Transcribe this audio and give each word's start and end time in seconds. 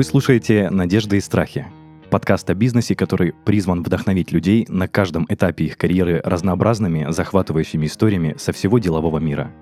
Вы 0.00 0.04
слушаете 0.04 0.70
«Надежды 0.70 1.18
и 1.18 1.20
страхи»— 1.20 1.66
подкаст 2.10 2.48
о 2.48 2.54
бизнесе, 2.54 2.96
который 2.96 3.34
призван 3.44 3.82
вдохновить 3.82 4.32
людей 4.32 4.64
на 4.66 4.88
каждом 4.88 5.26
этапе 5.28 5.66
их 5.66 5.76
карьеры 5.76 6.22
разнообразными, 6.24 7.08
захватывающими 7.10 7.84
историями 7.84 8.34
со 8.38 8.52
всего 8.52 8.78
делового 8.78 9.18
мира. 9.18 9.52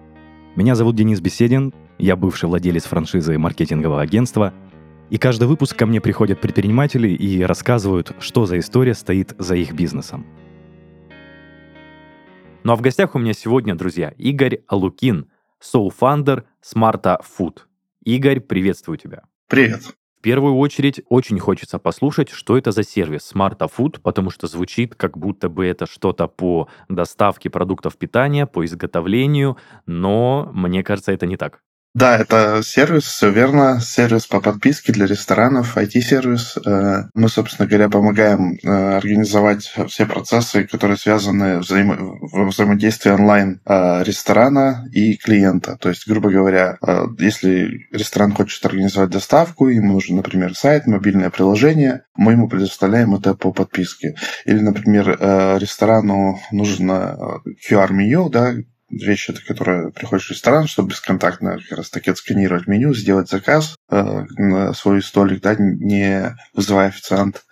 Меня 0.55 0.77
зовут 0.77 0.95
Денис 0.95 1.21
Беседин, 1.21 1.75
я 1.99 2.15
бывший 2.15 2.49
владелец 2.49 2.85
франшизы 2.85 3.37
маркетингового 3.37 4.01
агентства, 4.01 4.55
и 5.11 5.19
каждый 5.19 5.49
выпуск 5.49 5.77
ко 5.77 5.87
мне 5.87 6.01
приходят 6.01 6.41
предприниматели 6.41 7.09
и 7.09 7.43
рассказывают, 7.43 8.13
что 8.21 8.47
за 8.47 8.61
история 8.61 8.95
стоит 8.95 9.35
за 9.39 9.57
их 9.57 9.73
бизнесом. 9.73 10.25
Ну 12.63 12.75
а 12.75 12.77
в 12.77 12.81
гостях 12.81 13.17
у 13.17 13.19
меня 13.19 13.33
сегодня, 13.33 13.75
друзья, 13.75 14.11
Игорь 14.17 14.61
Алукин, 14.69 15.27
соуфандер 15.59 16.45
Smarta 16.63 17.19
Food. 17.25 17.63
Игорь, 18.05 18.39
приветствую 18.39 18.99
тебя. 18.99 19.25
Привет. 19.49 19.98
В 20.19 20.21
первую 20.21 20.57
очередь, 20.57 21.01
очень 21.09 21.39
хочется 21.39 21.79
послушать, 21.79 22.31
что 22.31 22.59
это 22.59 22.73
за 22.73 22.83
сервис 22.83 23.33
Smarta 23.33 23.71
Food, 23.71 24.01
потому 24.03 24.31
что 24.31 24.49
звучит, 24.49 24.97
как 24.97 25.17
будто 25.17 25.49
бы 25.49 25.65
это 25.65 25.87
что-то 25.87 26.27
по 26.27 26.69
доставке 26.89 27.51
продуктов 27.51 27.97
питания, 27.97 28.45
по 28.45 28.65
изготовлению, 28.65 29.59
но 29.87 30.51
мне 30.53 30.83
кажется, 30.83 31.13
это 31.13 31.27
не 31.27 31.37
так. 31.37 31.61
Да, 31.95 32.19
это 32.19 32.61
сервис, 32.63 33.05
все 33.05 33.31
верно. 33.31 33.81
Сервис 33.81 34.27
по 34.27 34.41
подписке 34.41 34.93
для 34.93 35.07
ресторанов, 35.07 35.77
IT-сервис. 35.77 36.59
Э, 36.59 37.05
мы, 37.15 37.29
собственно 37.29 37.67
говоря, 37.67 37.89
помогаем 37.89 38.59
э, 38.63 38.97
организовать 38.99 39.73
все 39.89 40.05
процессы, 40.05 40.65
которые 40.65 40.99
связаны 40.99 41.59
взаимо... 41.59 41.97
в 42.21 42.51
взаимодействии 42.51 43.11
онлайн 43.11 43.61
э, 43.65 44.03
ресторана 44.05 44.87
и 44.93 45.17
клиента. 45.17 45.79
То 45.81 45.89
есть, 45.89 46.07
грубо 46.07 46.31
говоря, 46.31 46.79
если 47.19 47.89
ресторан 47.91 48.35
хочет 48.35 48.65
организовать 48.67 49.11
доставку, 49.11 49.69
ему 49.69 49.95
нужен, 49.95 50.17
например, 50.17 50.55
сайт, 50.55 50.87
мобильное 50.87 51.31
приложение, 51.31 52.03
мы 52.15 52.33
ему 52.33 52.49
предоставляем 52.49 53.15
это 53.15 53.35
по 53.35 53.51
подписке. 53.53 54.15
Или, 54.45 54.61
например, 54.61 55.09
ресторану 55.59 56.39
нужно 56.53 57.41
QR-меню, 57.69 58.29
да, 58.29 58.55
вещь, 58.91 59.29
это 59.29 59.45
которая 59.45 59.91
приходишь 59.91 60.29
в 60.29 60.31
ресторан, 60.31 60.67
чтобы 60.67 60.91
бесконтактно 60.91 61.59
как 61.59 61.79
раз 61.79 61.91
таки 61.91 62.11
отсканировать 62.11 62.67
меню, 62.67 62.95
сделать 62.95 63.29
заказ 63.29 63.77
э, 63.91 64.25
на 64.37 64.73
свой 64.75 65.03
столик, 65.03 65.43
да, 65.43 65.57
не 65.59 66.37
вызывая 66.55 66.89
официант. 66.89 67.45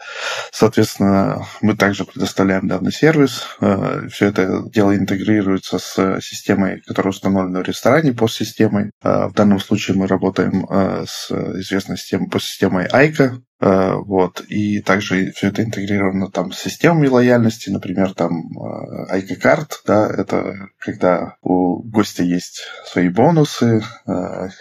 Соответственно, 0.50 1.46
мы 1.60 1.76
также 1.76 2.04
предоставляем 2.04 2.68
данный 2.68 2.92
сервис. 2.92 3.44
Э, 3.60 4.08
все 4.10 4.26
это 4.26 4.62
дело 4.70 4.96
интегрируется 4.96 5.78
с 5.78 6.20
системой, 6.20 6.80
которая 6.86 7.10
установлена 7.10 7.60
в 7.60 7.68
ресторане, 7.68 8.12
по 8.12 8.28
системой. 8.28 8.90
Э, 9.02 9.26
в 9.26 9.34
данном 9.34 9.60
случае 9.60 9.96
мы 9.96 10.06
работаем 10.06 10.66
э, 10.68 11.04
с 11.06 11.30
известной 11.30 11.98
системой, 11.98 12.28
по 12.28 12.40
системой 12.40 12.86
Айка, 12.86 13.40
вот. 13.58 14.42
И 14.48 14.82
также 14.82 15.32
все 15.32 15.48
это 15.48 15.64
интегрировано 15.64 16.30
там 16.30 16.52
с 16.52 16.58
системами 16.58 17.06
лояльности, 17.06 17.70
например, 17.70 18.12
там 18.12 18.50
Айка 19.08 19.34
э, 19.34 19.66
да, 19.86 20.10
это 20.10 20.68
когда 20.78 21.36
у 21.40 21.82
гостя 21.82 22.22
есть 22.22 22.62
свои 22.84 23.08
бонусы, 23.08 23.82
э, 24.06 24.12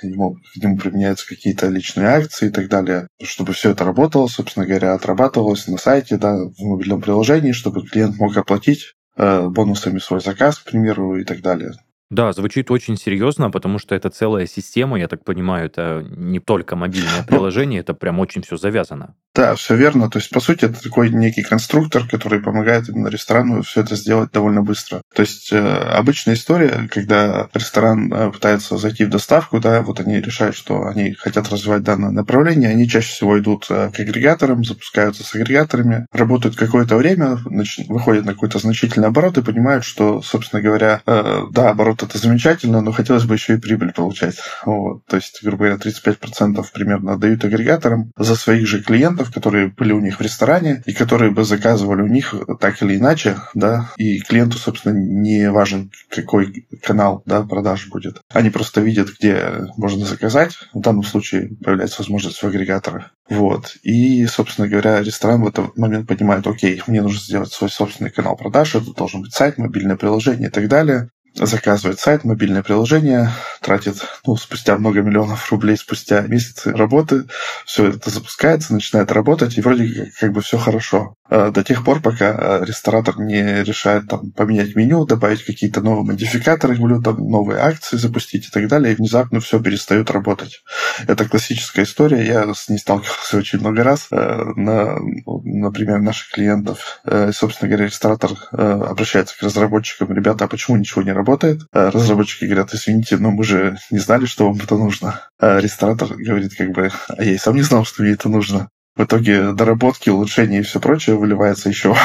ему, 0.01 0.35
к 0.35 0.57
нему 0.61 0.77
применяются 0.77 1.27
какие-то 1.27 1.67
личные 1.67 2.07
акции 2.07 2.47
и 2.47 2.51
так 2.51 2.69
далее, 2.69 3.07
чтобы 3.21 3.53
все 3.53 3.71
это 3.71 3.83
работало, 3.83 4.27
собственно 4.27 4.65
говоря, 4.65 4.93
отрабатывалось 4.93 5.67
на 5.67 5.77
сайте, 5.77 6.17
да, 6.17 6.35
в 6.35 6.61
мобильном 6.61 7.01
приложении, 7.01 7.51
чтобы 7.51 7.85
клиент 7.85 8.17
мог 8.17 8.35
оплатить 8.37 8.93
бонусами 9.17 9.99
свой 9.99 10.19
заказ, 10.19 10.59
к 10.59 10.65
примеру, 10.65 11.17
и 11.17 11.23
так 11.23 11.41
далее. 11.41 11.71
Да, 12.11 12.33
звучит 12.33 12.69
очень 12.69 12.97
серьезно, 12.97 13.49
потому 13.49 13.79
что 13.79 13.95
это 13.95 14.09
целая 14.09 14.45
система, 14.45 14.99
я 14.99 15.07
так 15.07 15.23
понимаю, 15.23 15.65
это 15.65 16.05
не 16.07 16.39
только 16.39 16.75
мобильное 16.75 17.21
ну, 17.21 17.25
приложение, 17.25 17.79
это 17.79 17.95
прям 17.95 18.19
очень 18.19 18.43
все 18.43 18.57
завязано. 18.57 19.15
Да, 19.33 19.55
все 19.55 19.75
верно. 19.75 20.09
То 20.09 20.19
есть, 20.19 20.29
по 20.29 20.39
сути, 20.39 20.65
это 20.65 20.81
такой 20.81 21.09
некий 21.09 21.41
конструктор, 21.41 22.07
который 22.07 22.41
помогает 22.41 22.87
именно 22.89 23.07
ресторану 23.07 23.63
все 23.63 23.81
это 23.81 23.95
сделать 23.95 24.31
довольно 24.31 24.61
быстро. 24.61 25.01
То 25.13 25.23
есть, 25.23 25.51
э, 25.51 25.57
обычная 25.57 26.35
история, 26.35 26.87
когда 26.91 27.49
ресторан 27.53 28.13
э, 28.13 28.31
пытается 28.31 28.77
зайти 28.77 29.03
в 29.03 29.09
доставку, 29.09 29.59
да, 29.59 29.81
вот 29.81 29.99
они 29.99 30.21
решают, 30.21 30.55
что 30.55 30.85
они 30.85 31.13
хотят 31.13 31.49
развивать 31.49 31.83
данное 31.83 32.11
направление, 32.11 32.69
они 32.69 32.87
чаще 32.87 33.09
всего 33.09 33.37
идут 33.39 33.65
э, 33.69 33.89
к 33.91 33.99
агрегаторам, 33.99 34.63
запускаются 34.63 35.23
с 35.23 35.33
агрегаторами, 35.35 36.05
работают 36.13 36.55
какое-то 36.55 36.95
время, 36.95 37.39
нач- 37.45 37.85
выходят 37.89 38.25
на 38.25 38.33
какой-то 38.33 38.59
значительный 38.59 39.07
оборот 39.07 39.37
и 39.37 39.43
понимают, 39.43 39.83
что, 39.83 40.21
собственно 40.21 40.61
говоря, 40.61 41.01
э, 41.05 41.41
да, 41.51 41.71
оборот 41.71 41.94
это 42.03 42.17
замечательно, 42.17 42.81
но 42.81 42.91
хотелось 42.91 43.25
бы 43.25 43.35
еще 43.35 43.55
и 43.55 43.59
прибыль 43.59 43.93
получать. 43.93 44.37
Вот. 44.65 45.05
То 45.05 45.17
есть, 45.17 45.43
грубо 45.43 45.65
говоря, 45.65 45.75
35% 45.75 46.63
примерно 46.73 47.13
отдают 47.13 47.43
агрегаторам 47.43 48.11
за 48.17 48.35
своих 48.35 48.67
же 48.67 48.81
клиентов, 48.81 49.33
которые 49.33 49.67
были 49.67 49.93
у 49.93 49.99
них 49.99 50.19
в 50.19 50.21
ресторане 50.21 50.83
и 50.85 50.93
которые 50.93 51.31
бы 51.31 51.43
заказывали 51.43 52.01
у 52.01 52.07
них 52.07 52.33
так 52.59 52.81
или 52.81 52.97
иначе, 52.97 53.37
да, 53.53 53.91
и 53.97 54.19
клиенту, 54.19 54.57
собственно, 54.57 54.93
не 54.93 55.49
важен, 55.49 55.91
какой 56.09 56.67
канал, 56.81 57.23
да, 57.25 57.43
продаж 57.43 57.87
будет. 57.87 58.21
Они 58.33 58.49
просто 58.49 58.81
видят, 58.81 59.09
где 59.19 59.67
можно 59.77 60.05
заказать. 60.05 60.57
В 60.73 60.81
данном 60.81 61.03
случае 61.03 61.55
появляется 61.63 62.01
возможность 62.01 62.41
в 62.41 62.47
агрегаторах. 62.47 63.11
Вот. 63.29 63.77
И, 63.83 64.25
собственно 64.27 64.67
говоря, 64.67 65.01
ресторан 65.01 65.41
в 65.41 65.47
этот 65.47 65.75
момент 65.77 66.07
понимает, 66.07 66.45
окей, 66.45 66.81
мне 66.87 67.01
нужно 67.01 67.19
сделать 67.19 67.51
свой 67.51 67.69
собственный 67.69 68.11
канал 68.11 68.35
продаж, 68.35 68.75
это 68.75 68.93
должен 68.93 69.21
быть 69.21 69.33
сайт, 69.33 69.57
мобильное 69.57 69.95
приложение 69.95 70.49
и 70.49 70.51
так 70.51 70.67
далее 70.67 71.09
заказывает 71.35 71.99
сайт, 71.99 72.23
мобильное 72.23 72.63
приложение, 72.63 73.29
тратит 73.61 73.97
ну, 74.25 74.37
спустя 74.37 74.77
много 74.77 75.01
миллионов 75.01 75.51
рублей, 75.51 75.77
спустя 75.77 76.21
месяцы 76.21 76.71
работы, 76.71 77.25
все 77.65 77.89
это 77.89 78.09
запускается, 78.09 78.73
начинает 78.73 79.11
работать, 79.11 79.57
и 79.57 79.61
вроде 79.61 79.87
как, 79.87 80.13
как 80.15 80.33
бы 80.33 80.41
все 80.41 80.57
хорошо. 80.57 81.15
А 81.27 81.49
до 81.51 81.63
тех 81.63 81.83
пор, 81.83 82.01
пока 82.01 82.63
ресторатор 82.63 83.19
не 83.19 83.63
решает 83.63 84.07
там, 84.07 84.31
поменять 84.31 84.75
меню, 84.75 85.05
добавить 85.05 85.43
какие-то 85.43 85.81
новые 85.81 86.05
модификаторы 86.05 86.75
блюд, 86.75 87.03
там, 87.03 87.17
новые 87.17 87.59
акции 87.59 87.97
запустить 87.97 88.47
и 88.47 88.51
так 88.51 88.67
далее, 88.67 88.93
и 88.93 88.95
внезапно 88.95 89.39
все 89.39 89.59
перестает 89.59 90.11
работать. 90.11 90.63
Это 91.07 91.27
классическая 91.27 91.83
история, 91.83 92.25
я 92.25 92.53
с 92.53 92.69
ней 92.69 92.77
сталкивался 92.77 93.37
очень 93.37 93.59
много 93.59 93.83
раз. 93.83 94.07
Э, 94.11 94.43
на, 94.55 94.97
например, 95.25 95.99
наших 95.99 96.31
клиентов, 96.31 97.01
э, 97.05 97.31
собственно 97.33 97.69
говоря, 97.69 97.87
ресторатор 97.87 98.31
э, 98.51 98.57
обращается 98.57 99.37
к 99.37 99.41
разработчикам, 99.41 100.13
ребята, 100.13 100.45
а 100.45 100.47
почему 100.47 100.77
ничего 100.77 101.01
не 101.01 101.11
работает? 101.11 101.24
Работает. 101.25 101.61
А 101.73 101.89
разработчики 101.89 102.45
говорят, 102.45 102.73
извините, 102.73 103.17
но 103.17 103.31
мы 103.31 103.43
же 103.43 103.77
не 103.89 103.97
знали, 103.99 104.25
что 104.25 104.47
вам 104.47 104.57
это 104.57 104.77
нужно. 104.77 105.21
А 105.39 105.59
ресторатор 105.59 106.09
говорит, 106.15 106.55
как 106.55 106.71
бы, 106.71 106.91
а 107.09 107.23
я 107.23 107.33
и 107.33 107.37
сам 107.37 107.55
не 107.55 107.63
знал, 107.63 107.83
что 107.83 108.03
мне 108.03 108.11
это 108.11 108.29
нужно. 108.29 108.69
В 108.95 109.03
итоге 109.03 109.51
доработки, 109.51 110.09
улучшения 110.09 110.59
и 110.59 110.63
все 110.63 110.79
прочее 110.79 111.17
выливается 111.17 111.67
еще 111.67 111.95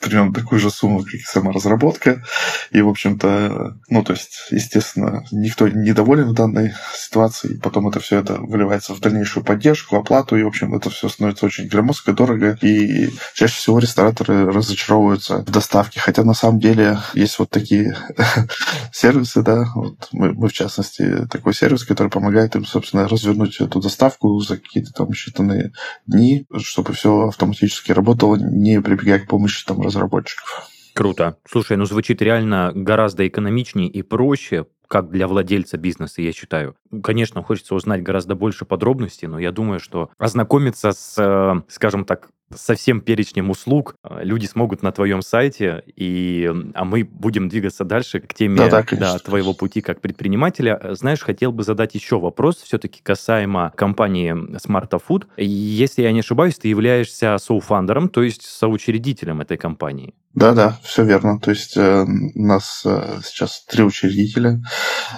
примерно 0.00 0.32
такую 0.32 0.60
же 0.60 0.70
сумму, 0.70 1.02
как 1.02 1.14
и 1.14 1.18
сама 1.18 1.52
разработка. 1.52 2.22
И, 2.70 2.80
в 2.80 2.88
общем-то, 2.88 3.76
ну, 3.88 4.02
то 4.02 4.12
есть, 4.12 4.48
естественно, 4.50 5.24
никто 5.32 5.68
не 5.68 5.92
доволен 5.92 6.28
в 6.28 6.34
данной 6.34 6.74
ситуации. 6.94 7.58
Потом 7.62 7.88
это 7.88 8.00
все 8.00 8.18
это 8.18 8.34
выливается 8.34 8.94
в 8.94 9.00
дальнейшую 9.00 9.44
поддержку, 9.44 9.96
оплату, 9.96 10.36
и, 10.36 10.42
в 10.42 10.48
общем, 10.48 10.74
это 10.74 10.90
все 10.90 11.08
становится 11.08 11.46
очень 11.46 11.68
громоздко, 11.68 12.12
дорого. 12.12 12.58
И 12.62 13.10
чаще 13.34 13.54
всего 13.54 13.78
рестораторы 13.78 14.50
разочаровываются 14.50 15.38
в 15.38 15.50
доставке. 15.50 16.00
Хотя, 16.00 16.24
на 16.24 16.34
самом 16.34 16.60
деле, 16.60 16.98
есть 17.14 17.38
вот 17.38 17.50
такие 17.50 17.96
сервисы, 18.92 19.42
да, 19.42 19.66
вот 19.74 20.08
мы, 20.12 20.32
мы, 20.32 20.48
в 20.48 20.52
частности, 20.52 21.26
такой 21.30 21.54
сервис, 21.54 21.84
который 21.84 22.08
помогает 22.08 22.54
им, 22.56 22.64
собственно, 22.64 23.08
развернуть 23.08 23.60
эту 23.60 23.80
доставку 23.80 24.38
за 24.40 24.56
какие-то 24.56 24.92
там 24.92 25.08
считанные 25.10 25.70
дни, 26.06 26.46
чтобы 26.56 26.92
все 26.92 27.28
автоматически 27.28 27.92
работало, 27.92 28.36
не 28.36 28.80
прибегая 28.80 29.18
к 29.18 29.26
помощи 29.26 29.64
там 29.64 29.87
разработчиков. 29.88 30.68
Круто. 30.94 31.36
Слушай, 31.48 31.76
ну 31.76 31.84
звучит 31.84 32.20
реально 32.22 32.72
гораздо 32.74 33.26
экономичнее 33.26 33.88
и 33.88 34.02
проще, 34.02 34.66
как 34.88 35.10
для 35.10 35.28
владельца 35.28 35.76
бизнеса, 35.76 36.22
я 36.22 36.32
считаю. 36.32 36.74
Конечно, 37.04 37.42
хочется 37.42 37.74
узнать 37.74 38.02
гораздо 38.02 38.34
больше 38.34 38.64
подробностей, 38.64 39.28
но 39.28 39.38
я 39.38 39.52
думаю, 39.52 39.78
что 39.80 40.10
ознакомиться 40.18 40.92
с, 40.92 41.14
э, 41.18 41.62
скажем 41.68 42.04
так, 42.04 42.30
со 42.54 42.74
всем 42.74 43.00
перечнем 43.00 43.50
услуг 43.50 43.96
э, 44.02 44.20
люди 44.22 44.46
смогут 44.46 44.82
на 44.82 44.92
твоем 44.92 45.22
сайте, 45.22 45.82
и, 45.86 46.50
а 46.74 46.84
мы 46.84 47.04
будем 47.04 47.48
двигаться 47.48 47.84
дальше 47.84 48.20
к 48.20 48.34
теме 48.34 48.56
да, 48.56 48.68
да, 48.68 48.84
да, 48.96 49.18
твоего 49.18 49.54
пути 49.54 49.80
как 49.80 50.00
предпринимателя. 50.00 50.80
Знаешь, 50.94 51.20
хотел 51.20 51.52
бы 51.52 51.62
задать 51.62 51.94
еще 51.94 52.18
вопрос, 52.18 52.56
все-таки 52.56 53.00
касаемо 53.02 53.72
компании 53.76 54.32
Smart 54.56 54.90
Food. 55.08 55.26
Если 55.36 56.02
я 56.02 56.12
не 56.12 56.20
ошибаюсь, 56.20 56.56
ты 56.56 56.68
являешься 56.68 57.36
соуфандером, 57.38 58.08
то 58.08 58.22
есть 58.22 58.42
соучредителем 58.42 59.40
этой 59.40 59.56
компании. 59.56 60.14
Да, 60.34 60.52
да, 60.52 60.78
все 60.84 61.04
верно. 61.04 61.40
То 61.40 61.50
есть 61.50 61.76
э, 61.76 62.04
у 62.04 62.46
нас 62.46 62.82
э, 62.84 63.20
сейчас 63.24 63.64
три 63.64 63.82
учредителя. 63.82 64.60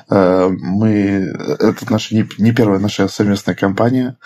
Э, 0.08 0.48
мы 0.48 0.90
это 1.58 1.90
наша 1.90 2.14
не, 2.14 2.26
не 2.38 2.52
первая 2.52 2.78
наша 2.78 3.06
совместная 3.08 3.54
компания. 3.54 4.16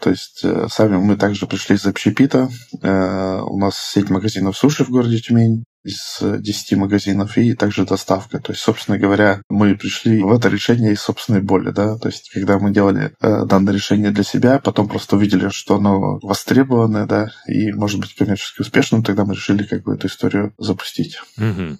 То 0.00 0.10
есть 0.10 0.40
э, 0.42 0.66
сами 0.68 0.96
мы 0.96 1.16
также 1.16 1.46
пришли 1.46 1.76
из 1.76 1.86
общепита. 1.86 2.41
Э, 2.82 3.40
у 3.42 3.58
нас 3.58 3.76
сеть 3.76 4.10
магазинов 4.10 4.56
суши 4.56 4.84
в 4.84 4.90
городе 4.90 5.18
Тюмень. 5.18 5.64
из 5.84 6.18
10 6.20 6.76
магазинов 6.78 7.36
и 7.36 7.54
также 7.54 7.84
доставка. 7.84 8.38
То 8.38 8.52
есть, 8.52 8.62
собственно 8.62 8.98
говоря, 8.98 9.42
мы 9.48 9.74
пришли 9.74 10.22
в 10.22 10.32
это 10.32 10.48
решение 10.48 10.92
из 10.92 11.00
собственной 11.00 11.42
боли, 11.42 11.70
да, 11.70 11.98
то 11.98 12.08
есть, 12.08 12.30
когда 12.32 12.60
мы 12.60 12.72
делали 12.72 13.14
э, 13.20 13.44
данное 13.46 13.74
решение 13.74 14.12
для 14.12 14.22
себя, 14.22 14.60
потом 14.60 14.88
просто 14.88 15.16
увидели, 15.16 15.48
что 15.48 15.76
оно 15.76 16.20
востребованное, 16.22 17.06
да, 17.06 17.32
и 17.48 17.72
может 17.72 17.98
быть 17.98 18.14
коммерчески 18.14 18.60
успешным, 18.60 19.02
тогда 19.02 19.24
мы 19.24 19.34
решили 19.34 19.64
как 19.64 19.82
бы 19.82 19.94
эту 19.94 20.06
историю 20.06 20.54
запустить. 20.56 21.18
Угу. 21.36 21.78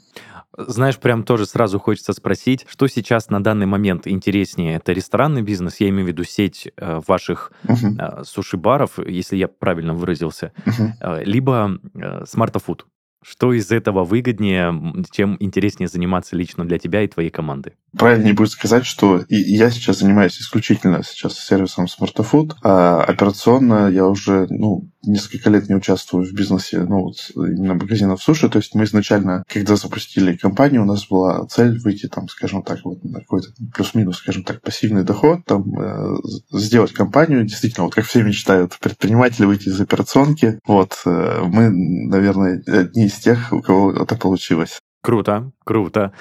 Знаешь, 0.57 0.99
прям 0.99 1.25
тоже 1.25 1.47
сразу 1.47 1.79
хочется 1.79 2.13
спросить, 2.13 2.67
что 2.69 2.87
сейчас 2.87 3.31
на 3.31 3.43
данный 3.43 3.67
момент 3.67 4.07
интереснее? 4.07 4.77
Это 4.77 4.93
ресторанный 4.93 5.43
бизнес, 5.43 5.81
я 5.81 5.89
имею 5.89 6.05
в 6.05 6.09
виду 6.09 6.25
сеть 6.25 6.69
э, 6.77 7.01
ваших 7.07 7.53
uh-huh. 7.65 8.21
э, 8.21 8.25
суши-баров, 8.25 8.99
если 9.07 9.37
я 9.37 9.49
правильно 9.49 9.95
выразился, 9.95 10.53
uh-huh. 10.67 10.91
э, 11.01 11.25
либо 11.25 11.79
э, 11.95 12.25
смартофуд. 12.27 12.87
Что 13.25 13.53
из 13.53 13.71
этого 13.71 14.05
выгоднее, 14.05 14.75
чем 15.13 15.37
интереснее 15.39 15.87
заниматься 15.87 16.35
лично 16.35 16.65
для 16.67 16.79
тебя 16.79 17.03
и 17.03 17.09
твоей 17.09 17.31
команды? 17.31 17.75
Правильнее 17.97 18.35
будет 18.35 18.51
сказать, 18.51 18.85
что 18.85 19.19
и 19.29 19.37
я 19.37 19.71
сейчас 19.71 20.01
занимаюсь 20.01 20.41
исключительно 20.41 21.05
сейчас 21.05 21.39
сервисом 21.39 21.87
SmartFood, 21.87 22.55
а 22.65 23.05
операционно 23.05 23.89
я 23.89 24.07
уже 24.07 24.49
ну, 24.51 24.91
несколько 25.03 25.51
лет 25.51 25.69
не 25.69 25.75
участвую 25.75 26.27
в 26.27 26.33
бизнесе 26.33 26.81
ну, 26.81 27.03
вот 27.03 27.17
именно 27.37 27.75
магазинов 27.75 28.23
суши. 28.23 28.49
То 28.49 28.59
есть 28.59 28.75
мы 28.75 28.85
изначально, 28.85 29.45
когда 29.49 29.77
запустили 29.77 30.37
компанию, 30.37 30.83
у 30.83 30.87
нас 30.87 31.07
была 31.09 31.47
цель 31.47 31.79
выйти, 31.79 32.09
там, 32.09 32.29
скажем 32.29 32.63
так, 32.63 32.81
вот 32.85 33.03
на 33.05 33.21
какой-то 33.21 33.49
плюс-минус, 33.75 34.19
скажем 34.19 34.45
так, 34.45 34.63
пассивный 34.63 35.05
доход, 35.05 35.45
там, 35.47 35.79
э, 35.79 36.17
сделать 36.53 36.93
компанию, 36.93 37.45
действительно, 37.45 37.85
вот 37.85 37.95
как 37.95 38.05
все 38.05 38.23
мечтают, 38.23 38.79
предприниматели 38.79 39.45
выйти 39.45 39.69
из 39.69 39.81
операционки. 39.81 40.59
Вот 40.67 41.01
э, 41.05 41.43
мы, 41.45 41.71
наверное, 41.71 42.63
одни 42.67 43.07
из 43.07 43.15
тех, 43.15 43.53
у 43.53 43.61
кого 43.61 43.93
это 43.93 44.17
получилось. 44.17 44.79
Круто, 45.03 45.51
круто. 45.65 46.13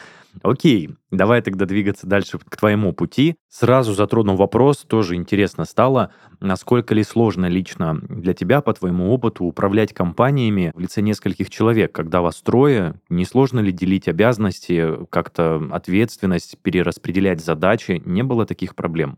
Окей, 0.43 0.89
давай 1.11 1.41
тогда 1.41 1.65
двигаться 1.65 2.07
дальше 2.07 2.39
к 2.39 2.57
твоему 2.57 2.93
пути. 2.93 3.35
Сразу 3.49 3.93
затрону 3.93 4.35
вопрос, 4.35 4.79
тоже 4.79 5.15
интересно 5.15 5.65
стало, 5.65 6.11
насколько 6.39 6.95
ли 6.95 7.03
сложно 7.03 7.47
лично 7.47 7.99
для 8.01 8.33
тебя, 8.33 8.61
по 8.61 8.73
твоему 8.73 9.11
опыту, 9.11 9.45
управлять 9.45 9.93
компаниями 9.93 10.71
в 10.75 10.79
лице 10.79 11.01
нескольких 11.01 11.49
человек, 11.49 11.91
когда 11.91 12.21
вас 12.21 12.41
трое, 12.41 12.99
не 13.09 13.25
сложно 13.25 13.59
ли 13.59 13.71
делить 13.71 14.07
обязанности, 14.07 15.05
как-то 15.09 15.61
ответственность, 15.71 16.57
перераспределять 16.61 17.43
задачи, 17.43 18.01
не 18.05 18.23
было 18.23 18.45
таких 18.45 18.75
проблем? 18.75 19.17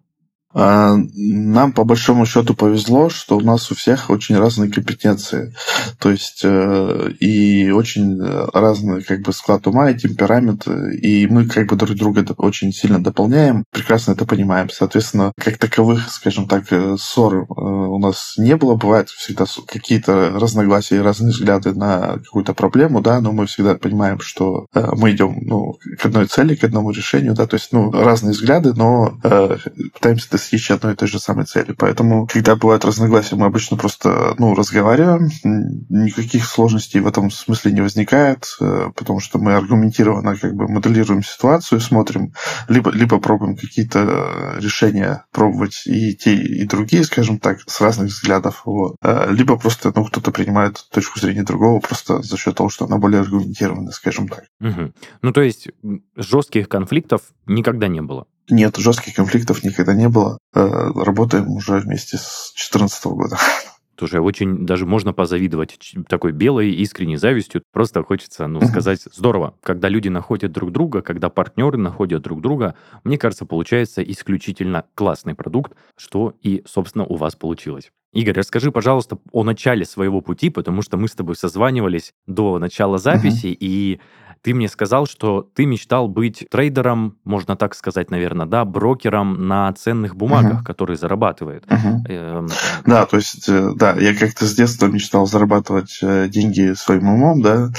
А, 0.53 0.95
нам 1.15 1.73
по 1.73 1.83
большому 1.83 2.25
счету 2.25 2.53
повезло, 2.53 3.09
что 3.09 3.37
у 3.37 3.41
нас 3.41 3.71
у 3.71 3.75
всех 3.75 4.09
очень 4.09 4.37
разные 4.37 4.71
компетенции. 4.71 5.53
То 5.99 6.11
есть 6.11 6.41
э, 6.43 7.11
и 7.19 7.71
очень 7.71 8.21
разный 8.53 9.01
как 9.01 9.21
бы 9.21 9.33
склад 9.33 9.65
ума 9.67 9.89
и 9.89 9.97
темперамент. 9.97 10.67
И 10.67 11.27
мы 11.27 11.47
как 11.47 11.69
бы 11.69 11.75
друг 11.75 11.97
друга 11.97 12.25
очень 12.37 12.71
сильно 12.71 13.03
дополняем, 13.03 13.63
прекрасно 13.71 14.11
это 14.11 14.25
понимаем. 14.25 14.69
Соответственно, 14.69 15.31
как 15.37 15.57
таковых, 15.57 16.09
скажем 16.09 16.47
так, 16.47 16.71
э, 16.71 16.97
ссор 16.99 17.35
э, 17.35 17.45
у 17.47 17.97
нас 17.97 18.35
не 18.37 18.55
было. 18.55 18.75
Бывают 18.75 19.09
всегда 19.09 19.45
какие-то 19.67 20.31
разногласия 20.35 20.97
и 20.97 20.99
разные 20.99 21.31
взгляды 21.31 21.73
на 21.73 22.19
какую-то 22.19 22.53
проблему, 22.53 23.01
да, 23.01 23.21
но 23.21 23.31
мы 23.31 23.47
всегда 23.47 23.75
понимаем, 23.75 24.19
что 24.19 24.67
мы 24.73 25.11
идем 25.11 25.39
ну, 25.41 25.77
к 25.99 26.05
одной 26.05 26.27
цели, 26.27 26.55
к 26.55 26.63
одному 26.63 26.91
решению, 26.91 27.33
да, 27.33 27.47
то 27.47 27.55
есть 27.55 27.69
ну, 27.71 27.91
разные 27.91 28.33
взгляды, 28.33 28.73
но 28.73 29.17
пытаемся 29.93 30.29
достичь 30.43 30.71
одной 30.71 30.93
и 30.93 30.95
той 30.95 31.07
же 31.07 31.19
самой 31.19 31.45
цели. 31.45 31.73
Поэтому, 31.77 32.27
когда 32.27 32.55
бывают 32.55 32.85
разногласия, 32.85 33.35
мы 33.35 33.45
обычно 33.45 33.77
просто 33.77 34.35
ну, 34.37 34.53
разговариваем, 34.53 35.29
никаких 35.89 36.45
сложностей 36.45 36.99
в 36.99 37.07
этом 37.07 37.31
смысле 37.31 37.71
не 37.71 37.81
возникает, 37.81 38.45
э, 38.59 38.91
потому 38.95 39.19
что 39.19 39.39
мы 39.39 39.53
аргументированно 39.53 40.35
как 40.35 40.53
бы 40.53 40.67
моделируем 40.67 41.23
ситуацию, 41.23 41.79
смотрим, 41.79 42.33
либо, 42.67 42.91
либо 42.91 43.19
пробуем 43.19 43.55
какие-то 43.55 44.55
решения 44.57 45.25
пробовать 45.31 45.83
и 45.85 46.15
те, 46.15 46.35
и 46.35 46.65
другие, 46.65 47.03
скажем 47.03 47.39
так, 47.39 47.59
с 47.65 47.79
разных 47.81 48.09
взглядов, 48.09 48.63
вот. 48.65 48.95
Э, 49.01 49.31
либо 49.31 49.57
просто 49.57 49.93
ну, 49.95 50.05
кто-то 50.05 50.31
принимает 50.31 50.85
точку 50.91 51.19
зрения 51.19 51.43
другого 51.43 51.79
просто 51.79 52.21
за 52.21 52.37
счет 52.37 52.55
того, 52.55 52.69
что 52.69 52.85
она 52.85 52.97
более 52.97 53.21
аргументированная, 53.21 53.91
скажем 53.91 54.27
так. 54.27 54.43
Угу. 54.59 54.93
Ну, 55.21 55.31
то 55.31 55.41
есть 55.41 55.69
жестких 56.15 56.67
конфликтов 56.67 57.21
никогда 57.45 57.87
не 57.87 58.01
было? 58.01 58.27
Нет, 58.49 58.77
жестких 58.77 59.15
конфликтов 59.15 59.63
никогда 59.63 59.93
не 59.93 60.09
было. 60.09 60.37
Э, 60.53 60.91
работаем 60.95 61.49
уже 61.51 61.79
вместе 61.79 62.17
с 62.17 62.53
2014 62.55 63.05
года. 63.05 63.37
Слушай, 63.97 64.19
очень 64.19 64.65
даже 64.65 64.85
можно 64.85 65.13
позавидовать 65.13 65.77
такой 66.09 66.31
белой 66.31 66.71
искренней 66.71 67.17
завистью. 67.17 67.63
Просто 67.71 68.03
хочется, 68.03 68.47
ну, 68.47 68.59
сказать, 68.61 69.01
здорово. 69.13 69.55
Когда 69.61 69.87
люди 69.87 70.09
находят 70.09 70.51
друг 70.51 70.71
друга, 70.71 71.01
когда 71.01 71.29
партнеры 71.29 71.77
находят 71.77 72.21
друг 72.23 72.41
друга, 72.41 72.75
мне 73.03 73.17
кажется, 73.17 73.45
получается 73.45 74.01
исключительно 74.01 74.85
классный 74.95 75.35
продукт, 75.35 75.73
что 75.95 76.35
и, 76.41 76.63
собственно, 76.65 77.05
у 77.05 77.15
вас 77.15 77.35
получилось. 77.35 77.91
Игорь, 78.13 78.35
расскажи, 78.35 78.71
пожалуйста, 78.71 79.17
о 79.31 79.43
начале 79.43 79.85
своего 79.85 80.21
пути, 80.21 80.49
потому 80.49 80.81
что 80.81 80.97
мы 80.97 81.07
с 81.07 81.13
тобой 81.13 81.35
созванивались 81.35 82.13
до 82.27 82.59
начала 82.59 82.97
записи, 82.97 83.47
uh-huh. 83.47 83.57
и 83.59 83.99
ты 84.43 84.53
мне 84.53 84.67
сказал, 84.67 85.07
что 85.07 85.49
ты 85.55 85.65
мечтал 85.65 86.09
быть 86.09 86.45
трейдером, 86.51 87.17
можно 87.23 87.55
так 87.55 87.73
сказать, 87.75 88.11
наверное, 88.11 88.45
да, 88.45 88.65
брокером 88.65 89.47
на 89.47 89.71
ценных 89.73 90.15
бумагах, 90.15 90.61
uh-huh. 90.61 90.65
который 90.65 90.97
зарабатывает. 90.97 91.65
Uh-huh. 91.65 92.05
Эм... 92.09 92.49
Да, 92.85 93.05
то 93.05 93.17
есть, 93.17 93.47
э, 93.47 93.71
да, 93.75 93.93
я 93.93 94.13
как-то 94.13 94.45
с 94.45 94.53
детства 94.53 94.87
мечтал 94.87 95.25
зарабатывать 95.27 95.97
э, 96.01 96.27
деньги 96.27 96.73
своим 96.73 97.07
умом, 97.07 97.41
да, 97.41 97.69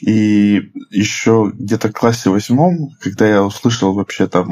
и 0.00 0.72
еще 0.90 1.52
где-то 1.54 1.88
в 1.88 1.92
классе 1.92 2.30
восьмом, 2.30 2.90
когда 3.00 3.28
я 3.28 3.44
услышал 3.44 3.94
вообще 3.94 4.26
там 4.26 4.50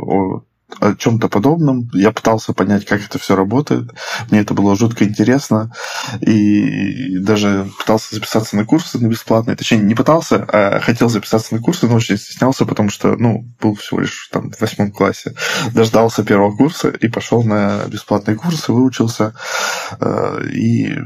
о 0.00 0.42
о 0.80 0.94
чем-то 0.94 1.28
подобном. 1.28 1.88
Я 1.92 2.10
пытался 2.10 2.52
понять, 2.52 2.84
как 2.84 3.04
это 3.04 3.18
все 3.18 3.36
работает. 3.36 3.90
Мне 4.30 4.40
это 4.40 4.54
было 4.54 4.76
жутко 4.76 5.04
интересно. 5.04 5.72
И 6.20 7.18
даже 7.18 7.68
пытался 7.78 8.14
записаться 8.14 8.56
на 8.56 8.64
курсы 8.64 8.98
на 8.98 9.08
бесплатные. 9.08 9.56
Точнее, 9.56 9.78
не 9.78 9.94
пытался, 9.94 10.44
а 10.52 10.80
хотел 10.80 11.08
записаться 11.08 11.54
на 11.54 11.60
курсы, 11.60 11.86
но 11.86 11.96
очень 11.96 12.16
стеснялся, 12.16 12.64
потому 12.64 12.90
что, 12.90 13.16
ну, 13.16 13.44
был 13.60 13.74
всего 13.74 14.00
лишь 14.00 14.28
там 14.32 14.50
в 14.50 14.60
восьмом 14.60 14.90
классе. 14.90 15.34
Дождался 15.72 16.24
первого 16.24 16.56
курса 16.56 16.88
и 16.88 17.08
пошел 17.08 17.42
на 17.42 17.84
бесплатные 17.86 18.36
курсы, 18.36 18.72
выучился. 18.72 19.34
Э, 20.00 20.42
и, 20.52 20.96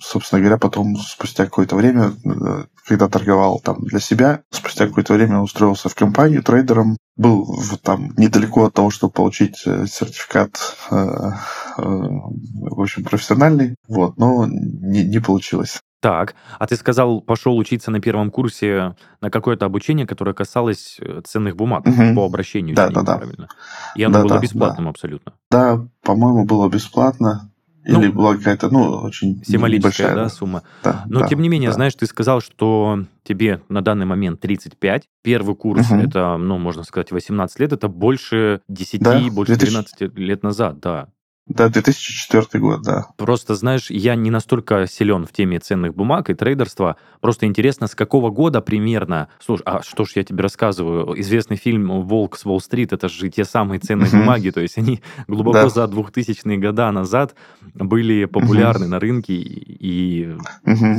собственно 0.00 0.40
говоря, 0.40 0.58
потом, 0.58 0.96
спустя 0.96 1.44
какое-то 1.44 1.76
время, 1.76 2.12
э, 2.24 2.64
когда 2.86 3.08
торговал 3.08 3.60
там 3.60 3.80
для 3.82 4.00
себя, 4.00 4.40
спустя 4.50 4.86
какое-то 4.86 5.14
время 5.14 5.40
устроился 5.40 5.88
в 5.88 5.94
компанию 5.94 6.42
трейдером, 6.42 6.96
был 7.20 7.46
там 7.82 8.14
недалеко 8.16 8.64
от 8.64 8.74
того, 8.74 8.90
чтобы 8.90 9.12
получить 9.12 9.62
э, 9.66 9.84
сертификат, 9.86 10.56
э, 10.90 10.96
э, 10.96 11.82
в 11.82 12.80
общем, 12.80 13.04
профессиональный, 13.04 13.74
вот, 13.88 14.16
но 14.16 14.46
не, 14.46 15.04
не 15.04 15.18
получилось. 15.18 15.80
Так, 16.00 16.34
а 16.58 16.66
ты 16.66 16.76
сказал, 16.76 17.20
пошел 17.20 17.58
учиться 17.58 17.90
на 17.90 18.00
первом 18.00 18.30
курсе 18.30 18.96
на 19.20 19.30
какое-то 19.30 19.66
обучение, 19.66 20.06
которое 20.06 20.32
касалось 20.32 20.98
ценных 21.24 21.56
бумаг 21.56 21.86
угу. 21.86 22.14
по 22.14 22.24
обращению. 22.24 22.74
Да, 22.74 22.88
да, 22.88 23.02
да. 23.02 23.18
Правильно. 23.18 23.48
И 23.94 24.02
оно 24.02 24.14
да, 24.14 24.22
было 24.22 24.34
да, 24.36 24.40
бесплатным 24.40 24.84
да. 24.84 24.90
абсолютно. 24.90 25.34
Да, 25.50 25.86
по-моему, 26.02 26.46
было 26.46 26.70
бесплатно. 26.70 27.49
Или 27.84 28.06
ну, 28.06 28.12
была 28.12 28.36
какая-то, 28.36 28.68
ну, 28.70 28.90
очень 29.00 29.42
символическая 29.44 30.08
большая, 30.08 30.14
да, 30.14 30.28
сумма. 30.28 30.62
Да, 30.84 31.04
Но, 31.08 31.20
да, 31.20 31.28
тем 31.28 31.40
не 31.40 31.48
менее, 31.48 31.70
да. 31.70 31.74
знаешь, 31.74 31.94
ты 31.94 32.06
сказал, 32.06 32.40
что 32.40 33.04
тебе 33.22 33.62
на 33.68 33.80
данный 33.80 34.06
момент 34.06 34.40
35. 34.40 35.08
Первый 35.22 35.56
курс, 35.56 35.90
угу. 35.90 36.00
это, 36.00 36.36
ну, 36.36 36.58
можно 36.58 36.82
сказать, 36.82 37.10
18 37.10 37.58
лет. 37.58 37.72
Это 37.72 37.88
больше 37.88 38.60
10, 38.68 39.00
да, 39.00 39.20
больше 39.30 39.54
2000... 39.56 39.96
13 39.96 40.18
лет 40.18 40.42
назад, 40.42 40.80
да. 40.80 41.08
Да, 41.50 41.68
2004 41.68 42.60
год, 42.60 42.82
да. 42.82 43.06
Просто, 43.16 43.56
знаешь, 43.56 43.90
я 43.90 44.14
не 44.14 44.30
настолько 44.30 44.86
силен 44.86 45.26
в 45.26 45.32
теме 45.32 45.58
ценных 45.58 45.96
бумаг 45.96 46.30
и 46.30 46.34
трейдерства. 46.34 46.96
Просто 47.20 47.46
интересно, 47.46 47.88
с 47.88 47.96
какого 47.96 48.30
года 48.30 48.60
примерно... 48.60 49.28
Слушай, 49.44 49.62
а 49.66 49.82
что 49.82 50.04
ж 50.04 50.12
я 50.14 50.22
тебе 50.22 50.44
рассказываю? 50.44 51.20
Известный 51.20 51.56
фильм 51.56 52.02
«Волк 52.02 52.36
с 52.36 52.46
Уолл-стрит»— 52.46 52.92
это 52.94 53.08
же 53.08 53.28
те 53.30 53.44
самые 53.44 53.80
ценные 53.80 54.10
бумаги. 54.10 54.50
То 54.50 54.60
есть 54.60 54.78
они 54.78 55.02
глубоко 55.26 55.62
да. 55.62 55.68
за 55.68 55.84
2000-е 55.86 56.56
года 56.58 56.92
назад 56.92 57.34
были 57.74 58.26
популярны 58.26 58.86
на 58.86 59.00
рынке. 59.00 59.34
И, 59.34 60.36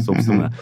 собственно... 0.06 0.54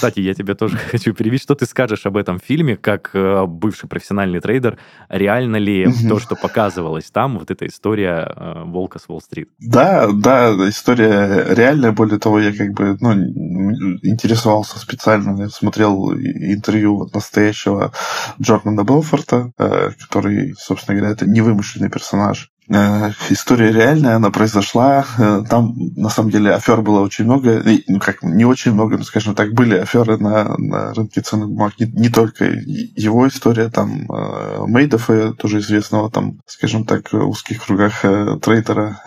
Кстати, 0.00 0.20
я 0.20 0.32
тебя 0.32 0.54
тоже 0.54 0.78
хочу 0.90 1.12
перебить. 1.12 1.42
Что 1.42 1.54
ты 1.54 1.66
скажешь 1.66 2.06
об 2.06 2.16
этом 2.16 2.38
фильме, 2.38 2.78
как 2.78 3.10
э, 3.12 3.44
бывший 3.44 3.86
профессиональный 3.86 4.40
трейдер? 4.40 4.78
Реально 5.10 5.56
ли 5.56 5.86
угу. 5.86 6.08
то, 6.08 6.18
что 6.18 6.36
показывалось 6.36 7.10
там, 7.10 7.38
вот 7.38 7.50
эта 7.50 7.66
история 7.66 8.32
э, 8.34 8.62
Волка 8.64 8.98
с 8.98 9.04
Уолл-стрит? 9.08 9.50
Да, 9.58 10.08
да, 10.10 10.52
история 10.70 11.44
реальная. 11.50 11.92
Более 11.92 12.18
того, 12.18 12.40
я 12.40 12.56
как 12.56 12.72
бы 12.72 12.96
ну, 12.98 13.12
интересовался 13.12 14.78
специально, 14.78 15.38
я 15.38 15.50
смотрел 15.50 16.12
интервью 16.14 17.06
настоящего 17.12 17.92
Джордана 18.40 18.84
Белфорта, 18.84 19.52
э, 19.58 19.90
который, 20.00 20.54
собственно 20.58 20.96
говоря, 20.96 21.12
это 21.12 21.28
невымышленный 21.28 21.90
персонаж 21.90 22.50
история 22.70 23.72
реальная, 23.72 24.16
она 24.16 24.30
произошла. 24.30 25.04
Э, 25.18 25.42
там, 25.48 25.74
на 25.96 26.08
самом 26.08 26.30
деле, 26.30 26.52
афер 26.52 26.82
было 26.82 27.00
очень 27.00 27.24
много. 27.24 27.62
Ну, 27.88 27.98
как, 27.98 28.22
не 28.22 28.44
очень 28.44 28.72
много, 28.72 28.96
но, 28.96 29.02
скажем 29.02 29.34
так, 29.34 29.52
были 29.52 29.76
аферы 29.76 30.18
на, 30.18 30.56
на 30.56 30.94
рынке 30.94 31.20
ценных 31.20 31.48
бумаг. 31.48 31.74
Не, 31.80 31.86
не 31.86 32.08
только 32.10 32.44
его 32.44 33.26
история, 33.26 33.70
там, 33.70 34.06
э, 34.10 34.64
Мейдофа, 34.66 35.32
тоже 35.32 35.58
известного, 35.58 36.10
там, 36.10 36.38
скажем 36.46 36.84
так, 36.84 37.12
в 37.12 37.28
узких 37.28 37.64
кругах 37.64 38.02
трейдера 38.40 39.02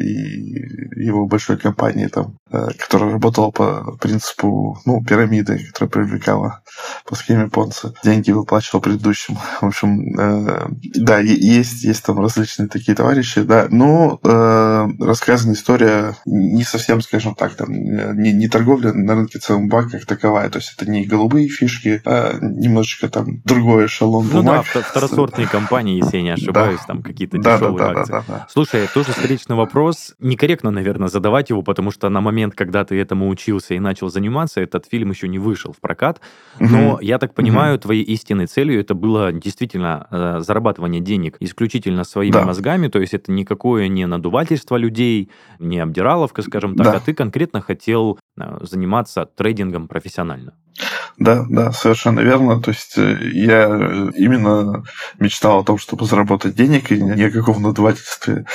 и 0.00 1.04
его 1.04 1.26
большой 1.26 1.56
компании, 1.56 2.06
там, 2.06 2.36
которая 2.78 3.12
работала 3.12 3.50
по 3.50 3.96
принципу, 4.00 4.78
ну, 4.84 5.02
пирамиды, 5.02 5.66
которая 5.72 5.90
привлекала 5.90 6.62
по 7.06 7.14
схеме 7.16 7.48
Понца. 7.48 7.92
Деньги 8.04 8.30
выплачивал 8.30 8.80
предыдущим. 8.80 9.36
В 9.60 9.66
общем, 9.66 10.14
да, 10.94 11.18
есть, 11.18 11.82
есть 11.82 12.04
там 12.04 12.20
различные 12.20 12.68
такие 12.68 12.94
товарищи, 13.00 13.40
да. 13.40 13.66
Но 13.70 14.20
э, 14.22 14.88
рассказана 15.00 15.54
история 15.54 16.16
не 16.26 16.64
совсем, 16.64 17.00
скажем 17.00 17.34
так, 17.34 17.54
там, 17.54 17.72
не, 17.72 18.30
не 18.30 18.46
торговля 18.46 18.92
на 18.92 19.14
рынке 19.14 19.38
ЦМБ 19.38 19.90
как 19.90 20.04
таковая. 20.04 20.50
То 20.50 20.58
есть 20.58 20.74
это 20.76 20.90
не 20.90 21.06
голубые 21.06 21.48
фишки, 21.48 22.02
а 22.04 22.36
немножечко 22.42 23.08
там 23.08 23.40
другой 23.46 23.86
эшелон 23.86 24.28
Ну 24.30 24.42
бумаг. 24.42 24.66
да, 24.74 24.82
второсортные 24.82 25.48
компании, 25.48 25.96
если 25.96 26.18
я 26.18 26.22
не 26.22 26.30
ошибаюсь, 26.30 26.80
да. 26.80 26.86
там 26.88 27.02
какие-то 27.02 27.38
да, 27.38 27.56
дешевые 27.56 27.78
да, 27.78 27.94
да, 27.94 28.00
акции. 28.00 28.12
Да, 28.12 28.24
да, 28.28 28.34
да. 28.34 28.46
Слушай, 28.50 28.86
тоже 28.92 29.12
встречный 29.12 29.56
вопрос. 29.56 30.14
Некорректно, 30.18 30.70
наверное, 30.70 31.08
задавать 31.08 31.48
его, 31.48 31.62
потому 31.62 31.90
что 31.90 32.10
на 32.10 32.20
момент, 32.20 32.54
когда 32.54 32.84
ты 32.84 33.00
этому 33.00 33.30
учился 33.30 33.72
и 33.72 33.78
начал 33.78 34.10
заниматься, 34.10 34.60
этот 34.60 34.84
фильм 34.84 35.08
еще 35.08 35.26
не 35.26 35.38
вышел 35.38 35.72
в 35.72 35.80
прокат. 35.80 36.20
Но, 36.58 36.94
угу. 36.94 37.00
я 37.00 37.18
так 37.18 37.32
понимаю, 37.32 37.76
угу. 37.76 37.82
твоей 37.84 38.02
истинной 38.02 38.44
целью 38.44 38.78
это 38.78 38.92
было 38.92 39.32
действительно 39.32 40.06
э, 40.10 40.40
зарабатывание 40.40 41.00
денег 41.00 41.38
исключительно 41.40 42.04
своими 42.04 42.32
да. 42.32 42.44
мозгами, 42.44 42.88
то 42.90 43.00
есть 43.00 43.14
это 43.14 43.32
никакое 43.32 43.88
не 43.88 44.06
надувательство 44.06 44.76
людей, 44.76 45.30
не 45.58 45.78
обдираловка, 45.78 46.42
скажем 46.42 46.76
так, 46.76 46.86
да. 46.86 46.92
а 46.94 47.00
ты 47.00 47.14
конкретно 47.14 47.60
хотел 47.60 48.18
заниматься 48.62 49.26
трейдингом 49.26 49.88
профессионально. 49.88 50.54
Да, 51.18 51.44
да, 51.48 51.72
совершенно 51.72 52.20
верно. 52.20 52.62
То 52.62 52.70
есть 52.70 52.96
э, 52.96 53.18
я 53.32 53.66
именно 54.16 54.84
мечтал 55.18 55.60
о 55.60 55.64
том, 55.64 55.76
чтобы 55.78 56.06
заработать 56.06 56.54
денег, 56.54 56.90
и 56.90 57.00
ни 57.00 57.22
о 57.22 57.30
каком 57.30 57.62
надувательстве 57.62 58.46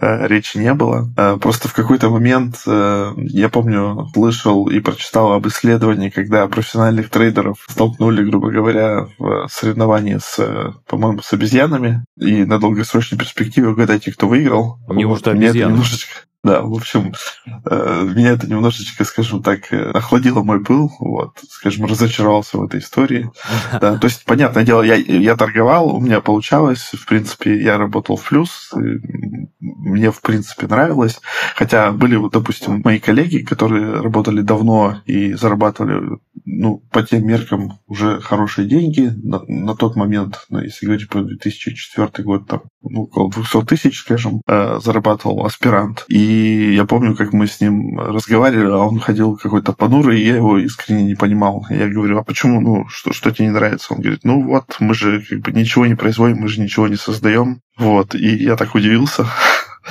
э, 0.00 0.26
речи 0.26 0.58
не 0.58 0.74
было. 0.74 1.08
Э, 1.16 1.38
просто 1.40 1.68
в 1.68 1.74
какой-то 1.74 2.10
момент, 2.10 2.62
э, 2.66 3.12
я 3.16 3.48
помню, 3.48 4.08
слышал 4.12 4.68
и 4.68 4.80
прочитал 4.80 5.32
об 5.32 5.46
исследовании, 5.46 6.10
когда 6.10 6.48
профессиональных 6.48 7.08
трейдеров 7.10 7.64
столкнули, 7.68 8.24
грубо 8.24 8.50
говоря, 8.50 9.06
в 9.18 9.48
соревновании 9.48 10.18
с, 10.20 10.38
э, 10.38 10.72
по-моему, 10.86 11.22
с 11.22 11.32
обезьянами, 11.32 12.04
и 12.18 12.44
на 12.44 12.58
долгосрочной 12.58 13.18
перспективе 13.18 13.68
угадайте, 13.68 14.10
кто 14.10 14.26
выиграл. 14.26 14.80
Неужто 14.88 15.30
вот, 15.30 15.38
обезьяны? 15.38 15.70
немножечко 15.70 16.28
да, 16.44 16.62
в 16.62 16.72
общем, 16.72 17.12
э, 17.68 18.02
меня 18.14 18.30
это 18.30 18.46
немножечко, 18.46 19.04
скажем 19.04 19.42
так, 19.42 19.72
э, 19.72 19.90
охладило 19.90 20.44
мой 20.44 20.62
пыл, 20.62 20.90
вот, 21.00 21.32
скажем, 21.50 21.86
разочаровался 21.86 22.58
в 22.58 22.64
этой 22.64 22.80
истории. 22.80 23.30
Да, 23.80 23.98
то 23.98 24.06
есть, 24.06 24.24
понятное 24.24 24.64
дело, 24.64 24.82
я, 24.82 24.94
я 24.94 25.36
торговал, 25.36 25.94
у 25.94 26.00
меня 26.00 26.20
получалось, 26.20 26.90
в 26.92 27.06
принципе, 27.06 27.60
я 27.60 27.76
работал 27.76 28.16
в 28.16 28.28
плюс, 28.28 28.70
мне, 29.60 30.10
в 30.10 30.20
принципе, 30.20 30.66
нравилось, 30.66 31.20
хотя 31.54 31.92
были, 31.92 32.16
вот, 32.16 32.32
допустим, 32.32 32.82
мои 32.84 32.98
коллеги, 32.98 33.38
которые 33.38 34.00
работали 34.00 34.40
давно 34.40 35.00
и 35.06 35.34
зарабатывали, 35.34 36.18
ну, 36.44 36.82
по 36.90 37.02
тем 37.02 37.26
меркам 37.26 37.78
уже 37.86 38.20
хорошие 38.20 38.66
деньги 38.66 39.12
на, 39.22 39.42
на 39.46 39.74
тот 39.74 39.96
момент, 39.96 40.46
ну, 40.48 40.60
если 40.60 40.86
говорить 40.86 41.08
про 41.08 41.22
2004 41.22 42.24
год, 42.24 42.46
там, 42.46 42.62
ну, 42.82 43.02
около 43.02 43.30
200 43.30 43.64
тысяч, 43.66 44.00
скажем, 44.00 44.40
э, 44.46 44.78
зарабатывал 44.82 45.44
аспирант, 45.44 46.04
и 46.08 46.27
и 46.28 46.74
я 46.74 46.84
помню, 46.84 47.16
как 47.16 47.32
мы 47.32 47.46
с 47.46 47.60
ним 47.60 47.98
разговаривали, 47.98 48.70
а 48.70 48.78
он 48.78 49.00
ходил 49.00 49.36
какой-то 49.36 49.72
понурый, 49.72 50.20
и 50.20 50.26
я 50.26 50.36
его 50.36 50.58
искренне 50.58 51.04
не 51.04 51.14
понимал. 51.14 51.64
Я 51.70 51.88
говорю, 51.88 52.18
а 52.18 52.22
почему, 52.22 52.60
ну, 52.60 52.86
что, 52.88 53.12
что 53.12 53.30
тебе 53.30 53.46
не 53.46 53.52
нравится? 53.52 53.94
Он 53.94 54.00
говорит, 54.00 54.20
ну 54.24 54.42
вот, 54.42 54.76
мы 54.78 54.94
же 54.94 55.22
как 55.22 55.40
бы 55.40 55.52
ничего 55.52 55.86
не 55.86 55.94
производим, 55.94 56.38
мы 56.38 56.48
же 56.48 56.60
ничего 56.60 56.86
не 56.86 56.96
создаем. 56.96 57.62
Вот, 57.78 58.14
и 58.14 58.44
я 58.44 58.56
так 58.56 58.74
удивился. 58.74 59.26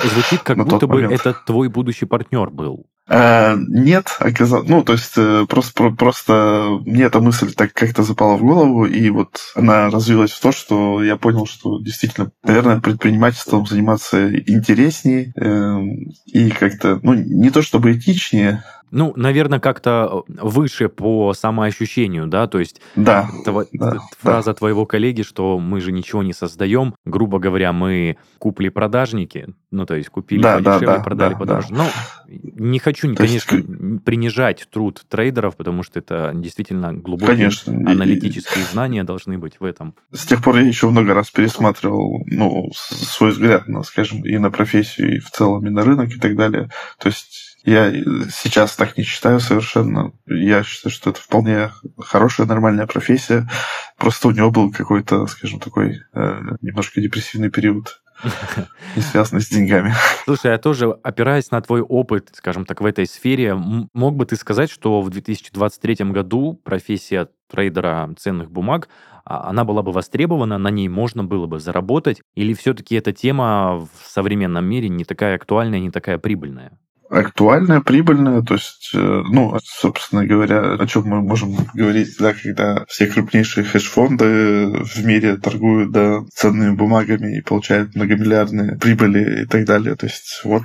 Звучит, 0.02 0.42
как 0.42 0.56
будто 0.64 0.86
бы 0.86 1.02
момент. 1.02 1.12
это 1.14 1.34
твой 1.44 1.68
будущий 1.68 2.06
партнер 2.06 2.50
был. 2.50 2.86
Э, 3.08 3.56
нет, 3.56 4.16
оказалось, 4.20 4.68
ну, 4.68 4.84
то 4.84 4.92
есть 4.92 5.14
э, 5.16 5.46
просто, 5.48 5.90
просто 5.90 6.78
мне 6.84 7.04
эта 7.04 7.20
мысль 7.20 7.54
так 7.54 7.72
как-то 7.72 8.02
запала 8.02 8.36
в 8.36 8.42
голову, 8.42 8.84
и 8.84 9.08
вот 9.08 9.40
она 9.54 9.88
развилась 9.88 10.32
в 10.32 10.40
то, 10.40 10.52
что 10.52 11.02
я 11.02 11.16
понял, 11.16 11.46
что 11.46 11.80
действительно, 11.80 12.30
наверное, 12.42 12.80
предпринимательством 12.80 13.66
заниматься 13.66 14.36
интереснее 14.38 15.32
э, 15.36 15.78
и 16.26 16.50
как-то, 16.50 17.00
ну, 17.02 17.14
не 17.14 17.48
то 17.50 17.62
чтобы 17.62 17.92
этичнее, 17.92 18.62
ну, 18.90 19.12
наверное, 19.16 19.60
как-то 19.60 20.24
э, 20.28 20.32
выше 20.42 20.88
по 20.88 21.32
самоощущению, 21.34 22.26
да, 22.26 22.46
то 22.46 22.58
есть 22.58 22.80
да, 22.96 23.28
тво, 23.44 23.66
да, 23.72 23.98
фраза 24.18 24.50
да. 24.50 24.54
твоего 24.54 24.86
коллеги, 24.86 25.22
что 25.22 25.58
мы 25.58 25.80
же 25.80 25.92
ничего 25.92 26.22
не 26.22 26.32
создаем, 26.32 26.94
грубо 27.04 27.38
говоря, 27.38 27.72
мы 27.72 28.16
купли-продажники, 28.38 29.54
ну, 29.70 29.86
то 29.86 29.94
есть 29.94 30.08
купили 30.08 30.42
да, 30.42 30.56
подешевле, 30.56 30.86
да, 30.86 30.96
да, 30.96 31.02
продали 31.02 31.32
да, 31.32 31.38
подороже. 31.38 31.68
Да. 31.70 31.76
Ну, 31.76 31.84
не 32.28 32.78
хочу, 32.78 33.08
то 33.14 33.16
конечно, 33.16 33.56
есть... 33.56 34.04
принижать 34.04 34.68
труд 34.70 35.02
трейдеров, 35.08 35.56
потому 35.56 35.82
что 35.82 35.98
это 35.98 36.32
действительно 36.34 36.92
глубокие 36.92 37.36
конечно. 37.36 37.72
аналитические 37.72 38.64
знания 38.64 39.04
должны 39.04 39.38
быть 39.38 39.60
в 39.60 39.64
этом. 39.64 39.94
С 40.12 40.26
тех 40.26 40.42
пор 40.42 40.56
я 40.56 40.66
еще 40.66 40.88
много 40.88 41.14
раз 41.14 41.30
пересматривал, 41.30 42.22
ну, 42.26 42.70
свой 42.74 43.30
взгляд, 43.30 43.68
на, 43.68 43.82
скажем, 43.82 44.24
и 44.24 44.38
на 44.38 44.50
профессию, 44.50 45.16
и 45.16 45.18
в 45.18 45.30
целом, 45.30 45.66
и 45.66 45.70
на 45.70 45.82
рынок, 45.82 46.10
и 46.10 46.18
так 46.18 46.36
далее. 46.36 46.70
То 46.98 47.08
есть 47.08 47.47
я 47.68 47.92
сейчас 48.30 48.76
так 48.76 48.96
не 48.96 49.04
считаю 49.04 49.40
совершенно. 49.40 50.12
Я 50.26 50.62
считаю, 50.62 50.92
что 50.92 51.10
это 51.10 51.20
вполне 51.20 51.70
хорошая, 51.98 52.46
нормальная 52.46 52.86
профессия. 52.86 53.48
Просто 53.96 54.28
у 54.28 54.30
него 54.30 54.50
был 54.50 54.72
какой-то, 54.72 55.26
скажем, 55.26 55.60
такой 55.60 56.00
э, 56.14 56.40
немножко 56.62 57.00
депрессивный 57.00 57.50
период 57.50 58.00
не 58.96 59.02
связанный 59.02 59.42
с 59.42 59.48
деньгами. 59.48 59.92
Слушай, 60.24 60.52
я 60.52 60.58
тоже, 60.58 60.90
опираясь 61.02 61.50
на 61.50 61.60
твой 61.60 61.82
опыт, 61.82 62.30
скажем 62.32 62.64
так, 62.64 62.80
в 62.80 62.86
этой 62.86 63.06
сфере, 63.06 63.54
мог 63.54 64.16
бы 64.16 64.26
ты 64.26 64.36
сказать, 64.36 64.70
что 64.70 65.00
в 65.02 65.10
2023 65.10 65.96
году 66.06 66.60
профессия 66.64 67.28
трейдера 67.50 68.12
ценных 68.18 68.50
бумаг, 68.50 68.88
а, 69.24 69.48
она 69.50 69.64
была 69.64 69.82
бы 69.82 69.92
востребована, 69.92 70.58
на 70.58 70.70
ней 70.70 70.88
можно 70.88 71.22
было 71.22 71.46
бы 71.46 71.60
заработать, 71.60 72.20
или 72.34 72.54
все-таки 72.54 72.96
эта 72.96 73.12
тема 73.12 73.76
в 73.76 74.06
современном 74.06 74.64
мире 74.64 74.88
не 74.88 75.04
такая 75.04 75.36
актуальная, 75.36 75.80
не 75.80 75.90
такая 75.90 76.18
прибыльная? 76.18 76.78
Актуальная, 77.10 77.80
прибыльная, 77.80 78.42
то 78.42 78.54
есть, 78.54 78.90
э, 78.94 78.98
ну, 78.98 79.58
собственно 79.62 80.26
говоря, 80.26 80.74
о 80.74 80.86
чем 80.86 81.04
мы 81.06 81.22
можем 81.22 81.56
говорить, 81.74 82.16
да, 82.18 82.34
когда 82.34 82.84
все 82.88 83.06
крупнейшие 83.06 83.64
хедж-фонды 83.64 84.84
в 84.84 85.04
мире 85.04 85.36
торгуют, 85.36 85.90
да, 85.90 86.20
ценными 86.34 86.74
бумагами 86.74 87.38
и 87.38 87.40
получают 87.40 87.94
многомиллиардные 87.94 88.76
прибыли 88.76 89.42
и 89.42 89.46
так 89.46 89.64
далее. 89.64 89.96
То 89.96 90.06
есть, 90.06 90.40
вот 90.44 90.64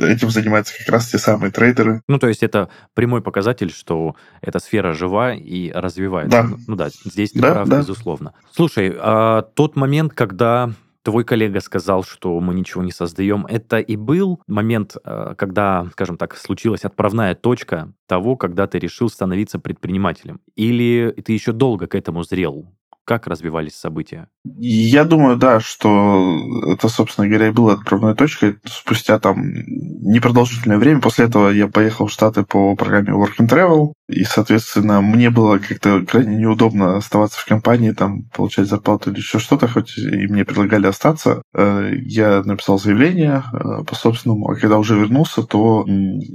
этим 0.00 0.30
занимаются 0.30 0.74
как 0.78 0.88
раз 0.88 1.08
те 1.08 1.18
самые 1.18 1.50
трейдеры. 1.50 2.02
Ну, 2.08 2.18
то 2.18 2.28
есть, 2.28 2.42
это 2.42 2.68
прямой 2.94 3.22
показатель, 3.22 3.70
что 3.70 4.16
эта 4.40 4.58
сфера 4.58 4.92
жива 4.92 5.34
и 5.34 5.70
развивается. 5.70 6.42
Да. 6.42 6.56
Ну 6.66 6.76
да, 6.76 6.88
здесь 7.04 7.32
ты 7.32 7.40
да, 7.40 7.52
прав, 7.52 7.68
да. 7.68 7.78
безусловно. 7.78 8.32
Слушай, 8.52 8.94
а 8.98 9.42
тот 9.42 9.76
момент, 9.76 10.12
когда 10.12 10.72
твой 11.04 11.24
коллега 11.24 11.60
сказал, 11.60 12.02
что 12.02 12.40
мы 12.40 12.54
ничего 12.54 12.82
не 12.82 12.90
создаем. 12.90 13.46
Это 13.46 13.78
и 13.78 13.96
был 13.96 14.42
момент, 14.46 14.96
э, 15.04 15.34
когда, 15.36 15.86
скажем 15.92 16.16
так, 16.16 16.34
случилась 16.36 16.84
отправная 16.84 17.34
точка 17.34 17.92
того, 18.06 18.36
когда 18.36 18.66
ты 18.66 18.78
решил 18.78 19.08
становиться 19.08 19.58
предпринимателем? 19.58 20.40
Или 20.56 21.14
ты 21.24 21.32
еще 21.32 21.52
долго 21.52 21.86
к 21.86 21.94
этому 21.94 22.24
зрел? 22.24 22.66
Как 23.04 23.26
развивались 23.26 23.74
события? 23.74 24.28
Я 24.46 25.04
думаю, 25.04 25.36
да, 25.36 25.58
что 25.58 26.38
это, 26.70 26.90
собственно 26.90 27.26
говоря, 27.26 27.48
и 27.48 27.50
было 27.50 27.72
отправной 27.72 28.14
точкой. 28.14 28.58
Спустя 28.66 29.18
там 29.18 29.42
непродолжительное 29.42 30.76
время, 30.76 31.00
после 31.00 31.24
этого 31.24 31.48
я 31.48 31.66
поехал 31.66 32.08
в 32.08 32.12
Штаты 32.12 32.42
по 32.44 32.76
программе 32.76 33.12
Work 33.12 33.38
and 33.40 33.48
Travel, 33.48 33.94
и, 34.06 34.22
соответственно, 34.24 35.00
мне 35.00 35.30
было 35.30 35.56
как-то 35.56 36.04
крайне 36.04 36.36
неудобно 36.36 36.98
оставаться 36.98 37.40
в 37.40 37.46
компании, 37.46 37.92
там, 37.92 38.24
получать 38.34 38.68
зарплату 38.68 39.10
или 39.10 39.16
еще 39.16 39.38
что-то, 39.38 39.66
хоть 39.66 39.96
и 39.96 40.26
мне 40.26 40.44
предлагали 40.44 40.88
остаться. 40.88 41.40
Э, 41.54 41.90
я 42.02 42.42
написал 42.42 42.78
заявление 42.78 43.44
э, 43.50 43.84
по 43.84 43.94
собственному, 43.94 44.50
а 44.50 44.56
когда 44.56 44.76
уже 44.76 44.94
вернулся, 44.94 45.42
то 45.42 45.86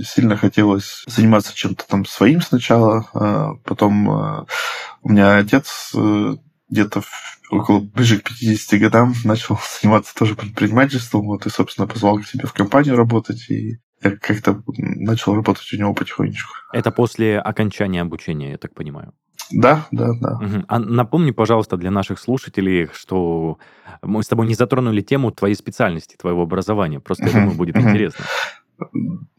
сильно 0.02 0.36
хотелось 0.36 1.04
заниматься 1.06 1.56
чем-то 1.56 1.88
там 1.88 2.06
своим 2.06 2.42
сначала, 2.42 3.06
э, 3.14 3.50
потом 3.66 4.48
у 5.04 5.10
меня 5.10 5.38
отец 5.38 5.94
где-то 6.70 7.02
около 7.50 7.80
ближе 7.80 8.20
к 8.20 8.30
50 8.30 8.80
годам 8.80 9.14
начал 9.24 9.60
заниматься 9.82 10.16
тоже 10.16 10.36
предпринимательством, 10.36 11.26
вот, 11.26 11.46
и, 11.46 11.50
собственно, 11.50 11.88
позвал 11.88 12.20
к 12.20 12.26
себе 12.26 12.48
в 12.48 12.54
компанию 12.54 12.96
работать, 12.96 13.50
и 13.50 13.80
я 14.04 14.12
как-то 14.12 14.62
начал 14.78 15.36
работать 15.36 15.72
у 15.74 15.78
него 15.78 15.94
потихонечку. 15.94 16.54
Это 16.72 16.92
после 16.92 17.40
окончания 17.40 18.02
обучения, 18.02 18.52
я 18.52 18.58
так 18.58 18.74
понимаю? 18.74 19.14
Да, 19.52 19.88
да, 19.92 20.12
да. 20.22 20.38
Мгм. 20.40 20.66
А 20.68 20.80
напомни, 20.80 21.32
пожалуйста, 21.32 21.76
для 21.76 21.90
наших 21.90 22.20
слушателей, 22.20 22.88
что 22.94 23.58
мы 24.02 24.22
с 24.24 24.28
тобой 24.28 24.48
не 24.48 24.54
затронули 24.54 25.02
тему 25.02 25.32
твоей 25.32 25.56
специальности, 25.56 26.16
твоего 26.18 26.44
образования. 26.44 27.00
Просто, 27.00 27.26
я 27.26 27.32
думаю, 27.32 27.56
будет 27.56 27.76
интересно. 27.78 28.26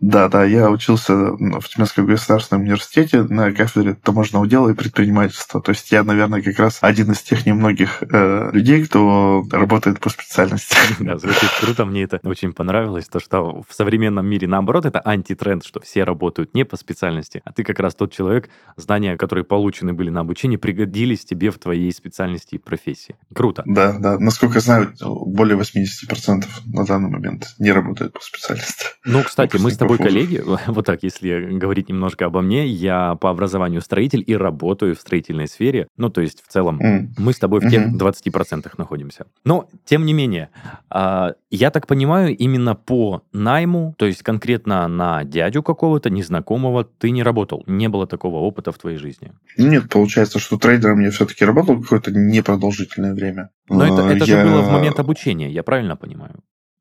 Да, 0.00 0.28
да, 0.28 0.44
я 0.44 0.70
учился 0.70 1.14
в 1.14 1.62
Тюменском 1.68 2.06
государственном 2.06 2.62
университете 2.62 3.23
на 3.23 3.52
кафедре 3.52 3.94
таможенного 3.94 4.47
дела 4.47 4.70
и 4.70 4.75
предпринимательства. 4.75 5.61
То 5.61 5.70
есть 5.70 5.92
я, 5.92 6.02
наверное, 6.04 6.42
как 6.42 6.59
раз 6.59 6.78
один 6.80 7.12
из 7.12 7.20
тех 7.20 7.44
немногих 7.44 8.02
э, 8.02 8.50
людей, 8.52 8.85
кто 8.85 9.44
работает 9.50 10.00
по 10.00 10.09
специальности. 10.09 10.76
Да, 11.00 11.16
звучит 11.18 11.50
круто, 11.61 11.87
мне 11.87 12.02
это 12.02 12.20
очень 12.25 12.52
понравилось, 12.52 13.09
то, 13.09 13.20
что 13.20 13.62
в 13.68 13.75
современном 13.75 14.26
мире, 14.26 14.47
наоборот, 14.47 14.85
это 14.85 15.00
антитренд, 15.04 15.64
что 15.64 15.80
все 15.80 16.04
работают 16.04 16.54
не 16.54 16.64
по 16.64 16.76
специальности, 16.76 17.42
а 17.44 17.52
ты 17.52 17.64
как 17.64 17.78
раз 17.80 17.94
тот 17.94 18.12
человек, 18.12 18.50
знания, 18.76 19.16
которые 19.16 19.44
получены 19.44 19.92
были 19.92 20.11
на 20.11 20.20
обучении, 20.20 20.56
пригодились 20.56 21.25
тебе 21.25 21.50
в 21.50 21.59
твоей 21.59 21.92
специальности 21.92 22.56
и 22.56 22.59
профессии. 22.59 23.16
Круто. 23.35 23.62
Да, 23.66 23.99
да. 23.99 24.18
Насколько 24.18 24.61
знаю, 24.61 24.92
более 25.00 25.59
80% 25.59 26.44
на 26.66 26.85
данный 26.85 27.11
момент 27.11 27.54
не 27.59 27.73
работают 27.73 28.12
по 28.12 28.20
специальности. 28.20 28.87
Ну, 29.04 29.23
кстати, 29.30 29.56
мы 29.62 29.70
с 29.70 29.76
тобой 29.76 29.96
Выпускников 29.99 30.28
коллеги, 30.28 30.60
вот 30.70 30.84
так, 30.87 31.02
если 31.02 31.56
говорить 31.58 31.88
немножко 31.88 32.26
обо 32.26 32.40
мне, 32.42 32.66
я 32.66 33.14
по 33.14 33.30
образованию 33.30 33.80
строитель 33.80 34.22
и 34.26 34.37
работаю 34.37 34.94
в 34.94 35.00
строительной 35.00 35.46
сфере, 35.49 35.87
ну, 35.96 36.10
то 36.10 36.20
есть 36.20 36.42
в 36.44 36.49
целом 36.49 36.80
М. 36.80 37.14
мы 37.18 37.32
с 37.32 37.38
тобой 37.38 37.60
в 37.60 37.70
тех 37.70 37.87
Мгм. 37.87 37.96
20% 37.99 38.72
находимся. 38.78 39.26
Но, 39.44 39.68
тем 39.84 40.04
не 40.04 40.12
менее, 40.12 40.49
а, 40.90 41.32
я 41.50 41.70
так 41.70 41.87
понимаю, 41.87 42.37
именно 42.37 42.75
по 42.75 43.22
найму, 43.32 43.94
то 43.99 44.06
есть 44.06 44.22
конкретно 44.22 44.87
на 44.88 45.25
дядю 45.25 45.62
какого-то 45.62 46.10
незнакомого 46.10 46.84
ты 46.84 47.10
не 47.10 47.22
работал, 47.22 47.62
не 47.66 47.88
было 47.88 48.06
такого 48.06 48.37
опыта 48.38 48.72
в 48.72 48.78
твоей 48.78 48.99
жизни. 48.99 49.32
Нет, 49.56 49.88
получается, 49.88 50.38
что 50.38 50.58
трейдером 50.58 51.00
я 51.00 51.10
все-таки 51.10 51.44
работал 51.44 51.80
какое-то 51.80 52.10
непродолжительное 52.10 53.14
время. 53.14 53.50
Но 53.68 53.84
это, 53.84 54.02
Э, 54.08 54.16
это 54.16 54.25
я- 54.25 54.42
же 54.44 54.49
было 54.50 54.62
в 54.62 54.70
момент 54.70 54.99
обучения, 54.99 55.50
я 55.50 55.62
правильно 55.62 55.96
понимаю? 55.96 56.34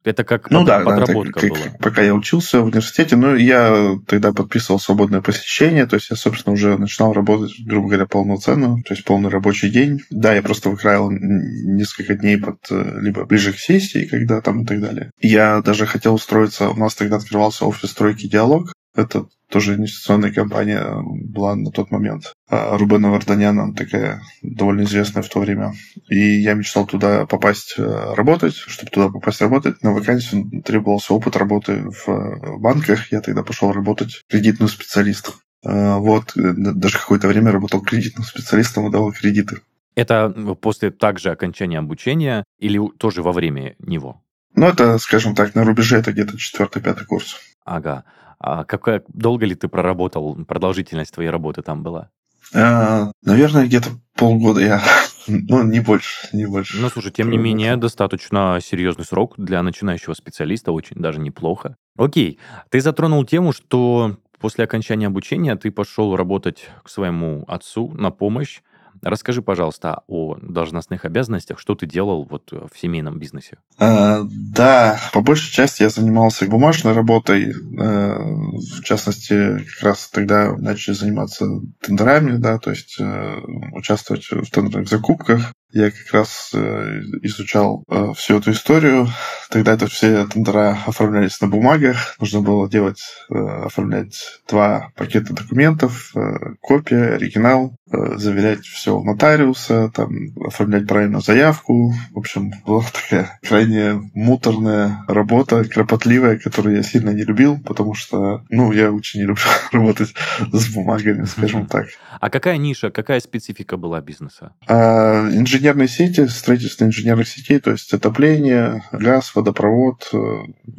Это 0.05 0.23
как 0.23 0.49
Ну 0.49 0.59
под- 0.59 0.67
да, 0.67 0.77
да, 0.77 0.91
это 0.91 0.99
подработка 1.01 1.39
как- 1.41 1.49
была. 1.49 1.59
пока 1.79 2.01
я 2.01 2.13
учился 2.15 2.61
в 2.61 2.65
университете, 2.65 3.17
ну, 3.17 3.35
я 3.35 3.97
тогда 4.07 4.31
подписывал 4.31 4.79
свободное 4.79 5.21
посещение, 5.21 5.85
то 5.85 5.95
есть 5.95 6.09
я, 6.09 6.15
собственно, 6.15 6.53
уже 6.53 6.77
начинал 6.77 7.11
работать, 7.11 7.53
грубо 7.65 7.89
говоря, 7.89 8.05
полноценно, 8.05 8.77
то 8.85 8.93
есть 8.93 9.03
полный 9.03 9.29
рабочий 9.29 9.69
день. 9.69 9.99
Да, 10.09 10.33
я 10.33 10.41
просто 10.41 10.69
выкраил 10.69 11.11
несколько 11.11 12.15
дней 12.15 12.37
под 12.37 12.59
э, 12.71 12.99
либо 13.01 13.25
ближе 13.25 13.51
к 13.53 13.57
сессии, 13.59 14.05
когда 14.05 14.39
там 14.41 14.63
и 14.63 14.65
так 14.65 14.79
далее. 14.81 15.11
Я 15.19 15.61
даже 15.61 15.85
хотел 15.85 16.13
устроиться, 16.13 16.69
у 16.69 16.75
нас 16.77 16.95
тогда 16.95 17.17
открывался 17.17 17.65
офис 17.65 17.89
стройки 17.91 18.27
«Диалог», 18.27 18.71
это 18.95 19.27
тоже 19.49 19.75
инвестиционная 19.75 20.31
компания 20.31 20.83
была 21.03 21.55
на 21.55 21.71
тот 21.71 21.91
момент. 21.91 22.33
А 22.49 22.77
Рубена 22.77 23.09
Варданяна, 23.09 23.73
такая 23.73 24.21
довольно 24.41 24.83
известная 24.83 25.23
в 25.23 25.29
то 25.29 25.39
время. 25.39 25.73
И 26.07 26.17
я 26.17 26.53
мечтал 26.53 26.85
туда 26.85 27.25
попасть 27.25 27.75
э, 27.77 28.13
работать. 28.13 28.53
Чтобы 28.53 28.91
туда 28.91 29.09
попасть 29.09 29.41
работать, 29.41 29.81
на 29.83 29.91
вакансию 29.91 30.61
требовался 30.63 31.13
опыт 31.13 31.35
работы 31.35 31.89
в 31.89 32.09
э, 32.09 32.57
банках. 32.57 33.11
Я 33.11 33.21
тогда 33.21 33.43
пошел 33.43 33.71
работать 33.71 34.21
кредитным 34.29 34.67
специалистом. 34.69 35.33
Э, 35.63 35.95
Вот, 35.97 36.37
э, 36.37 36.53
даже 36.55 36.99
какое-то 36.99 37.27
время 37.27 37.51
работал 37.51 37.81
кредитным 37.81 38.25
специалистом 38.25 38.87
и 38.87 38.91
давал 38.91 39.11
кредиты. 39.11 39.61
Это 39.95 40.29
после 40.61 40.91
также 40.91 41.31
окончания 41.31 41.79
обучения 41.79 42.43
или 42.59 42.79
тоже 42.97 43.23
во 43.23 43.31
время 43.31 43.75
него? 43.79 44.21
Ну, 44.55 44.67
это, 44.67 44.97
скажем 44.99 45.35
так, 45.35 45.55
на 45.55 45.63
рубеже 45.63 45.97
это 45.97 46.11
где-то 46.11 46.37
четвертый-пятый 46.37 47.05
курс. 47.05 47.39
Ага. 47.65 48.05
А 48.39 48.63
какая, 48.63 49.03
долго 49.09 49.45
ли 49.45 49.55
ты 49.55 49.67
проработал, 49.67 50.35
продолжительность 50.45 51.13
твоей 51.13 51.29
работы 51.29 51.61
там 51.61 51.83
была? 51.83 52.09
Э, 52.53 53.11
Наверное, 53.23 53.65
где-то 53.65 53.89
полгода 54.15 54.61
я... 54.61 54.81
Ну, 55.27 55.61
не 55.61 55.79
больше, 55.79 56.27
не 56.33 56.47
больше. 56.47 56.79
Ну, 56.79 56.89
слушай, 56.89 57.11
тем 57.11 57.29
не 57.29 57.37
менее, 57.37 57.77
достаточно 57.77 58.57
серьезный 58.63 59.05
срок 59.05 59.35
для 59.37 59.61
начинающего 59.61 60.15
специалиста, 60.15 60.71
очень 60.71 60.95
даже 60.95 61.19
неплохо. 61.19 61.75
Окей, 61.97 62.39
ты 62.69 62.81
затронул 62.81 63.23
тему, 63.25 63.53
что 63.53 64.17
после 64.39 64.63
окончания 64.63 65.05
обучения 65.05 65.55
ты 65.55 65.69
пошел 65.69 66.15
работать 66.15 66.67
к 66.83 66.89
своему 66.89 67.45
отцу 67.47 67.91
на 67.93 68.09
помощь. 68.09 68.61
Расскажи, 69.01 69.41
пожалуйста, 69.41 70.01
о 70.07 70.37
должностных 70.41 71.05
обязанностях, 71.05 71.59
что 71.59 71.75
ты 71.75 71.85
делал 71.85 72.27
вот 72.29 72.51
в 72.51 72.77
семейном 72.77 73.19
бизнесе. 73.19 73.57
А, 73.77 74.21
Да, 74.23 74.99
по 75.13 75.21
большей 75.21 75.51
части 75.51 75.83
я 75.83 75.89
занимался 75.89 76.45
бумажной 76.47 76.93
работой. 76.93 77.51
э, 77.51 77.53
В 77.53 78.83
частности, 78.83 79.59
как 79.59 79.83
раз 79.83 80.09
тогда 80.09 80.55
начали 80.57 80.93
заниматься 80.93 81.45
тендерами, 81.81 82.37
да, 82.37 82.57
то 82.57 82.71
есть 82.71 82.99
э, 82.99 83.39
участвовать 83.73 84.27
в 84.29 84.49
тендерных 84.51 84.89
закупках. 84.89 85.53
Я 85.71 85.91
как 85.91 86.11
раз 86.11 86.49
э, 86.53 87.01
изучал 87.21 87.83
э, 87.87 88.13
всю 88.15 88.39
эту 88.39 88.51
историю. 88.51 89.07
Тогда 89.51 89.73
это 89.73 89.85
все 89.85 90.25
тендера 90.25 90.79
оформлялись 90.87 91.39
на 91.41 91.47
бумагах. 91.47 92.15
Нужно 92.19 92.41
было 92.41 92.67
делать, 92.67 93.03
э, 93.29 93.35
оформлять 93.35 94.41
два 94.47 94.91
пакета 94.95 95.33
документов, 95.33 96.11
копия, 96.59 97.15
оригинал, 97.15 97.75
заверять 97.85 98.65
все 98.65 98.97
у 98.97 99.03
нотариуса, 99.03 99.91
там, 99.93 100.11
оформлять 100.43 100.87
правильную 100.87 101.21
заявку. 101.21 101.93
В 102.11 102.17
общем, 102.17 102.51
была 102.65 102.83
такая 102.93 103.39
крайне 103.47 104.01
муторная 104.15 105.03
работа, 105.07 105.63
кропотливая, 105.65 106.39
которую 106.39 106.77
я 106.77 106.83
сильно 106.83 107.11
не 107.11 107.23
любил, 107.23 107.59
потому 107.63 107.93
что, 107.93 108.43
ну, 108.49 108.71
я 108.71 108.91
очень 108.91 109.21
не 109.21 109.27
люблю 109.27 109.43
работать 109.71 110.13
с 110.51 110.73
бумагами, 110.73 111.25
скажем 111.25 111.67
так. 111.67 111.87
А 112.19 112.29
какая 112.31 112.57
ниша, 112.57 112.89
какая 112.89 113.19
специфика 113.19 113.77
была 113.77 114.01
бизнеса? 114.01 114.53
А 114.67 115.27
инженерные 115.59 115.87
сети, 115.87 116.25
строительство 116.27 116.85
инженерных 116.85 117.27
сетей, 117.27 117.59
то 117.59 117.71
есть 117.71 117.93
отопление, 117.93 118.83
газ, 118.91 119.35
водопровод, 119.35 120.09
э, 120.13 120.17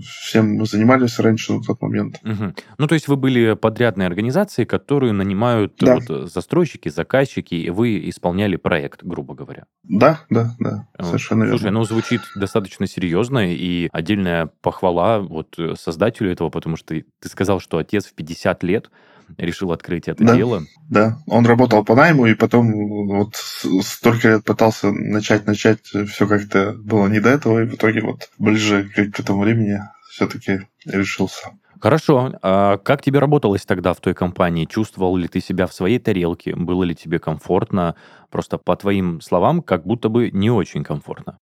всем 0.01 0.55
мы 0.55 0.65
занимались 0.65 1.19
раньше 1.19 1.53
на 1.53 1.63
тот 1.63 1.83
момент. 1.83 2.19
Мгм. 2.23 2.55
Ну, 2.79 2.87
то 2.87 2.95
есть 2.95 3.07
вы 3.07 3.17
были 3.17 3.55
подрядной 3.55 4.07
организацией, 4.07 4.67
которую 4.67 5.13
нанимают 5.13 5.75
Да. 5.81 5.97
вот, 5.97 6.05
э, 6.09 6.27
застройщики, 6.27 6.89
заказчики, 6.89 7.55
и 7.55 7.71
вы 7.71 8.09
исполняли 8.09 8.57
проект, 8.57 9.05
грубо 9.05 9.35
говоря. 9.35 9.65
Да, 9.83 10.21
да, 10.31 10.55
да, 10.59 10.89
Э, 10.99 11.05
совершенно 11.05 11.45
верно. 11.45 11.59
Слушай, 11.59 11.73
ну 11.73 11.85
звучит 11.85 12.23
достаточно 12.37 12.87
серьезно, 12.87 13.53
и 13.53 13.89
отдельная 13.93 14.51
похвала 14.63 15.21
вот 15.21 15.59
э, 15.59 15.75
создателю 15.79 16.33
этого, 16.33 16.49
потому 16.49 16.77
что 16.77 16.95
ты 16.95 17.29
сказал, 17.29 17.61
что 17.61 17.79
отец 17.79 18.07
в 18.07 18.15
50 18.15 18.63
лет 18.63 18.91
решил 19.39 19.73
открыть 19.73 20.09
это 20.09 20.25
Да. 20.25 20.37
дело. 20.37 20.63
Да, 20.89 21.19
он 21.27 21.47
работал 21.47 21.85
по 21.85 21.95
найму, 21.95 22.27
и 22.27 22.35
потом 22.35 22.73
вот 23.07 23.37
столько 23.37 24.29
лет 24.29 24.45
пытался 24.45 24.91
начать, 24.93 25.47
начать, 25.47 25.81
все 25.83 26.27
как-то 26.27 26.73
было 26.73 27.07
не 27.09 27.21
до 27.21 27.31
этого, 27.31 27.63
и 27.63 27.67
в 27.67 27.75
итоге 27.75 28.01
вот 28.03 28.31
ближе 28.39 28.85
к, 28.85 29.13
к 29.13 29.21
этому 29.21 29.43
времени 29.43 29.81
все-таки 30.11 30.63
решился. 30.85 31.51
Хорошо. 31.81 32.35
А 32.43 32.77
как 32.77 33.01
тебе 33.03 33.21
работалось 33.21 33.65
тогда 33.65 33.95
в 33.95 34.01
той 34.01 34.13
компании? 34.13 34.67
Чувствовал 34.67 35.17
ли 35.17 35.29
ты 35.29 35.41
себя 35.41 35.67
в 35.67 35.73
своей 35.73 35.99
тарелке? 35.99 36.55
Было 36.55 36.85
ли 36.85 36.95
тебе 36.95 37.19
комфортно? 37.19 37.95
Просто 38.31 38.59
по 38.59 38.77
твоим 38.77 39.21
словам, 39.23 39.63
как 39.63 39.87
будто 39.87 40.11
бы 40.11 40.31
не 40.31 40.51
очень 40.51 40.85
комфортно. 40.85 41.39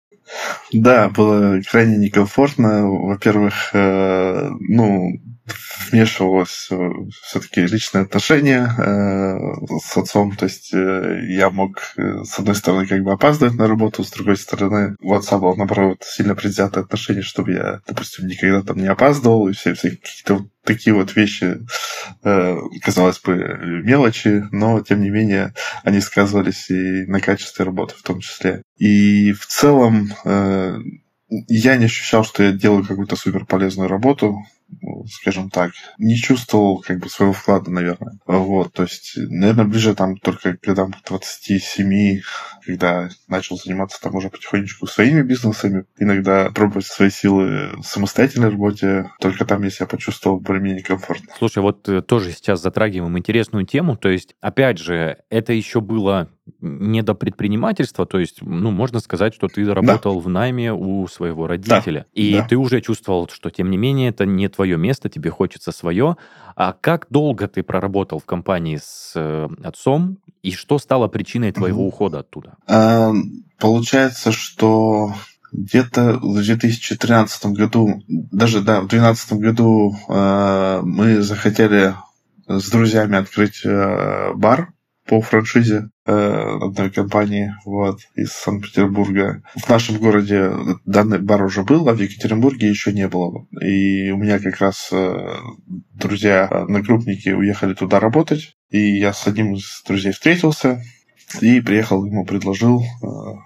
Да, 0.71 1.09
было 1.09 1.59
крайне 1.69 1.97
некомфортно. 1.97 2.87
Во-первых, 2.87 3.71
э, 3.73 4.49
ну, 4.59 5.11
вмешивалось 5.91 6.69
все-таки 7.23 7.61
личные 7.61 8.03
отношения 8.03 8.67
э, 8.77 9.79
с 9.83 9.97
отцом. 9.97 10.35
То 10.35 10.45
есть 10.45 10.73
э, 10.73 11.21
я 11.29 11.49
мог, 11.49 11.93
э, 11.97 12.23
с 12.23 12.39
одной 12.39 12.55
стороны, 12.55 12.87
как 12.87 13.03
бы 13.03 13.11
опаздывать 13.11 13.55
на 13.55 13.67
работу, 13.67 14.03
с 14.03 14.11
другой 14.11 14.37
стороны, 14.37 14.95
у 15.01 15.13
отца 15.13 15.37
было, 15.37 15.55
наоборот, 15.55 16.03
сильно 16.03 16.35
предвзятое 16.35 16.83
отношение, 16.83 17.23
чтобы 17.23 17.53
я, 17.53 17.81
допустим, 17.87 18.27
никогда 18.27 18.61
там 18.61 18.77
не 18.77 18.87
опаздывал, 18.87 19.47
и 19.47 19.53
все, 19.53 19.73
все 19.73 19.91
какие-то 19.91 20.45
такие 20.63 20.93
вот 20.93 21.15
вещи, 21.15 21.59
э, 22.23 22.57
казалось 22.81 23.19
бы, 23.19 23.81
мелочи, 23.83 24.43
но, 24.51 24.81
тем 24.81 25.01
не 25.01 25.09
менее, 25.09 25.53
они 25.83 26.01
сказывались 26.01 26.69
и 26.69 27.05
на 27.07 27.19
качестве 27.19 27.65
работы 27.65 27.95
в 27.97 28.03
том 28.03 28.19
числе. 28.19 28.61
И 28.77 29.31
в 29.33 29.45
целом 29.47 30.13
э, 30.25 30.77
я 31.47 31.77
не 31.77 31.85
ощущал, 31.85 32.23
что 32.23 32.43
я 32.43 32.51
делаю 32.51 32.85
какую-то 32.85 33.15
супер 33.15 33.45
полезную 33.45 33.89
работу, 33.89 34.39
скажем 35.11 35.49
так. 35.49 35.71
Не 35.97 36.15
чувствовал 36.17 36.79
как 36.79 36.99
бы 36.99 37.09
своего 37.09 37.33
вклада, 37.33 37.71
наверное. 37.71 38.19
Вот, 38.25 38.73
то 38.73 38.83
есть, 38.83 39.13
наверное, 39.15 39.65
ближе 39.65 39.95
там 39.95 40.17
только 40.17 40.57
к 40.57 40.61
годам 40.61 40.93
27, 41.07 42.21
когда 42.65 43.09
начал 43.27 43.57
заниматься 43.57 43.99
там 44.01 44.15
уже 44.15 44.29
потихонечку 44.29 44.87
своими 44.87 45.21
бизнесами, 45.21 45.85
иногда 45.97 46.51
пробовать 46.51 46.85
свои 46.85 47.09
силы 47.09 47.71
в 47.77 47.83
самостоятельной 47.83 48.49
работе, 48.49 49.09
только 49.19 49.45
там 49.45 49.63
я 49.63 49.69
себя 49.69 49.87
почувствовал 49.87 50.39
более-менее 50.39 50.83
комфортно. 50.83 51.33
Слушай, 51.37 51.63
вот 51.63 51.87
э, 51.89 52.01
тоже 52.01 52.31
сейчас 52.31 52.61
затрагиваем 52.61 53.17
интересную 53.17 53.65
тему. 53.65 53.97
То 53.97 54.09
есть, 54.09 54.35
опять 54.41 54.77
же, 54.77 55.17
это 55.29 55.53
еще 55.53 55.81
было 55.81 56.29
не 56.61 57.01
до 57.01 57.13
предпринимательства, 57.13 58.05
то 58.05 58.19
есть, 58.19 58.41
ну, 58.41 58.71
можно 58.71 58.99
сказать, 58.99 59.33
что 59.33 59.47
ты 59.47 59.71
работал 59.73 60.15
да. 60.15 60.21
в 60.21 60.29
найме 60.29 60.73
у 60.73 61.07
своего 61.07 61.47
родителя. 61.47 62.01
Да. 62.01 62.21
И 62.21 62.33
да. 62.33 62.47
ты 62.47 62.55
уже 62.55 62.81
чувствовал, 62.81 63.29
что, 63.31 63.49
тем 63.49 63.69
не 63.69 63.77
менее, 63.77 64.09
это 64.09 64.25
не 64.25 64.47
твое 64.47 64.77
место, 64.77 65.09
тебе 65.09 65.29
хочется 65.29 65.71
свое. 65.71 66.17
А 66.55 66.73
как 66.73 67.07
долго 67.09 67.47
ты 67.47 67.63
проработал 67.63 68.19
в 68.19 68.25
компании 68.25 68.79
с 68.81 69.13
э, 69.15 69.47
отцом, 69.63 70.17
и 70.43 70.51
что 70.51 70.79
стало 70.79 71.07
причиной 71.07 71.51
твоего 71.51 71.83
mm-hmm. 71.83 71.87
ухода 71.87 72.19
оттуда? 72.19 72.55
А, 72.67 73.11
получается, 73.57 74.31
что 74.31 75.13
где-то 75.51 76.19
в 76.21 76.41
2013 76.43 77.45
году, 77.47 78.03
даже 78.07 78.61
да, 78.61 78.81
в 78.81 78.87
2012 78.87 79.33
году 79.33 79.95
э, 80.07 80.81
мы 80.83 81.21
захотели 81.21 81.95
с 82.47 82.69
друзьями 82.69 83.17
открыть 83.17 83.61
э, 83.63 84.33
бар 84.35 84.73
по 85.09 85.21
франшизе 85.21 85.89
э, 86.05 86.11
одной 86.61 86.91
компании 86.91 87.55
вот, 87.65 87.99
из 88.15 88.31
Санкт-Петербурга. 88.31 89.41
В 89.55 89.67
нашем 89.67 89.97
городе 89.97 90.51
данный 90.85 91.17
бар 91.17 91.43
уже 91.43 91.63
был, 91.63 91.89
а 91.89 91.93
в 91.93 91.99
Екатеринбурге 91.99 92.69
еще 92.69 92.93
не 92.93 93.07
было. 93.07 93.47
И 93.59 94.11
у 94.11 94.17
меня 94.17 94.37
как 94.37 94.59
раз 94.59 94.89
э, 94.91 95.33
друзья, 95.95 96.45
одногруппники 96.45 97.29
уехали 97.29 97.73
туда 97.73 97.99
работать. 97.99 98.55
И 98.69 98.99
я 98.99 99.11
с 99.11 99.25
одним 99.25 99.55
из 99.55 99.81
друзей 99.87 100.11
встретился, 100.11 100.79
и 101.41 101.61
приехал, 101.61 102.05
ему 102.05 102.25
предложил, 102.25 102.81
э, 102.81 102.85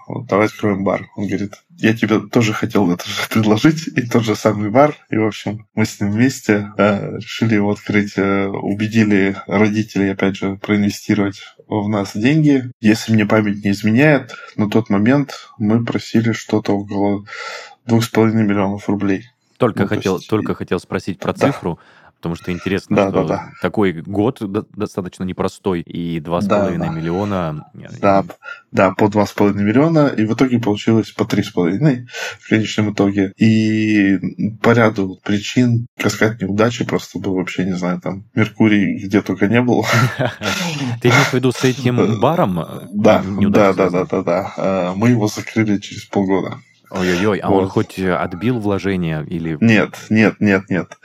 вот, 0.08 0.26
давай 0.26 0.46
откроем 0.46 0.84
бар. 0.84 1.06
Он 1.16 1.26
говорит, 1.26 1.52
я 1.76 1.94
тебе 1.94 2.20
тоже 2.20 2.52
хотел 2.52 2.90
это 2.90 3.08
же 3.08 3.28
предложить, 3.30 3.88
и 3.88 4.02
тот 4.02 4.24
же 4.24 4.36
самый 4.36 4.70
бар. 4.70 4.96
И, 5.10 5.16
в 5.16 5.26
общем, 5.26 5.66
мы 5.74 5.84
с 5.84 6.00
ним 6.00 6.10
вместе 6.10 6.68
э, 6.78 7.16
решили 7.16 7.54
его 7.54 7.70
открыть. 7.70 8.14
Э, 8.16 8.46
убедили 8.46 9.36
родителей, 9.46 10.12
опять 10.12 10.36
же, 10.36 10.56
проинвестировать 10.56 11.40
в 11.66 11.88
нас 11.88 12.16
деньги. 12.16 12.70
Если 12.80 13.12
мне 13.12 13.26
память 13.26 13.64
не 13.64 13.70
изменяет, 13.70 14.34
на 14.56 14.68
тот 14.68 14.90
момент 14.90 15.50
мы 15.58 15.84
просили 15.84 16.32
что-то 16.32 16.72
около 16.72 17.24
двух 17.86 18.04
с 18.04 18.08
половиной 18.08 18.44
миллионов 18.44 18.88
рублей. 18.88 19.30
Только, 19.58 19.82
ну, 19.82 19.88
хотел, 19.88 20.16
есть... 20.16 20.28
только 20.28 20.54
хотел 20.54 20.80
спросить 20.80 21.18
про 21.18 21.32
да. 21.32 21.46
цифру 21.46 21.78
потому 22.24 22.36
что 22.36 22.52
интересно, 22.52 22.96
да, 22.96 23.10
что 23.10 23.24
да, 23.24 23.28
да. 23.28 23.52
такой 23.60 23.92
год 23.92 24.40
достаточно 24.74 25.24
непростой, 25.24 25.82
и 25.82 26.20
2,5 26.20 26.40
да, 26.46 26.70
да. 26.70 26.88
миллиона... 26.88 27.70
Да, 28.00 28.24
да, 28.72 28.92
по 28.92 29.04
2,5 29.04 29.52
миллиона, 29.52 30.06
и 30.06 30.24
в 30.24 30.32
итоге 30.32 30.58
получилось 30.58 31.10
по 31.10 31.24
3,5 31.24 32.06
в 32.40 32.48
конечном 32.48 32.94
итоге. 32.94 33.34
И 33.36 34.16
по 34.62 34.70
ряду 34.70 35.20
причин 35.22 35.86
каскад 35.98 36.40
неудачи 36.40 36.86
просто 36.86 37.18
был 37.18 37.34
вообще, 37.34 37.66
не 37.66 37.76
знаю, 37.76 38.00
там, 38.00 38.24
Меркурий 38.34 39.04
где 39.04 39.20
только 39.20 39.46
не 39.46 39.60
был. 39.60 39.84
Ты 41.02 41.08
имеешь 41.08 41.26
в 41.26 41.34
виду 41.34 41.52
с 41.52 41.62
этим 41.62 42.20
баром? 42.20 42.54
Да, 42.94 43.22
да, 43.22 43.74
да, 43.74 43.90
да, 43.90 44.04
да, 44.06 44.22
да. 44.22 44.92
Мы 44.96 45.10
его 45.10 45.28
закрыли 45.28 45.76
через 45.76 46.04
полгода. 46.04 46.56
Ой-ой-ой, 46.90 47.38
а 47.38 47.50
вот. 47.50 47.62
он 47.64 47.68
хоть 47.68 47.98
э, 47.98 48.14
отбил 48.14 48.58
вложения 48.58 49.22
или... 49.22 49.56
Нет, 49.60 49.96
нет, 50.10 50.36
нет, 50.40 50.68
нет. 50.68 50.98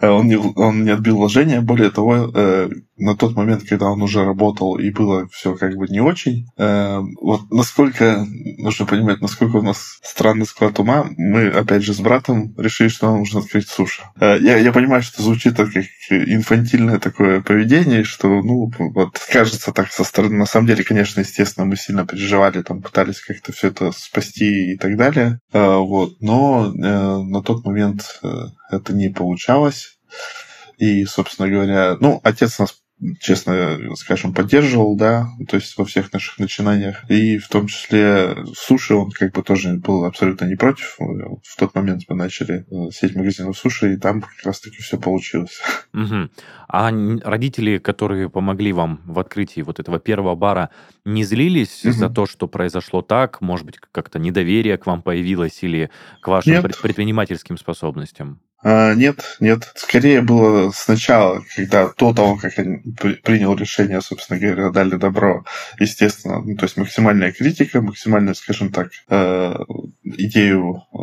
Э, 0.00 0.08
он 0.08 0.26
не, 0.26 0.36
он 0.36 0.84
не 0.84 0.90
отбил 0.90 1.16
вложения, 1.16 1.60
более 1.60 1.90
того, 1.90 2.30
э, 2.34 2.70
на 2.96 3.16
тот 3.16 3.34
момент, 3.34 3.64
когда 3.68 3.86
он 3.86 4.02
уже 4.02 4.24
работал 4.24 4.78
и 4.78 4.90
было 4.90 5.26
все 5.28 5.54
как 5.54 5.76
бы 5.76 5.88
не 5.88 6.00
очень, 6.00 6.46
э, 6.56 7.00
вот 7.20 7.50
насколько, 7.50 8.24
нужно 8.58 8.86
понимать, 8.86 9.20
насколько 9.20 9.56
у 9.56 9.62
нас 9.62 9.98
странный 10.02 10.46
склад 10.46 10.78
ума, 10.78 11.06
мы 11.16 11.48
опять 11.48 11.82
же 11.82 11.92
с 11.92 12.00
братом 12.00 12.54
решили, 12.56 12.88
что 12.88 13.10
нам 13.10 13.18
нужно 13.20 13.40
открыть 13.40 13.68
суши. 13.68 14.02
Э, 14.20 14.38
я, 14.40 14.56
я 14.58 14.72
понимаю, 14.72 15.02
что 15.02 15.22
звучит 15.22 15.56
как 15.56 15.70
инфантильное 16.10 16.98
такое 16.98 17.40
поведение, 17.40 18.04
что, 18.04 18.28
ну, 18.28 18.70
вот 18.78 19.18
кажется 19.32 19.72
так 19.72 19.90
со 19.90 20.04
стороны, 20.04 20.36
на 20.36 20.46
самом 20.46 20.68
деле, 20.68 20.84
конечно, 20.84 21.20
естественно, 21.20 21.66
мы 21.66 21.76
сильно 21.76 22.06
переживали, 22.06 22.62
там 22.62 22.80
пытались 22.80 23.20
как-то 23.20 23.52
все 23.52 23.68
это 23.68 23.90
спасти 23.92 24.72
и 24.72 24.76
так 24.76 24.96
далее, 24.96 25.23
э, 25.52 25.76
вот, 25.76 26.20
но 26.20 26.66
э, 26.66 27.18
на 27.22 27.42
тот 27.42 27.64
момент 27.64 28.20
э, 28.22 28.28
это 28.70 28.92
не 28.92 29.08
получалось. 29.08 29.98
И, 30.78 31.04
собственно 31.04 31.48
говоря, 31.48 31.96
ну, 32.00 32.20
отец 32.24 32.58
нас 32.58 32.83
честно 33.20 33.78
скажем, 33.96 34.32
поддерживал, 34.32 34.96
да, 34.96 35.26
то 35.48 35.56
есть 35.56 35.76
во 35.76 35.84
всех 35.84 36.12
наших 36.12 36.38
начинаниях. 36.38 37.08
И 37.10 37.38
в 37.38 37.48
том 37.48 37.66
числе 37.66 38.36
суши 38.54 38.94
он 38.94 39.10
как 39.10 39.32
бы 39.32 39.42
тоже 39.42 39.74
был 39.74 40.04
абсолютно 40.04 40.46
не 40.46 40.54
против. 40.54 40.96
В 40.98 41.56
тот 41.58 41.74
момент 41.74 42.02
мы 42.08 42.16
начали 42.16 42.64
э, 42.70 42.90
сеть 42.92 43.14
магазинов 43.14 43.58
суши, 43.58 43.94
и 43.94 43.96
там 43.96 44.22
как 44.22 44.44
раз-таки 44.44 44.78
все 44.78 44.98
получилось. 44.98 45.60
Угу. 45.92 46.30
А 46.68 46.90
родители, 47.22 47.78
которые 47.78 48.30
помогли 48.30 48.72
вам 48.72 49.00
в 49.04 49.18
открытии 49.18 49.60
вот 49.60 49.80
этого 49.80 49.98
первого 49.98 50.34
бара, 50.34 50.70
не 51.04 51.24
злились 51.24 51.84
угу. 51.84 51.92
за 51.92 52.08
то, 52.08 52.26
что 52.26 52.46
произошло 52.46 53.02
так? 53.02 53.40
Может 53.40 53.66
быть, 53.66 53.78
как-то 53.92 54.18
недоверие 54.18 54.78
к 54.78 54.86
вам 54.86 55.02
появилось 55.02 55.62
или 55.62 55.90
к 56.20 56.28
вашим 56.28 56.52
Нет. 56.52 56.80
предпринимательским 56.80 57.58
способностям? 57.58 58.40
А, 58.64 58.94
нет, 58.94 59.36
нет. 59.40 59.70
Скорее 59.74 60.22
было 60.22 60.70
сначала, 60.70 61.44
когда 61.54 61.92
до 61.98 62.14
того, 62.14 62.36
как 62.36 62.56
я 62.56 62.64
принял 63.22 63.54
решение, 63.54 64.00
собственно 64.00 64.40
говоря, 64.40 64.70
дали 64.70 64.96
добро, 64.96 65.44
естественно, 65.78 66.40
ну, 66.40 66.56
то 66.56 66.64
есть 66.64 66.78
максимальная 66.78 67.30
критика, 67.30 67.82
максимальная, 67.82 68.32
скажем 68.32 68.72
так, 68.72 68.88
э, 69.10 69.54
идею 70.02 70.82
э, 70.94 70.96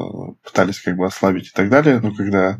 пытались 0.43 0.79
как 0.79 0.97
бы 0.97 1.05
ослабить 1.05 1.49
и 1.49 1.51
так 1.51 1.69
далее, 1.69 1.99
но 1.99 2.11
когда 2.15 2.57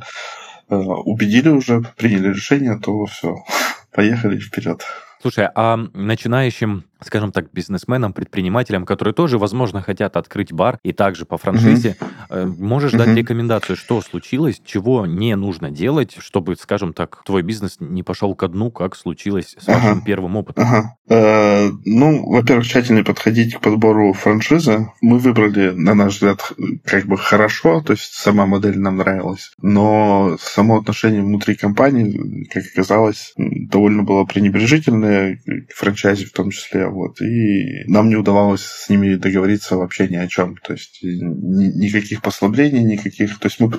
э, 0.70 0.76
убедили 0.76 1.50
уже, 1.50 1.82
приняли 1.98 2.28
решение, 2.28 2.78
то 2.80 3.06
все, 3.08 3.38
поехали 3.92 4.38
вперед. 4.38 4.84
Слушай, 5.20 5.50
а 5.56 5.78
начинающим, 5.78 6.86
скажем 7.04 7.32
так, 7.32 7.52
бизнесменам, 7.52 8.14
предпринимателям, 8.14 8.86
которые 8.86 9.14
тоже, 9.14 9.38
возможно, 9.38 9.82
хотят 9.82 10.18
открыть 10.18 10.52
бар 10.54 10.80
и 10.84 10.94
также 10.94 11.26
по 11.26 11.38
франшизе, 11.38 11.96
mm-hmm. 12.30 12.56
можешь 12.60 12.94
mm-hmm. 12.94 12.98
дать 12.98 13.18
рекомендацию, 13.18 13.76
что 13.76 14.02
случилось, 14.02 14.62
чего 14.64 15.06
не 15.06 15.36
нужно 15.36 15.72
делать, 15.72 16.16
чтобы, 16.20 16.56
скажем 16.56 16.94
так, 16.94 17.24
твой 17.26 17.42
бизнес 17.42 17.78
не 17.80 18.04
пошел 18.04 18.36
ко 18.36 18.48
дну, 18.48 18.72
как 18.72 18.96
случилось 18.96 19.56
с 19.60 19.68
вашим 19.68 19.92
ага. 19.92 20.02
первым 20.06 20.36
опытом? 20.36 20.64
Ага. 20.64 20.96
Э, 21.10 21.70
ну, 21.86 22.30
во-первых, 22.30 22.66
тщательно 22.66 23.04
подходить 23.04 23.56
к 23.56 23.62
подбору 23.62 24.14
франшизы. 24.14 24.88
Мы 25.02 25.18
выбрали, 25.18 25.72
на 25.72 25.94
наш 25.96 26.16
взгляд, 26.16 26.54
как 26.86 27.06
бы 27.06 27.18
хорошо, 27.18 27.82
то 27.82 27.94
есть 27.94 28.14
сама 28.14 28.46
модель 28.46 28.80
нам 28.80 28.98
нравилась, 28.98 29.52
но 29.62 30.38
само 30.40 30.80
отношение 30.80 31.22
внутри 31.22 31.56
компании, 31.56 32.48
как 32.54 32.64
оказалось, 32.74 33.34
довольно 33.38 34.04
было 34.04 34.26
пренебрежительное 34.26 35.40
франчайзи 35.76 36.26
в 36.26 36.32
том 36.32 36.52
числе, 36.52 36.88
вот, 36.92 37.22
и 37.22 37.84
нам 37.88 38.10
не 38.10 38.16
удавалось 38.16 38.62
с 38.62 38.90
ними 38.90 39.16
договориться 39.16 39.78
вообще 39.78 40.08
ни 40.08 40.16
о 40.16 40.28
чем, 40.28 40.56
то 40.58 40.74
есть 40.74 41.00
ни, 41.02 41.86
никаких 41.86 42.22
послаблений, 42.22 42.84
никаких, 42.84 43.40
то 43.40 43.48
есть 43.48 43.60
мы, 43.60 43.70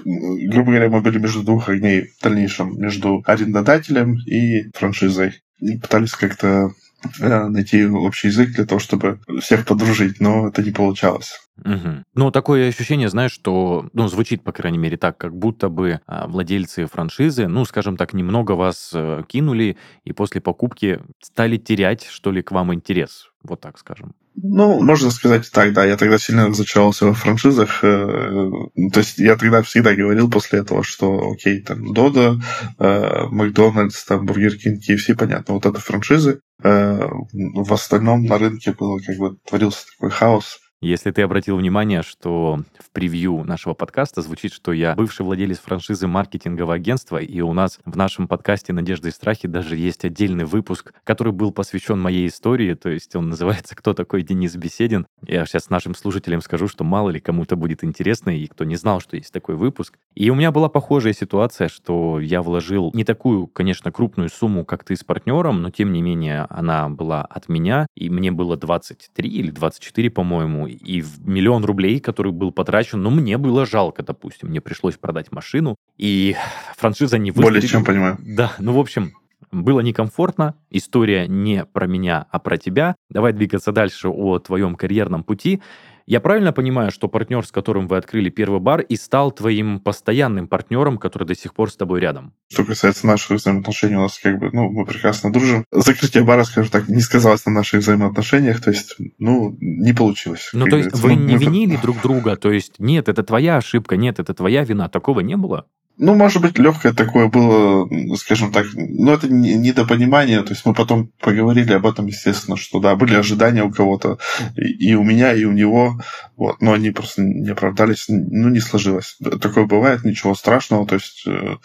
грубо 0.49 0.73
говоря, 0.73 0.89
мы 0.89 1.01
были 1.01 1.19
между 1.19 1.43
двух 1.43 1.69
огней 1.69 2.09
в 2.19 2.23
дальнейшем, 2.23 2.79
между 2.81 3.23
арендодателем 3.27 4.17
и 4.27 4.71
франшизой, 4.75 5.43
и 5.61 5.79
пытались 5.79 6.13
как-то 6.13 6.73
найти 7.19 7.87
общий 7.87 8.29
язык 8.29 8.51
для 8.53 8.65
того, 8.65 8.79
чтобы 8.79 9.21
всех 9.41 9.67
подружить, 9.67 10.21
но 10.21 10.49
это 10.49 10.63
не 10.63 10.71
получалось. 10.71 11.39
Угу. 11.65 12.05
Ну, 12.15 12.31
такое 12.31 12.69
ощущение, 12.69 13.09
знаешь, 13.09 13.33
что, 13.33 13.89
ну, 13.93 14.09
звучит, 14.09 14.43
по 14.43 14.53
крайней 14.53 14.79
мере, 14.79 14.97
так, 14.97 15.19
как 15.19 15.37
будто 15.37 15.69
бы 15.69 16.01
а, 16.07 16.27
владельцы 16.27 16.87
франшизы, 16.87 17.47
ну, 17.47 17.65
скажем 17.65 17.97
так, 17.97 18.15
немного 18.15 18.53
вас 18.53 18.91
а, 18.95 19.23
кинули 19.25 19.77
и 20.05 20.13
после 20.13 20.41
покупки 20.41 21.01
стали 21.21 21.59
терять, 21.59 22.07
что 22.07 22.33
ли, 22.33 22.43
к 22.43 22.53
вам 22.53 22.75
интерес, 22.75 23.29
вот 23.43 23.61
так 23.61 23.79
скажем. 23.79 24.15
Ну, 24.35 24.83
можно 24.83 25.11
сказать 25.11 25.51
так, 25.53 25.73
да. 25.73 25.85
Я 25.85 25.97
тогда 25.97 26.19
сильно 26.19 26.49
разочаровался 26.49 27.07
во 27.07 27.15
франшизах. 27.15 27.85
Э, 27.85 28.51
то 28.93 29.01
есть 29.01 29.19
я 29.19 29.37
тогда 29.37 29.63
всегда 29.63 29.95
говорил 29.95 30.31
после 30.31 30.61
этого, 30.61 30.83
что 30.83 31.33
окей, 31.33 31.61
там 31.61 31.93
Додо, 31.93 32.41
э, 32.79 33.25
Макдональдс, 33.31 34.05
там 34.05 34.25
Бургер 34.25 34.57
Кинг, 34.57 34.81
KFC, 34.83 35.15
понятно, 35.17 35.55
вот 35.55 35.67
это 35.67 35.81
франшизы. 35.81 36.41
Э, 36.63 37.09
в 37.33 37.73
остальном 37.73 38.25
на 38.25 38.39
рынке 38.39 38.73
было 38.73 38.99
как 38.99 39.17
бы 39.17 39.37
творился 39.47 39.87
такой 39.93 40.11
хаос. 40.11 40.61
Если 40.83 41.13
ты 41.13 41.23
обратил 41.23 41.59
внимание, 41.59 42.03
что 42.03 42.59
в 42.77 42.91
превью 42.91 43.45
нашего 43.45 43.73
подкаста 43.73 44.21
звучит, 44.21 44.53
что 44.53 44.73
я 44.73 44.97
бывший 44.97 45.23
владелец 45.23 45.61
франшизы 45.61 46.09
маркетингового 46.09 46.75
агентства, 46.75 47.19
и 47.19 47.41
у 47.41 47.53
нас 47.53 47.79
в 47.85 47.97
нашем 47.97 48.27
подкасте 48.27 48.73
«Надежда 48.73 49.07
и 49.07 49.13
страхи» 49.13 49.47
даже 49.47 49.77
есть 49.77 50.05
отдельный 50.05 50.45
выпуск, 50.45 50.93
который 51.05 51.33
был 51.33 51.53
посвящен 51.53 52.01
моей 52.01 52.27
истории, 52.27 52.75
то 52.75 52.89
есть 52.89 53.15
он 53.15 53.29
называется 53.29 53.77
«Кто 53.77 53.95
такой 53.95 54.25
Денис 54.25 54.57
Беседин?». 54.57 55.07
Я 55.25 55.47
сейчас 55.47 55.71
нашим 55.71 55.95
слушателям 55.95 56.41
скажу, 56.41 56.67
что 56.67 56.83
мало 56.83 57.11
ли 57.11 57.21
кому-то 57.21 57.55
будет 57.55 57.85
интересно, 57.85 58.31
и 58.31 58.49
кто 58.49 58.65
не 58.65 58.75
знал, 58.75 58.99
что 58.99 59.15
есть 59.15 59.33
такой 59.33 59.55
выпуск. 59.55 59.97
И 60.17 60.31
у 60.31 60.35
меня 60.35 60.51
была 60.51 60.69
похожая 60.69 61.13
ситуация, 61.13 61.69
что 61.69 62.19
я 62.19 62.43
вложил 62.43 62.91
не 62.93 63.05
такую, 63.05 63.47
конечно, 63.47 63.93
крупную 63.93 64.31
сумму, 64.31 64.65
как 64.65 64.83
ты 64.83 64.97
с 64.97 65.05
партнером, 65.05 65.63
но 65.63 65.71
тем 65.71 65.93
не 65.93 66.03
менее 66.03 66.49
она 66.51 66.89
была 66.89 67.23
от 67.23 67.49
меня, 67.49 67.87
и 67.95 68.11
мне 68.11 68.33
было 68.33 68.57
23 68.57 69.29
или 69.29 69.53
24, 69.53 70.11
по-моему, 70.11 70.72
и 70.73 71.01
в 71.01 71.27
миллион 71.29 71.65
рублей, 71.65 72.01
который 72.01 72.33
был 72.33 72.53
потрачен, 72.53 73.03
но 73.03 73.11
мне 73.11 73.39
было 73.39 73.67
жалко, 73.67 74.03
допустим, 74.03 74.49
мне 74.49 74.61
пришлось 74.61 74.97
продать 74.97 75.33
машину, 75.33 75.77
и 75.99 76.37
франшиза 76.77 77.19
не 77.19 77.31
выстрелила. 77.31 77.51
Более 77.51 77.69
чем 77.69 77.85
понимаю. 77.85 78.19
Да, 78.21 78.53
ну, 78.59 78.73
в 78.73 78.79
общем, 78.79 79.13
Было 79.53 79.81
некомфортно, 79.81 80.55
история 80.71 81.29
не 81.29 81.67
про 81.67 81.87
меня, 81.87 82.27
а 82.31 82.39
про 82.39 82.57
тебя. 82.57 82.97
Давай 83.11 83.35
двигаться 83.35 83.71
дальше 83.71 84.09
о 84.09 84.39
твоем 84.39 84.77
карьерном 84.77 85.25
пути. 85.25 85.61
Я 86.07 86.21
правильно 86.21 86.53
понимаю, 86.53 86.91
что 86.91 87.09
партнер, 87.09 87.45
с 87.47 87.53
которым 87.53 87.87
вы 87.87 87.97
открыли 87.97 88.31
первый 88.31 88.61
бар, 88.61 88.81
и 88.81 88.97
стал 88.97 89.33
твоим 89.33 89.81
постоянным 89.81 90.49
партнером, 90.49 90.99
который 90.99 91.27
до 91.27 91.35
сих 91.35 91.55
пор 91.55 91.71
с 91.71 91.77
тобой 91.77 92.01
рядом? 92.01 92.35
Что 92.51 92.65
касается 92.65 93.07
наших 93.07 93.39
взаимоотношений, 93.39 93.97
у 93.97 94.01
нас 94.01 94.19
как 94.19 94.39
бы, 94.39 94.51
ну, 94.53 94.71
мы 94.71 94.85
прекрасно 94.85 95.33
дружим. 95.33 95.65
Закрытие 95.71 96.25
бара, 96.25 96.45
скажем 96.45 96.71
так, 96.71 96.89
не 96.89 97.01
сказалось 97.01 97.47
на 97.47 97.53
наших 97.53 97.81
взаимоотношениях, 97.81 98.61
то 98.61 98.71
есть, 98.71 98.97
ну, 99.19 99.57
не 99.61 99.93
получилось. 99.93 100.51
Ну, 100.53 100.67
то 100.67 100.77
есть 100.77 100.93
вы 100.93 101.15
не 101.15 101.37
винили 101.37 101.77
друг 101.77 102.01
друга, 102.03 102.37
то 102.37 102.51
есть, 102.51 102.75
нет, 102.79 103.09
это 103.09 103.23
твоя 103.23 103.57
ошибка, 103.57 103.97
нет, 103.97 104.19
это 104.19 104.35
твоя 104.35 104.65
вина, 104.65 104.89
такого 104.89 105.21
не 105.21 105.37
было? 105.37 105.67
Ну, 105.99 106.15
может 106.15 106.41
быть, 106.41 106.59
легкое 106.59 106.93
такое 106.93 107.29
было, 107.29 107.89
скажем 108.17 108.51
так, 108.51 108.67
но 108.75 109.13
это 109.13 109.29
недопонимание. 109.29 110.43
То 110.43 110.51
есть 110.51 110.65
мы 110.65 110.75
потом 110.75 111.11
поговорили 111.21 111.73
об 111.75 111.87
этом, 111.87 112.07
естественно, 112.07 112.57
что 112.57 112.81
да, 112.81 112.97
были 112.97 113.15
ожидания 113.15 113.63
у 113.63 113.71
кого-то, 113.71 114.19
и 114.57 114.95
у 114.95 115.05
меня, 115.05 115.35
и 115.35 115.45
у 115.45 115.53
него, 115.53 116.01
вот, 116.37 116.61
но 116.61 116.73
они 116.73 116.91
просто 116.91 117.23
не 117.23 117.51
оправдались, 117.51 118.07
ну, 118.09 118.49
не 118.49 118.61
сложилось. 118.61 119.19
Такое 119.41 119.67
бывает, 119.67 120.05
ничего 120.05 120.35
страшного, 120.35 120.87
то 120.87 120.95
есть 120.95 121.25
э, 121.27 121.57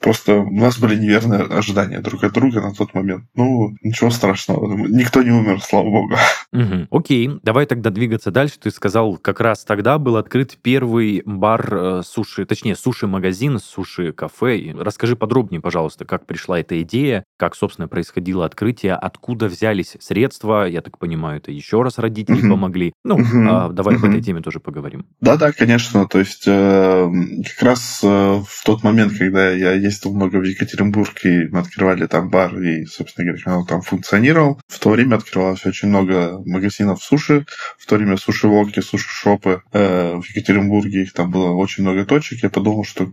просто 0.00 0.40
у 0.40 0.56
нас 0.56 0.78
были 0.78 0.96
неверные 0.96 1.42
ожидания 1.42 2.00
друг 2.00 2.24
от 2.24 2.32
друга 2.32 2.60
на 2.60 2.74
тот 2.74 2.92
момент. 2.92 3.24
Ну, 3.34 3.76
ничего 3.82 4.10
страшного, 4.10 4.76
никто 4.88 5.22
не 5.22 5.30
умер, 5.30 5.62
слава 5.62 5.88
богу. 5.88 6.16
Угу. 6.52 6.88
Окей, 6.90 7.30
давай 7.42 7.66
тогда 7.66 7.90
двигаться 7.90 8.30
дальше. 8.30 8.56
Ты 8.60 8.70
сказал, 8.70 9.16
как 9.16 9.40
раз 9.40 9.64
тогда 9.64 9.98
был 9.98 10.16
открыт 10.16 10.58
первый 10.60 11.22
бар 11.24 11.68
э, 11.70 12.02
суши, 12.04 12.44
точнее, 12.44 12.76
суши-магазин 12.76 13.58
с 13.58 13.75
суши-кафе. 13.76 14.74
Расскажи 14.78 15.16
подробнее, 15.16 15.60
пожалуйста, 15.60 16.04
как 16.04 16.26
пришла 16.26 16.60
эта 16.60 16.80
идея, 16.82 17.24
как, 17.38 17.54
собственно, 17.54 17.88
происходило 17.88 18.44
открытие, 18.46 18.94
откуда 18.94 19.46
взялись 19.46 19.96
средства, 20.00 20.66
я 20.66 20.80
так 20.80 20.98
понимаю, 20.98 21.38
это 21.38 21.52
еще 21.52 21.82
раз 21.82 21.98
родители 21.98 22.42
uh-huh. 22.42 22.50
помогли. 22.50 22.92
Ну, 23.04 23.18
uh-huh. 23.18 23.48
а, 23.48 23.68
давай 23.68 23.96
uh-huh. 23.96 24.00
по 24.00 24.06
этой 24.06 24.22
теме 24.22 24.40
тоже 24.40 24.60
поговорим. 24.60 25.06
Да-да, 25.20 25.52
конечно, 25.52 26.06
то 26.06 26.18
есть 26.18 26.44
э, 26.46 27.10
как 27.56 27.62
раз 27.62 28.00
э, 28.02 28.06
в 28.06 28.64
тот 28.64 28.82
момент, 28.82 29.12
когда 29.18 29.50
я 29.50 29.72
ездил 29.72 30.14
много 30.14 30.36
в 30.36 30.44
Екатеринбург, 30.44 31.24
и 31.24 31.48
мы 31.48 31.60
открывали 31.60 32.06
там 32.06 32.30
бар, 32.30 32.58
и, 32.58 32.86
собственно 32.86 33.32
говоря, 33.32 33.58
он 33.58 33.66
там 33.66 33.82
функционировал, 33.82 34.60
в 34.68 34.78
то 34.78 34.90
время 34.90 35.16
открывалось 35.16 35.66
очень 35.66 35.88
много 35.88 36.40
магазинов 36.46 37.02
суши, 37.02 37.44
в 37.78 37.86
то 37.86 37.96
время 37.96 38.16
суши-волки, 38.16 38.80
суши-шопы 38.80 39.62
э, 39.72 40.16
в 40.16 40.24
Екатеринбурге, 40.24 41.02
их 41.02 41.12
там 41.12 41.30
было 41.30 41.50
очень 41.50 41.82
много 41.82 42.04
точек, 42.04 42.42
я 42.42 42.50
подумал, 42.50 42.84
что 42.84 43.10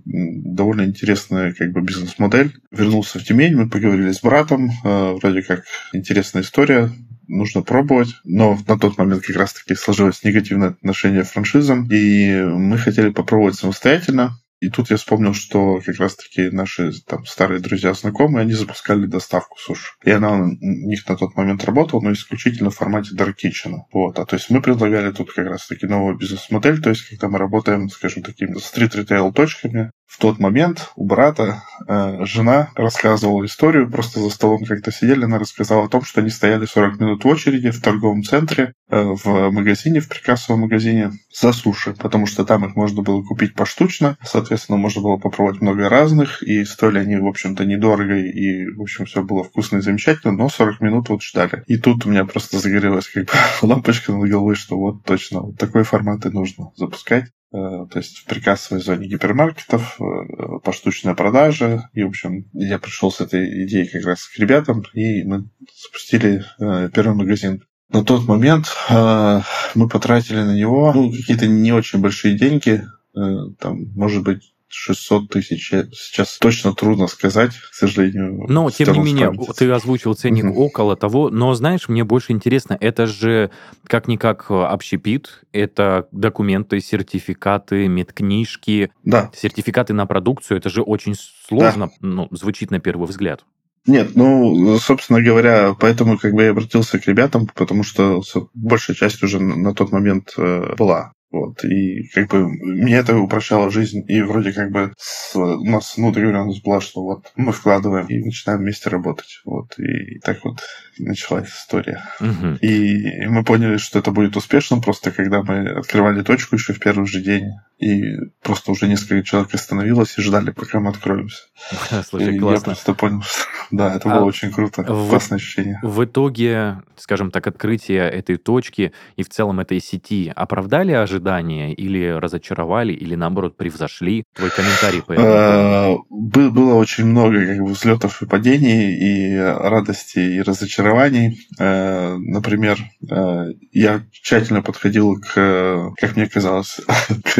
довольно 0.55 0.83
интересная 0.83 1.53
как 1.53 1.71
бы 1.71 1.81
бизнес-модель. 1.81 2.53
Вернулся 2.71 3.19
в 3.19 3.23
Тюмень, 3.23 3.55
мы 3.55 3.69
поговорили 3.69 4.11
с 4.11 4.21
братом, 4.21 4.69
э, 4.69 5.13
вроде 5.13 5.41
как 5.41 5.63
интересная 5.93 6.43
история, 6.43 6.91
нужно 7.27 7.61
пробовать. 7.61 8.09
Но 8.23 8.57
на 8.67 8.77
тот 8.77 8.97
момент 8.97 9.23
как 9.23 9.35
раз-таки 9.35 9.75
сложилось 9.75 10.23
негативное 10.23 10.69
отношение 10.69 11.23
к 11.23 11.29
франшизам, 11.29 11.87
и 11.91 12.41
мы 12.41 12.77
хотели 12.77 13.09
попробовать 13.09 13.55
самостоятельно. 13.55 14.37
И 14.63 14.69
тут 14.69 14.91
я 14.91 14.95
вспомнил, 14.95 15.33
что 15.33 15.81
как 15.85 15.99
раз-таки 15.99 16.49
наши 16.49 16.93
там 17.05 17.25
старые 17.25 17.59
друзья-знакомые, 17.59 18.43
они 18.43 18.53
запускали 18.53 19.07
доставку 19.07 19.59
суши. 19.59 19.91
И 20.05 20.09
она 20.09 20.37
у 20.37 20.45
них 20.45 21.05
на 21.05 21.17
тот 21.17 21.35
момент 21.35 21.65
работала, 21.65 21.99
но 21.99 22.13
исключительно 22.13 22.69
в 22.69 22.75
формате 22.75 23.09
Dark 23.13 23.33
Kitchen. 23.43 23.79
Вот. 23.91 24.19
А 24.19 24.25
то 24.25 24.37
есть 24.37 24.49
мы 24.49 24.61
предлагали 24.61 25.11
тут 25.11 25.33
как 25.33 25.47
раз-таки 25.47 25.85
новую 25.85 26.15
бизнес-модель, 26.15 26.81
то 26.81 26.91
есть 26.91 27.09
когда 27.09 27.27
мы 27.27 27.39
работаем, 27.39 27.89
скажем, 27.89 28.23
такими 28.23 28.57
стрит-ритейл 28.57 29.33
точками, 29.33 29.91
в 30.13 30.19
тот 30.19 30.37
момент 30.37 30.91
у 30.95 31.07
брата 31.07 31.63
э, 31.87 32.23
жена 32.25 32.69
рассказывала 32.75 33.43
историю, 33.45 33.89
просто 33.89 34.19
за 34.19 34.29
столом 34.29 34.63
как-то 34.63 34.91
сидели, 34.91 35.25
она 35.25 35.39
рассказала 35.39 35.85
о 35.85 35.89
том, 35.89 36.03
что 36.03 36.21
они 36.21 36.29
стояли 36.29 36.67
40 36.67 36.99
минут 36.99 37.23
в 37.23 37.27
очереди 37.27 37.71
в 37.71 37.81
торговом 37.81 38.21
центре, 38.21 38.73
э, 38.91 39.01
в 39.01 39.49
магазине, 39.49 40.01
в 40.01 40.07
прикассовом 40.07 40.61
магазине 40.61 41.13
за 41.33 41.51
суши, 41.51 41.95
потому 41.97 42.27
что 42.27 42.45
там 42.45 42.63
их 42.63 42.75
можно 42.75 43.01
было 43.01 43.23
купить 43.23 43.55
поштучно, 43.55 44.15
соответственно, 44.23 44.77
можно 44.77 45.01
было 45.01 45.17
попробовать 45.17 45.61
много 45.61 45.89
разных, 45.89 46.43
и 46.43 46.63
стоили 46.63 46.99
они, 46.99 47.17
в 47.17 47.25
общем-то, 47.25 47.65
недорого, 47.65 48.15
и, 48.15 48.67
в 48.67 48.83
общем, 48.83 49.05
все 49.05 49.23
было 49.23 49.43
вкусно 49.43 49.77
и 49.77 49.81
замечательно, 49.81 50.33
но 50.33 50.47
40 50.47 50.79
минут 50.81 51.09
вот 51.09 51.23
ждали. 51.23 51.63
И 51.65 51.77
тут 51.77 52.05
у 52.05 52.11
меня 52.11 52.25
просто 52.25 52.59
загорелась 52.59 53.07
как 53.07 53.25
бы 53.25 53.31
лампочка 53.63 54.11
над 54.11 54.29
головой, 54.29 54.53
что 54.53 54.77
вот 54.77 55.03
точно, 55.05 55.41
вот 55.41 55.57
такой 55.57 55.81
формат 55.81 56.23
и 56.27 56.29
нужно 56.29 56.69
запускать. 56.75 57.25
Э, 57.53 57.85
то 57.89 57.99
есть 57.99 58.17
в 58.17 58.25
прикассовой 58.25 58.81
зоне 58.81 59.07
гипермаркетов, 59.07 59.99
э, 60.01 60.59
поштучная 60.63 61.13
продажа. 61.13 61.89
И, 61.93 62.03
в 62.03 62.07
общем, 62.07 62.45
я 62.53 62.79
пришел 62.79 63.11
с 63.11 63.21
этой 63.21 63.65
идеей 63.65 63.87
как 63.87 64.03
раз 64.05 64.25
к 64.25 64.39
ребятам, 64.39 64.83
и 64.93 65.23
мы 65.23 65.49
запустили 65.83 66.43
э, 66.59 66.89
первый 66.93 67.15
магазин. 67.15 67.63
На 67.89 68.03
тот 68.03 68.27
момент 68.27 68.75
мы 68.89 69.87
потратили 69.87 70.41
на 70.41 70.55
него 70.55 70.91
ну, 70.95 71.11
какие-то 71.11 71.45
не 71.45 71.71
очень 71.71 71.99
большие 71.99 72.35
деньги, 72.35 72.81
там, 73.13 73.91
может 73.93 74.23
быть, 74.23 74.55
600 74.73 75.29
тысяч. 75.29 75.69
Сейчас 75.93 76.37
точно 76.39 76.73
трудно 76.73 77.07
сказать, 77.07 77.51
к 77.51 77.73
сожалению. 77.73 78.45
Но, 78.49 78.69
тем 78.71 78.91
не 78.93 78.99
менее, 78.99 79.31
ты 79.55 79.69
озвучил 79.69 80.13
ценник 80.15 80.45
угу. 80.45 80.65
около 80.65 80.95
того. 80.95 81.29
Но, 81.29 81.53
знаешь, 81.53 81.87
мне 81.87 82.03
больше 82.03 82.31
интересно, 82.31 82.77
это 82.79 83.05
же 83.05 83.51
как-никак 83.85 84.47
общепит, 84.49 85.43
это 85.51 86.07
документы, 86.11 86.79
сертификаты, 86.79 87.87
медкнижки, 87.87 88.91
да. 89.03 89.31
сертификаты 89.35 89.93
на 89.93 90.05
продукцию. 90.05 90.57
Это 90.57 90.69
же 90.69 90.81
очень 90.81 91.15
сложно, 91.47 91.87
да. 91.87 91.93
ну, 92.01 92.27
звучит 92.31 92.71
на 92.71 92.79
первый 92.79 93.07
взгляд. 93.07 93.45
Нет, 93.85 94.15
ну, 94.15 94.77
собственно 94.79 95.21
говоря, 95.21 95.75
поэтому 95.77 96.17
как 96.17 96.33
бы 96.33 96.43
я 96.43 96.51
обратился 96.51 96.99
к 96.99 97.07
ребятам, 97.07 97.47
потому 97.53 97.83
что 97.83 98.21
большая 98.53 98.95
часть 98.95 99.21
уже 99.23 99.39
на 99.39 99.73
тот 99.73 99.91
момент 99.91 100.33
э, 100.37 100.75
была. 100.77 101.11
Вот, 101.33 101.65
и 101.65 102.03
как 102.13 102.29
бы 102.29 102.47
мне 102.47 102.93
это 102.93 103.17
упрощало 103.17 103.71
жизнь, 103.71 104.05
и 104.07 104.21
вроде 104.21 104.53
как 104.53 104.69
бы 104.71 104.93
с, 104.97 105.35
у 105.35 105.65
нас, 105.65 105.95
ну, 105.97 106.11
договоренность 106.11 106.63
была, 106.63 106.79
что 106.79 107.01
вот 107.01 107.31
мы 107.35 107.51
вкладываем 107.51 108.05
и 108.05 108.23
начинаем 108.23 108.61
вместе 108.61 108.91
работать. 108.91 109.41
Вот, 109.43 109.73
и 109.79 110.19
так 110.19 110.45
вот 110.45 110.59
началась 110.99 111.49
история. 111.49 112.03
Угу. 112.19 112.57
И 112.61 113.25
мы 113.25 113.43
поняли, 113.43 113.77
что 113.77 113.97
это 113.97 114.11
будет 114.11 114.37
успешным, 114.37 114.83
просто 114.83 115.09
когда 115.09 115.41
мы 115.41 115.69
открывали 115.69 116.21
точку 116.21 116.55
еще 116.55 116.73
в 116.73 116.79
первый 116.79 117.07
же 117.07 117.19
день, 117.19 117.45
и 117.83 118.17
просто 118.41 118.71
уже 118.71 118.87
несколько 118.87 119.23
человек 119.23 119.53
остановилось 119.53 120.17
и 120.17 120.21
ждали, 120.21 120.51
пока 120.51 120.79
мы 120.79 120.89
откроемся. 120.89 121.43
Слушай, 122.09 122.35
и 122.35 122.39
классно. 122.39 122.71
Я 122.71 122.75
просто 122.75 122.93
понял, 122.93 123.21
что 123.21 123.43
да, 123.71 123.95
это 123.95 124.07
было 124.07 124.19
а 124.19 124.23
очень 124.23 124.51
круто, 124.51 124.83
в, 124.83 125.09
классное 125.09 125.37
ощущение. 125.37 125.79
В 125.83 126.03
итоге, 126.03 126.81
скажем 126.95 127.31
так, 127.31 127.47
открытие 127.47 128.09
этой 128.09 128.37
точки 128.37 128.93
и 129.15 129.23
в 129.23 129.29
целом 129.29 129.59
этой 129.59 129.79
сети 129.79 130.31
оправдали 130.33 130.91
ожидания 130.91 131.73
или 131.73 132.07
разочаровали, 132.07 132.93
или 132.93 133.15
наоборот 133.15 133.57
превзошли? 133.57 134.23
Твой 134.33 134.49
комментарий 134.49 135.01
по 135.01 135.13
этому? 135.13 135.27
А, 135.29 135.95
было 136.09 136.75
очень 136.75 137.05
много 137.05 137.45
как 137.45 137.57
бы 137.57 137.67
взлетов 137.67 138.21
и 138.21 138.25
падений, 138.25 138.93
и 138.93 139.37
радости, 139.37 140.19
и 140.19 140.41
разочарований. 140.41 141.47
Э, 141.59 142.15
например, 142.17 142.77
э, 143.09 143.45
я 143.71 144.01
тщательно 144.11 144.61
подходил 144.61 145.19
к, 145.19 145.93
как 145.97 146.15
мне 146.15 146.27
казалось, 146.27 146.79
к 147.23 147.35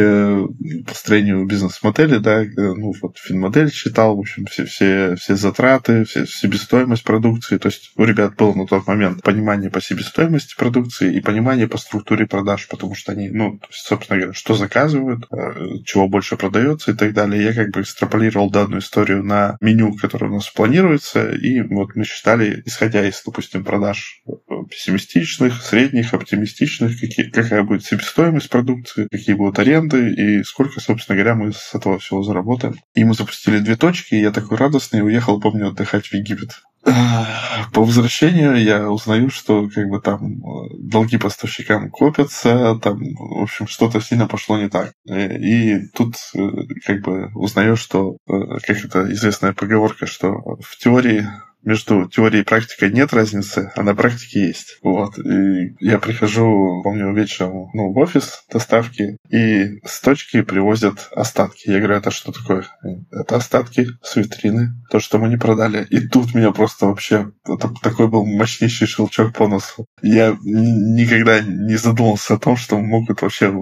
построению 0.86 1.46
бизнес-модели, 1.46 2.18
да, 2.18 2.44
ну, 2.56 2.92
вот 3.00 3.18
финмодель 3.18 3.70
считал, 3.70 4.16
в 4.16 4.20
общем, 4.20 4.46
все, 4.46 4.64
все, 4.64 5.16
все 5.16 5.36
затраты, 5.36 6.04
все, 6.04 6.26
себестоимость 6.26 7.04
продукции, 7.04 7.58
то 7.58 7.68
есть 7.68 7.92
у 7.96 8.04
ребят 8.04 8.36
было 8.36 8.54
на 8.54 8.66
тот 8.66 8.86
момент 8.86 9.22
понимание 9.22 9.70
по 9.70 9.80
себестоимости 9.80 10.54
продукции 10.56 11.14
и 11.14 11.20
понимание 11.20 11.68
по 11.68 11.78
структуре 11.78 12.26
продаж, 12.26 12.68
потому 12.68 12.94
что 12.94 13.12
они, 13.12 13.28
ну, 13.30 13.60
собственно 13.70 14.18
говоря, 14.18 14.34
что 14.34 14.54
заказывают, 14.54 15.26
э, 15.30 15.82
чего 15.84 16.08
больше 16.08 16.36
продается 16.36 16.92
и 16.92 16.94
так 16.94 17.12
далее. 17.12 17.44
Я 17.44 17.54
как 17.54 17.70
бы 17.70 17.80
экстраполировал 17.80 18.50
данную 18.50 18.80
историю 18.80 19.22
на 19.22 19.56
меню, 19.60 19.94
которое 19.94 20.30
у 20.30 20.34
нас 20.34 20.48
планируется, 20.48 21.30
и 21.30 21.60
вот 21.60 21.94
мы 21.94 22.04
считали, 22.04 22.62
исходя 22.64 23.06
из, 23.06 23.22
допустим, 23.24 23.64
продаж 23.64 24.22
э, 24.26 24.32
пессимистичных, 24.70 25.62
средних, 25.62 26.14
оптимистичных, 26.14 27.00
какие, 27.00 27.30
какая 27.30 27.62
будет 27.62 27.84
себестоимость 27.84 28.50
продукции, 28.50 29.08
какие 29.10 29.34
будут 29.34 29.58
аренды, 29.58 30.12
и 30.14 30.23
сколько, 30.44 30.80
собственно 30.80 31.16
говоря, 31.16 31.34
мы 31.34 31.52
с 31.52 31.74
этого 31.74 31.98
всего 31.98 32.22
заработаем. 32.22 32.76
И 32.94 33.04
мы 33.04 33.14
запустили 33.14 33.58
две 33.58 33.76
точки, 33.76 34.14
и 34.14 34.20
я 34.20 34.30
такой 34.30 34.58
радостный 34.58 35.02
уехал, 35.02 35.40
помню, 35.40 35.68
отдыхать 35.68 36.06
в 36.06 36.14
Египет. 36.14 36.62
По 37.72 37.82
возвращению 37.82 38.62
я 38.62 38.90
узнаю, 38.90 39.30
что 39.30 39.68
как 39.74 39.88
бы 39.88 40.00
там 40.00 40.36
э, 40.36 40.68
долги 40.78 41.16
поставщикам 41.16 41.90
копятся, 41.90 42.78
там, 42.82 42.98
в 42.98 43.42
общем, 43.42 43.66
что-то 43.66 44.00
сильно 44.00 44.26
пошло 44.26 44.58
не 44.58 44.68
так. 44.68 44.92
Э, 45.08 45.34
и 45.38 45.88
тут 45.94 46.16
как 46.84 47.00
бы 47.00 47.30
узнаю, 47.34 47.76
что, 47.76 48.18
как 48.26 48.84
это 48.84 49.10
известная 49.12 49.54
поговорка, 49.54 50.06
что 50.06 50.34
в 50.60 50.76
теории 50.78 51.26
между 51.64 52.08
теорией 52.08 52.42
и 52.42 52.44
практикой 52.44 52.92
нет 52.92 53.12
разницы, 53.12 53.72
а 53.74 53.82
на 53.82 53.94
практике 53.94 54.46
есть. 54.46 54.78
Вот. 54.82 55.18
И 55.18 55.74
я 55.80 55.98
прихожу, 55.98 56.82
помню, 56.82 57.12
вечером 57.14 57.70
ну, 57.72 57.92
в 57.92 57.98
офис 57.98 58.44
доставки, 58.50 59.16
и 59.30 59.80
с 59.84 60.00
точки 60.00 60.42
привозят 60.42 61.08
остатки. 61.12 61.70
Я 61.70 61.78
говорю, 61.78 61.96
это 61.96 62.10
что 62.10 62.32
такое? 62.32 62.66
Это 63.10 63.36
остатки 63.36 63.88
с 64.02 64.16
витрины, 64.16 64.74
то, 64.90 65.00
что 65.00 65.18
мы 65.18 65.28
не 65.28 65.36
продали. 65.36 65.86
И 65.90 66.00
тут 66.06 66.34
меня 66.34 66.52
просто 66.52 66.86
вообще... 66.86 67.32
Это 67.46 67.72
такой 67.82 68.08
был 68.08 68.24
мощнейший 68.24 68.86
щелчок 68.86 69.34
по 69.34 69.48
носу. 69.48 69.86
Я 70.02 70.36
никогда 70.42 71.40
не 71.40 71.76
задумался 71.76 72.34
о 72.34 72.38
том, 72.38 72.56
что 72.56 72.78
могут 72.78 73.22
вообще 73.22 73.52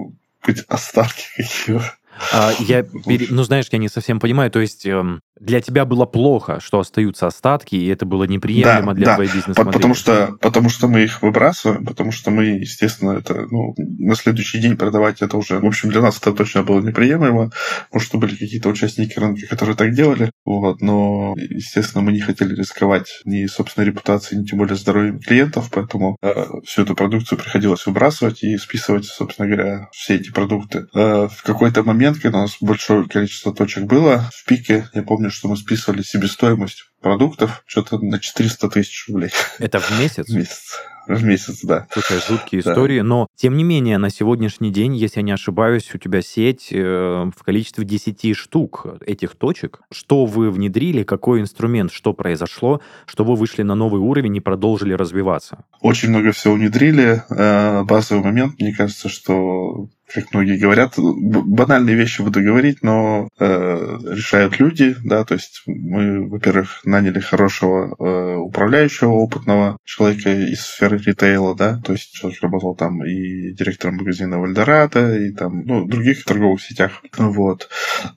быть 0.45 0.63
остатки 0.67 1.25
какие-то. 1.37 1.95
А, 2.33 2.51
я, 2.59 2.85
ну 3.29 3.43
знаешь, 3.43 3.67
я 3.71 3.77
не 3.77 3.89
совсем 3.89 4.19
понимаю, 4.19 4.49
то 4.49 4.59
есть 4.59 4.85
эм, 4.85 5.21
для 5.39 5.61
тебя 5.61 5.85
было 5.85 6.05
плохо, 6.05 6.59
что 6.61 6.79
остаются 6.79 7.27
остатки, 7.27 7.75
и 7.75 7.87
это 7.87 8.05
было 8.05 8.23
неприемлемо 8.23 8.93
да, 8.93 8.93
для 8.93 9.05
да. 9.05 9.15
твоей 9.15 9.31
бизнес-модели. 9.31 9.73
Потому 9.73 9.93
что, 9.93 10.37
потому 10.39 10.69
что 10.69 10.87
мы 10.87 11.03
их 11.03 11.21
выбрасываем, 11.21 11.85
потому 11.85 12.11
что 12.11 12.31
мы, 12.31 12.45
естественно, 12.45 13.11
это 13.11 13.45
ну, 13.51 13.75
на 13.77 14.15
следующий 14.15 14.59
день 14.59 14.77
продавать 14.77 15.21
это 15.21 15.37
уже, 15.37 15.59
в 15.59 15.65
общем, 15.65 15.89
для 15.89 16.01
нас 16.01 16.17
это 16.17 16.31
точно 16.31 16.63
было 16.63 16.79
неприемлемо. 16.81 17.51
Может, 17.91 18.15
были 18.15 18.35
какие-то 18.35 18.69
участники 18.69 19.19
рынка, 19.19 19.45
которые 19.47 19.75
так 19.75 19.93
делали, 19.93 20.31
вот, 20.45 20.81
но, 20.81 21.35
естественно, 21.37 22.03
мы 22.03 22.13
не 22.13 22.21
хотели 22.21 22.55
рисковать 22.55 23.21
ни 23.25 23.45
собственной 23.45 23.87
репутацией, 23.87 24.41
ни 24.41 24.45
тем 24.45 24.59
более 24.59 24.75
здоровьем 24.75 25.19
клиентов, 25.19 25.69
поэтому 25.71 26.17
э, 26.21 26.45
всю 26.65 26.83
эту 26.83 26.95
продукцию 26.95 27.37
приходилось 27.37 27.85
выбрасывать 27.85 28.43
и 28.43 28.57
списывать, 28.57 29.05
собственно 29.05 29.47
говоря, 29.47 29.89
все 29.91 30.15
эти 30.15 30.31
продукты. 30.31 30.87
Э, 30.95 31.27
в 31.27 31.43
какой-то 31.43 31.83
момент, 31.83 32.22
когда 32.23 32.39
у 32.39 32.41
нас 32.43 32.55
большое 32.61 33.05
количество 33.07 33.53
точек 33.53 33.83
было, 33.83 34.29
в 34.33 34.45
пике, 34.45 34.89
я 34.93 35.03
помню, 35.03 35.29
что 35.29 35.49
мы 35.49 35.57
списывали 35.57 36.01
себестоимость 36.01 36.85
продуктов 37.01 37.63
что-то 37.67 37.99
на 37.99 38.17
400 38.17 38.69
тысяч 38.69 39.09
рублей. 39.09 39.29
Это 39.59 39.81
в 39.81 39.99
месяц? 39.99 40.29
В 40.29 40.33
месяц. 40.33 40.79
В 41.05 41.21
месяц, 41.21 41.59
да. 41.63 41.85
Слушай, 41.91 42.19
жуткие 42.25 42.61
да. 42.61 42.71
истории, 42.71 43.01
но 43.01 43.27
тем 43.35 43.57
не 43.57 43.65
менее 43.65 43.97
на 43.97 44.09
сегодняшний 44.09 44.71
день, 44.71 44.95
если 44.95 45.19
я 45.19 45.23
не 45.23 45.33
ошибаюсь, 45.33 45.93
у 45.93 45.97
тебя 45.97 46.21
сеть 46.21 46.69
э, 46.71 47.29
в 47.35 47.43
количестве 47.43 47.83
10 47.83 48.37
штук 48.37 48.85
этих 49.05 49.35
точек. 49.35 49.81
Что 49.91 50.25
вы 50.25 50.49
внедрили, 50.49 51.03
какой 51.03 51.41
инструмент, 51.41 51.91
что 51.91 52.13
произошло, 52.13 52.79
что 53.05 53.25
вы 53.25 53.35
вышли 53.35 53.63
на 53.63 53.75
новый 53.75 53.99
уровень 53.99 54.37
и 54.37 54.39
продолжили 54.39 54.93
развиваться? 54.93 55.65
Очень 55.81 56.07
много 56.11 56.31
всего 56.31 56.53
внедрили. 56.53 57.21
Э, 57.29 57.83
базовый 57.83 58.23
момент, 58.23 58.57
мне 58.57 58.73
кажется, 58.73 59.09
что 59.09 59.89
как 60.13 60.33
многие 60.33 60.57
говорят, 60.57 60.93
банальные 60.97 61.95
вещи 61.95 62.21
буду 62.21 62.41
говорить, 62.41 62.83
но 62.83 63.29
э, 63.39 63.97
решают 64.11 64.59
люди, 64.59 64.95
да, 65.03 65.23
то 65.25 65.33
есть 65.33 65.63
мы, 65.65 66.27
во-первых, 66.29 66.81
наняли 66.85 67.19
хорошего 67.19 67.95
э, 67.97 68.35
управляющего, 68.35 69.11
опытного 69.11 69.77
человека 69.83 70.31
из 70.31 70.61
сферы 70.61 70.97
ритейла, 70.97 71.55
да, 71.55 71.81
то 71.83 71.93
есть 71.93 72.13
человек 72.13 72.41
работал 72.41 72.75
там 72.75 73.03
и 73.05 73.53
директором 73.53 73.97
магазина 73.97 74.39
Вальдорадо, 74.39 75.17
и 75.17 75.31
там, 75.31 75.63
ну, 75.65 75.85
других 75.85 76.23
торговых 76.23 76.61
сетях, 76.61 77.01
вот. 77.17 77.69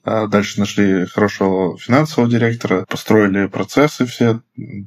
А 0.03 0.27
дальше 0.27 0.59
нашли 0.59 1.05
хорошего 1.05 1.77
финансового 1.77 2.29
директора, 2.29 2.85
построили 2.87 3.47
процессы 3.47 4.05
все, 4.05 4.41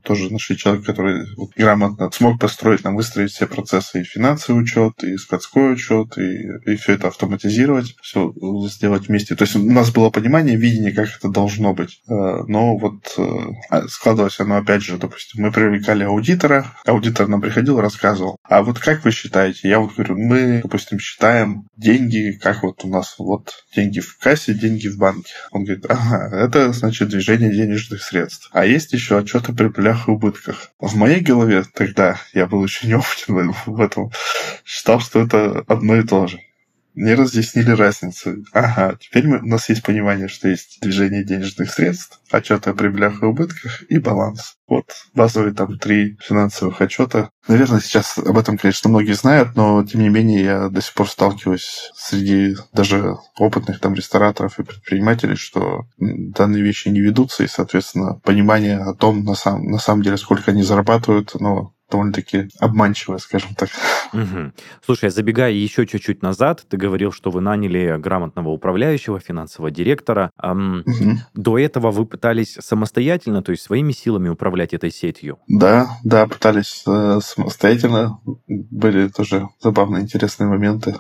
тоже 0.05 0.33
нашли 0.33 0.57
человека, 0.57 0.87
который 0.87 1.25
вот, 1.37 1.51
грамотно 1.57 2.11
смог 2.13 2.41
построить, 2.41 2.85
нам 2.85 2.97
выстроить 2.97 3.33
все 3.33 3.47
процессы 3.47 4.01
и 4.01 4.05
финансовый 4.05 4.63
учет, 4.63 5.03
и 5.03 5.17
складской 5.17 5.73
учет, 5.73 6.19
и, 6.19 6.73
и 6.73 6.77
все 6.77 6.95
это 6.95 7.00
автоматизировать, 7.09 7.97
все 8.03 8.33
сделать 8.69 9.09
вместе. 9.09 9.35
То 9.35 9.45
есть 9.45 9.57
у 9.57 9.71
нас 9.71 9.91
было 9.91 10.11
понимание, 10.11 10.57
видение, 10.57 10.93
как 10.93 11.09
это 11.17 11.29
должно 11.29 11.75
быть. 11.75 12.03
Э, 12.09 12.43
но 12.47 12.77
вот 12.77 13.15
э, 13.17 13.23
а, 13.71 13.89
складывалось 13.89 14.41
оно 14.41 14.57
опять 14.57 14.83
же, 14.83 14.99
допустим, 14.99 15.43
мы 15.43 15.53
привлекали 15.53 16.05
аудитора, 16.05 16.67
аудитор 16.85 17.29
нам 17.29 17.41
приходил, 17.41 17.81
рассказывал, 17.81 18.37
а 18.43 18.63
вот 18.63 18.79
как 18.79 19.05
вы 19.05 19.11
считаете? 19.11 19.69
Я 19.69 19.81
вот 19.81 19.95
говорю, 19.95 20.19
мы, 20.19 20.61
допустим, 20.63 20.99
считаем 20.99 21.67
деньги, 21.77 22.39
как 22.41 22.63
вот 22.63 22.85
у 22.85 22.89
нас 22.89 23.15
вот 23.19 23.65
деньги 23.75 24.01
в 24.01 24.19
кассе, 24.19 24.55
деньги 24.55 24.89
в 24.89 24.99
банке. 24.99 25.33
Он 25.53 25.65
говорит, 25.65 25.87
ага, 25.89 26.37
это 26.37 26.73
значит 26.73 27.09
движение 27.09 27.53
денежных 27.53 28.03
средств. 28.03 28.51
А 28.53 28.67
есть 28.67 28.93
еще 28.93 29.19
отчеты 29.19 29.53
при 29.53 29.71
прибылях 29.71 30.09
и 30.09 30.11
убытках. 30.11 30.71
В 30.79 30.97
моей 30.97 31.21
голове 31.21 31.65
тогда, 31.75 32.21
я 32.35 32.47
был 32.47 32.65
еще 32.65 32.87
неопытен 32.87 33.55
в 33.67 33.81
этом, 33.81 34.11
считал, 34.65 35.01
что 35.01 35.21
это 35.21 35.65
одно 35.67 35.97
и 35.97 36.03
то 36.03 36.27
же 36.27 36.41
не 36.95 37.15
разъяснили 37.15 37.71
разницу. 37.71 38.45
Ага, 38.53 38.97
теперь 39.01 39.27
мы, 39.27 39.39
у 39.39 39.47
нас 39.47 39.69
есть 39.69 39.83
понимание, 39.83 40.29
что 40.29 40.49
есть 40.49 40.79
движение 40.81 41.25
денежных 41.25 41.71
средств, 41.71 42.21
отчеты 42.31 42.71
о 42.71 42.75
прибылях 42.75 43.23
и 43.23 43.27
убытках 43.27 43.83
и 43.89 43.99
баланс. 43.99 44.57
Вот 44.67 44.87
базовые 45.15 45.55
там 45.55 45.79
три 45.79 46.17
финансовых 46.21 46.81
отчета. 46.81 47.31
Наверное, 47.49 47.81
сейчас 47.81 48.19
об 48.19 48.39
этом, 48.39 48.57
конечно, 48.57 48.89
многие 48.89 49.13
знают, 49.13 49.57
но 49.57 49.85
тем 49.85 50.01
не 50.03 50.09
менее 50.09 50.45
я 50.45 50.69
до 50.69 50.81
сих 50.81 50.95
пор 50.95 51.09
сталкиваюсь 51.09 51.91
среди 51.95 52.57
даже 52.73 53.17
опытных 53.37 53.81
там 53.81 53.95
рестораторов 53.95 54.59
и 54.59 54.63
предпринимателей, 54.63 55.37
что 55.37 55.87
данные 55.99 56.63
вещи 56.63 56.89
не 56.89 57.01
ведутся, 57.01 57.43
и, 57.43 57.49
соответственно, 57.49 58.21
понимание 58.23 58.79
о 58.79 58.95
том, 58.95 59.25
на, 59.25 59.35
сам, 59.35 59.65
на 59.65 59.79
самом 59.79 60.03
деле, 60.03 60.17
сколько 60.17 60.51
они 60.53 60.63
зарабатывают, 60.63 61.33
оно 61.35 61.75
довольно-таки 61.91 62.49
обманчивая, 62.59 63.19
скажем 63.19 63.55
так. 63.55 63.69
Угу. 64.13 64.53
Слушай, 64.85 65.11
забегая 65.11 65.53
еще 65.53 65.87
чуть-чуть 65.87 66.23
назад, 66.23 66.65
ты 66.69 66.77
говорил, 66.77 67.13
что 67.13 67.31
вы 67.31 67.41
наняли 67.41 67.97
грамотного 67.99 68.49
управляющего, 68.49 69.21
финансового 69.21 69.71
директора. 69.71 70.31
Эм, 70.43 70.81
угу. 70.81 71.19
До 71.35 71.59
этого 71.59 71.91
вы 71.91 72.07
пытались 72.07 72.57
самостоятельно, 72.61 73.43
то 73.43 73.53
есть 73.53 73.63
своими 73.63 73.93
силами 73.93 74.29
управлять 74.29 74.75
этой 74.75 74.91
сетью? 74.91 75.39
Да, 75.49 75.99
да, 76.05 76.27
пытались 76.27 76.83
э, 76.87 77.21
самостоятельно. 77.23 78.21
Были 78.47 79.09
тоже 79.09 79.49
забавные, 79.61 80.03
интересные 80.03 80.49
моменты. 80.49 80.97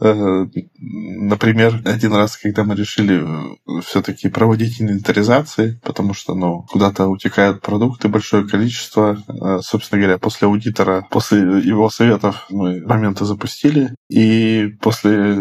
Э, 0.00 0.46
например, 0.76 1.80
один 1.84 2.12
раз, 2.14 2.36
когда 2.36 2.64
мы 2.64 2.74
решили 2.74 3.22
э, 3.22 3.80
все-таки 3.82 4.28
проводить 4.28 4.80
инвентаризации, 4.80 5.80
потому 5.84 6.14
что, 6.14 6.34
ну, 6.34 6.66
куда-то 6.68 7.06
утекают 7.06 7.62
продукты, 7.62 8.08
большое 8.08 8.46
количество. 8.46 9.16
Э, 9.28 9.60
собственно 9.62 10.00
говоря, 10.00 10.18
после 10.18 10.48
аудитора, 10.48 11.06
после 11.10 11.40
его 11.40 11.88
советов 11.90 12.46
мы 12.50 12.80
моменты 12.80 13.24
запустили. 13.24 13.94
И 14.08 14.68
после 14.80 15.38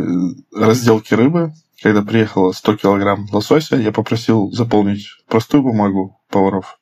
разделки 0.56 1.14
рыбы, 1.14 1.54
когда 1.82 2.02
приехало 2.04 2.52
100 2.52 2.78
килограмм 2.78 3.28
лосося, 3.32 3.76
я 3.76 3.92
попросил 3.92 4.52
заполнить 4.52 5.08
простую 5.28 5.64
бумагу 5.64 6.22
поваров. 6.30 6.78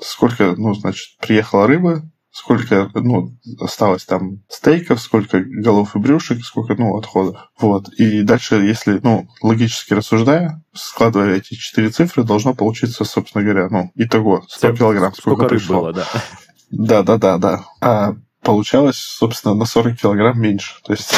Сколько, 0.00 0.54
ну, 0.56 0.72
значит, 0.74 1.18
приехала 1.20 1.66
рыба, 1.66 2.02
сколько, 2.36 2.90
ну, 2.92 3.34
осталось 3.60 4.04
там 4.04 4.42
стейков, 4.48 5.00
сколько 5.00 5.40
голов 5.40 5.96
и 5.96 5.98
брюшек, 5.98 6.44
сколько, 6.44 6.74
ну, 6.74 6.94
отходов. 6.98 7.50
Вот. 7.58 7.88
И 7.94 8.22
дальше, 8.22 8.56
если, 8.56 9.00
ну, 9.02 9.26
логически 9.40 9.94
рассуждая, 9.94 10.62
складывая 10.74 11.36
эти 11.36 11.54
четыре 11.54 11.88
цифры, 11.88 12.24
должно 12.24 12.52
получиться, 12.52 13.06
собственно 13.06 13.42
говоря, 13.42 13.68
ну, 13.70 13.90
итого 13.94 14.44
100 14.48 14.76
килограмм, 14.76 15.14
сколько, 15.14 15.44
сколько 15.44 15.48
пришло. 15.48 15.80
Было, 15.80 15.92
да. 15.94 16.06
Да, 16.70 17.02
да, 17.02 17.16
да, 17.16 17.38
да. 17.38 17.64
А 17.80 18.16
получалось, 18.42 18.98
собственно, 18.98 19.54
на 19.54 19.64
40 19.64 19.96
килограмм 19.96 20.38
меньше. 20.38 20.74
То 20.84 20.92
есть 20.92 21.14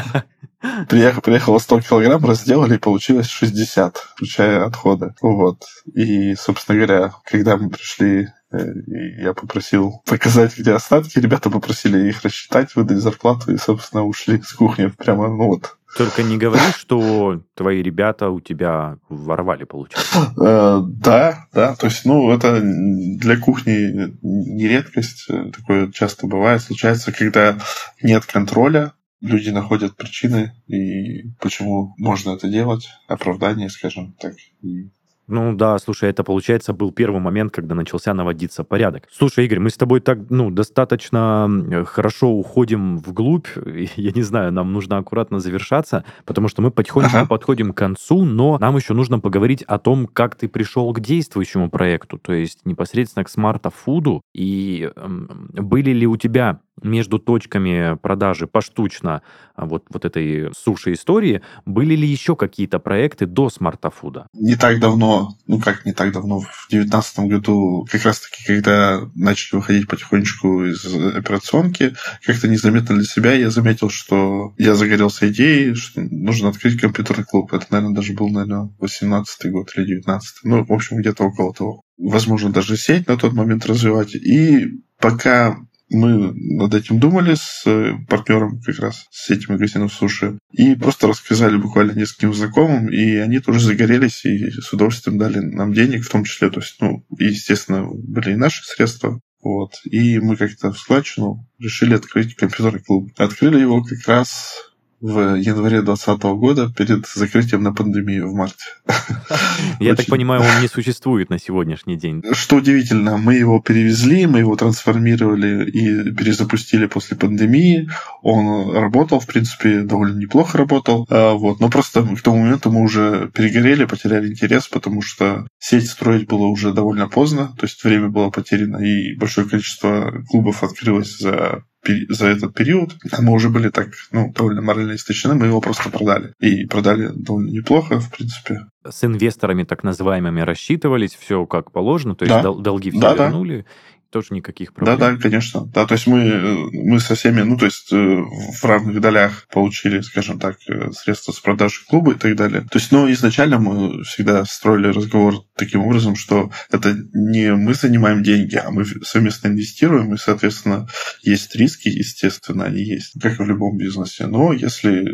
приехало, 0.88 1.20
приехало 1.20 1.58
100 1.58 1.82
килограмм, 1.82 2.24
разделали, 2.24 2.76
и 2.76 2.78
получилось 2.78 3.28
60, 3.28 3.94
включая 3.94 4.64
отходы. 4.64 5.14
Вот. 5.20 5.64
И, 5.94 6.34
собственно 6.34 6.78
говоря, 6.78 7.12
когда 7.24 7.58
мы 7.58 7.68
пришли 7.68 8.28
и 8.52 9.22
я 9.22 9.32
попросил 9.34 10.02
показать, 10.06 10.58
где 10.58 10.72
остатки. 10.72 11.18
Ребята 11.18 11.50
попросили 11.50 12.08
их 12.08 12.22
рассчитать, 12.22 12.74
выдать 12.74 12.98
зарплату 12.98 13.52
и, 13.52 13.56
собственно, 13.56 14.04
ушли 14.04 14.40
с 14.42 14.52
кухни 14.52 14.86
прямо, 14.86 15.28
ну 15.28 15.48
вот. 15.48 15.76
Только 15.96 16.22
не 16.22 16.38
говори, 16.38 16.62
что 16.76 17.42
твои 17.54 17.82
ребята 17.82 18.30
у 18.30 18.40
тебя 18.40 18.98
воровали, 19.08 19.64
получается. 19.64 20.32
Э, 20.40 20.80
да, 20.84 21.46
да. 21.52 21.74
То 21.74 21.86
есть, 21.86 22.04
ну, 22.04 22.30
это 22.30 22.60
для 22.60 23.36
кухни 23.36 24.16
не 24.22 24.68
редкость. 24.68 25.26
Такое 25.26 25.90
часто 25.90 26.28
бывает. 26.28 26.62
Случается, 26.62 27.10
когда 27.10 27.58
нет 28.02 28.24
контроля, 28.24 28.92
люди 29.20 29.50
находят 29.50 29.96
причины 29.96 30.52
и 30.66 31.32
почему 31.40 31.94
можно 31.98 32.30
это 32.30 32.48
делать, 32.48 32.88
оправдание, 33.06 33.68
скажем 33.68 34.14
так, 34.18 34.34
и 34.62 34.90
ну 35.30 35.54
да, 35.54 35.78
слушай, 35.78 36.10
это, 36.10 36.24
получается, 36.24 36.72
был 36.72 36.92
первый 36.92 37.20
момент, 37.20 37.52
когда 37.52 37.74
начался 37.74 38.12
наводиться 38.14 38.64
порядок. 38.64 39.04
Слушай, 39.10 39.46
Игорь, 39.46 39.60
мы 39.60 39.70
с 39.70 39.76
тобой 39.76 40.00
так, 40.00 40.18
ну, 40.28 40.50
достаточно 40.50 41.48
хорошо 41.86 42.30
уходим 42.30 42.98
вглубь. 42.98 43.48
Я 43.96 44.10
не 44.12 44.22
знаю, 44.22 44.52
нам 44.52 44.72
нужно 44.72 44.98
аккуратно 44.98 45.40
завершаться, 45.40 46.04
потому 46.24 46.48
что 46.48 46.62
мы 46.62 46.70
потихоньку 46.70 47.16
ага. 47.16 47.26
подходим 47.26 47.72
к 47.72 47.76
концу, 47.76 48.24
но 48.24 48.58
нам 48.58 48.76
еще 48.76 48.94
нужно 48.94 49.20
поговорить 49.20 49.62
о 49.62 49.78
том, 49.78 50.06
как 50.06 50.34
ты 50.34 50.48
пришел 50.48 50.92
к 50.92 51.00
действующему 51.00 51.70
проекту, 51.70 52.18
то 52.18 52.32
есть 52.32 52.66
непосредственно 52.66 53.24
к 53.24 53.28
смарт-фуду, 53.28 54.22
и 54.34 54.90
э, 54.94 55.08
были 55.52 55.90
ли 55.92 56.06
у 56.06 56.16
тебя 56.16 56.60
между 56.82 57.18
точками 57.18 57.96
продажи 57.96 58.46
поштучно 58.46 59.22
а, 59.54 59.66
вот, 59.66 59.84
вот 59.90 60.04
этой 60.04 60.50
суши-истории, 60.56 61.42
были 61.66 61.94
ли 61.94 62.08
еще 62.08 62.36
какие-то 62.36 62.78
проекты 62.78 63.26
до 63.26 63.50
смартафуда? 63.50 64.26
Не 64.34 64.56
так 64.56 64.80
давно, 64.80 65.36
ну 65.46 65.60
как 65.60 65.84
не 65.84 65.92
так 65.92 66.12
давно, 66.12 66.40
в 66.40 66.66
2019 66.70 67.18
году, 67.20 67.86
как 67.90 68.04
раз-таки, 68.04 68.44
когда 68.46 69.00
начали 69.14 69.58
выходить 69.58 69.88
потихонечку 69.88 70.64
из 70.64 70.84
операционки, 71.14 71.94
как-то 72.24 72.48
незаметно 72.48 72.96
для 72.96 73.04
себя 73.04 73.32
я 73.34 73.50
заметил, 73.50 73.90
что 73.90 74.54
я 74.58 74.74
загорелся 74.74 75.28
идеей, 75.30 75.74
что 75.74 76.00
нужно 76.00 76.48
открыть 76.48 76.80
компьютерный 76.80 77.24
клуб. 77.24 77.52
Это, 77.52 77.66
наверное, 77.70 77.94
даже 77.94 78.14
был, 78.14 78.28
наверное, 78.30 78.70
18 78.78 79.50
год 79.50 79.70
или 79.76 79.84
19 79.84 80.36
Ну, 80.44 80.64
в 80.64 80.72
общем, 80.72 80.98
где-то 80.98 81.24
около 81.24 81.52
того. 81.52 81.82
Возможно, 81.98 82.50
даже 82.50 82.76
сеть 82.76 83.08
на 83.08 83.16
тот 83.16 83.32
момент 83.32 83.66
развивать. 83.66 84.14
И 84.14 84.82
пока 84.98 85.56
мы 85.90 86.32
над 86.32 86.74
этим 86.74 86.98
думали 86.98 87.34
с 87.34 87.62
э, 87.66 87.94
партнером 88.08 88.60
как 88.60 88.78
раз, 88.78 89.06
с 89.10 89.30
этим 89.30 89.54
магазином 89.54 89.90
суши, 89.90 90.38
и 90.52 90.74
просто 90.74 91.08
рассказали 91.08 91.56
буквально 91.56 91.92
нескольким 91.92 92.32
знакомым, 92.32 92.88
и 92.88 93.16
они 93.16 93.40
тоже 93.40 93.60
загорелись 93.60 94.24
и 94.24 94.50
с 94.50 94.72
удовольствием 94.72 95.18
дали 95.18 95.40
нам 95.40 95.72
денег, 95.72 96.04
в 96.04 96.10
том 96.10 96.24
числе, 96.24 96.50
то 96.50 96.60
есть, 96.60 96.76
ну, 96.80 97.04
естественно, 97.18 97.86
были 97.90 98.32
и 98.32 98.36
наши 98.36 98.64
средства, 98.64 99.20
вот, 99.42 99.72
и 99.84 100.18
мы 100.20 100.36
как-то 100.36 100.72
в 100.72 100.78
складчину 100.78 101.48
решили 101.58 101.94
открыть 101.94 102.34
компьютерный 102.36 102.80
клуб. 102.80 103.10
Открыли 103.16 103.58
его 103.58 103.82
как 103.82 104.06
раз 104.06 104.69
в 105.00 105.36
январе 105.36 105.82
2020 105.82 106.22
года 106.38 106.72
перед 106.76 107.06
закрытием 107.06 107.62
на 107.62 107.72
пандемию 107.72 108.30
в 108.30 108.34
марте. 108.34 108.64
Я 109.80 109.94
так 109.94 110.06
понимаю, 110.06 110.42
он 110.42 110.62
не 110.62 110.68
существует 110.68 111.30
на 111.30 111.38
сегодняшний 111.38 111.96
день. 111.96 112.22
Что 112.32 112.56
удивительно, 112.56 113.16
мы 113.16 113.34
его 113.34 113.60
перевезли, 113.60 114.26
мы 114.26 114.40
его 114.40 114.56
трансформировали 114.56 115.70
и 115.70 116.12
перезапустили 116.12 116.86
после 116.86 117.16
пандемии. 117.16 117.88
Он 118.22 118.76
работал, 118.76 119.20
в 119.20 119.26
принципе, 119.26 119.82
довольно 119.82 120.18
неплохо 120.18 120.58
работал. 120.58 121.06
А, 121.08 121.32
вот. 121.32 121.60
Но 121.60 121.70
просто 121.70 122.02
к 122.02 122.20
тому 122.20 122.42
моменту 122.42 122.70
мы 122.70 122.82
уже 122.82 123.30
перегорели, 123.34 123.86
потеряли 123.86 124.28
интерес, 124.28 124.68
потому 124.68 125.00
что 125.00 125.46
сеть 125.58 125.88
строить 125.88 126.28
было 126.28 126.46
уже 126.46 126.72
довольно 126.72 127.08
поздно, 127.08 127.54
то 127.58 127.64
есть 127.66 127.82
время 127.84 128.08
было 128.08 128.30
потеряно, 128.30 128.78
и 128.78 129.16
большое 129.16 129.48
количество 129.48 130.22
клубов 130.28 130.62
открылось 130.62 131.18
за 131.18 131.64
за 132.08 132.26
этот 132.28 132.54
период, 132.54 132.96
а 133.10 133.22
мы 133.22 133.32
уже 133.32 133.48
были 133.48 133.70
так, 133.70 133.88
ну, 134.12 134.32
довольно 134.32 134.62
морально 134.62 134.94
истощены, 134.94 135.34
мы 135.34 135.46
его 135.46 135.60
просто 135.60 135.90
продали. 135.90 136.34
И 136.38 136.66
продали 136.66 137.10
довольно 137.14 137.50
неплохо, 137.50 138.00
в 138.00 138.10
принципе. 138.10 138.66
С 138.88 139.04
инвесторами 139.04 139.64
так 139.64 139.82
называемыми 139.82 140.40
рассчитывались, 140.40 141.14
все 141.14 141.46
как 141.46 141.72
положено, 141.72 142.14
то 142.14 142.24
есть 142.24 142.42
да. 142.42 142.52
долги 142.52 142.90
все 142.90 143.00
да, 143.00 143.14
вернули, 143.14 143.58
да 143.58 143.64
тоже 144.10 144.28
никаких 144.30 144.74
проблем. 144.74 144.98
Да, 144.98 145.12
да, 145.12 145.16
конечно. 145.16 145.66
Да, 145.66 145.86
то 145.86 145.94
есть 145.94 146.06
мы, 146.06 146.68
мы 146.72 147.00
со 147.00 147.14
всеми, 147.14 147.42
ну, 147.42 147.56
то 147.56 147.66
есть 147.66 147.92
э, 147.92 147.96
в 147.96 148.64
равных 148.64 149.00
долях 149.00 149.46
получили, 149.52 150.00
скажем 150.00 150.38
так, 150.38 150.56
э, 150.68 150.90
средства 150.92 151.32
с 151.32 151.40
продажи 151.40 151.80
клуба 151.88 152.12
и 152.12 152.16
так 152.16 152.36
далее. 152.36 152.62
То 152.62 152.78
есть, 152.78 152.92
но 152.92 153.10
изначально 153.12 153.58
мы 153.58 154.02
всегда 154.04 154.44
строили 154.44 154.88
разговор 154.88 155.36
таким 155.56 155.82
образом, 155.82 156.16
что 156.16 156.50
это 156.70 156.96
не 157.14 157.54
мы 157.54 157.74
занимаем 157.74 158.22
деньги, 158.22 158.56
а 158.56 158.70
мы 158.70 158.84
совместно 158.84 159.48
инвестируем, 159.48 160.12
и, 160.14 160.18
соответственно, 160.18 160.88
есть 161.22 161.54
риски, 161.54 161.88
естественно, 161.88 162.64
они 162.64 162.82
есть, 162.82 163.20
как 163.20 163.38
и 163.38 163.42
в 163.42 163.46
любом 163.46 163.76
бизнесе. 163.76 164.26
Но 164.26 164.52
если, 164.52 165.08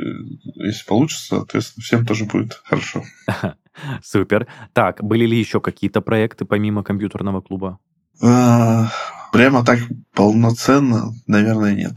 если 0.65 0.85
получится, 0.87 1.27
соответственно, 1.29 1.85
всем 1.85 2.07
тоже 2.07 2.25
будет 2.25 2.61
хорошо. 2.65 3.05
Супер. 4.03 4.47
Так, 4.73 5.03
были 5.03 5.27
ли 5.27 5.39
еще 5.39 5.61
какие-то 5.61 6.01
проекты 6.01 6.45
помимо 6.45 6.83
компьютерного 6.83 7.41
клуба? 7.41 7.79
А, 8.23 8.89
прямо 9.33 9.65
так 9.65 9.79
полноценно, 10.15 11.13
наверное, 11.27 11.75
нет. 11.75 11.93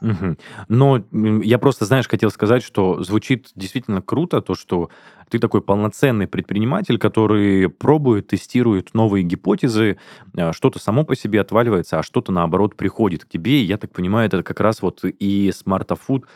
Угу. 0.00 0.36
Но 0.68 1.04
я 1.42 1.58
просто, 1.58 1.84
знаешь, 1.84 2.08
хотел 2.08 2.30
сказать, 2.30 2.62
что 2.62 3.02
звучит 3.02 3.50
действительно 3.54 4.02
круто 4.02 4.40
то, 4.40 4.54
что 4.54 4.90
ты 5.28 5.38
такой 5.38 5.62
полноценный 5.62 6.26
предприниматель, 6.26 6.98
который 6.98 7.68
пробует, 7.68 8.26
тестирует 8.26 8.94
новые 8.94 9.22
гипотезы, 9.22 9.98
а, 10.36 10.52
что-то 10.52 10.78
само 10.78 11.04
по 11.04 11.16
себе 11.16 11.40
отваливается, 11.40 11.98
а 11.98 12.02
что-то, 12.02 12.32
наоборот, 12.32 12.76
приходит 12.76 13.24
к 13.24 13.28
тебе. 13.28 13.62
И 13.62 13.64
я 13.64 13.78
так 13.78 13.92
понимаю, 13.92 14.26
это 14.26 14.42
как 14.42 14.60
раз 14.60 14.82
вот 14.82 15.04
и 15.04 15.52
смартафуд 15.54 16.26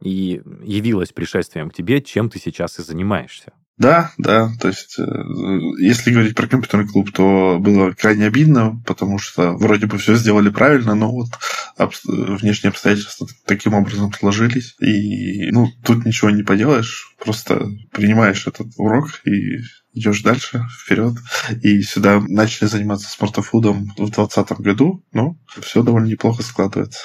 и 0.00 0.40
явилось 0.62 1.12
пришествием 1.12 1.70
к 1.70 1.74
тебе, 1.74 2.00
чем 2.00 2.30
ты 2.30 2.38
сейчас 2.38 2.78
и 2.78 2.82
занимаешься. 2.82 3.52
Да, 3.78 4.12
да, 4.16 4.50
то 4.58 4.68
есть, 4.68 4.98
э, 4.98 5.04
если 5.78 6.10
говорить 6.10 6.34
про 6.34 6.46
компьютерный 6.46 6.88
клуб, 6.88 7.12
то 7.12 7.58
было 7.60 7.90
крайне 7.90 8.26
обидно, 8.26 8.80
потому 8.86 9.18
что 9.18 9.52
вроде 9.52 9.86
бы 9.86 9.98
все 9.98 10.14
сделали 10.14 10.48
правильно, 10.48 10.94
но 10.94 11.12
вот 11.12 11.28
внешние 11.76 12.70
обстоятельства 12.70 13.26
таким 13.44 13.74
образом 13.74 14.10
сложились, 14.14 14.76
и, 14.80 15.50
ну, 15.50 15.68
тут 15.84 16.06
ничего 16.06 16.30
не 16.30 16.42
поделаешь, 16.42 17.14
просто 17.22 17.68
принимаешь 17.92 18.46
этот 18.46 18.68
урок 18.78 19.20
и 19.26 19.58
идешь 19.92 20.22
дальше, 20.22 20.66
вперед. 20.82 21.14
И 21.62 21.82
сюда 21.82 22.22
начали 22.26 22.68
заниматься 22.68 23.10
смартофудом 23.10 23.90
в 23.92 23.96
2020 23.96 24.60
году, 24.60 25.04
ну, 25.12 25.38
все 25.60 25.82
довольно 25.82 26.06
неплохо 26.06 26.42
складывается. 26.42 27.00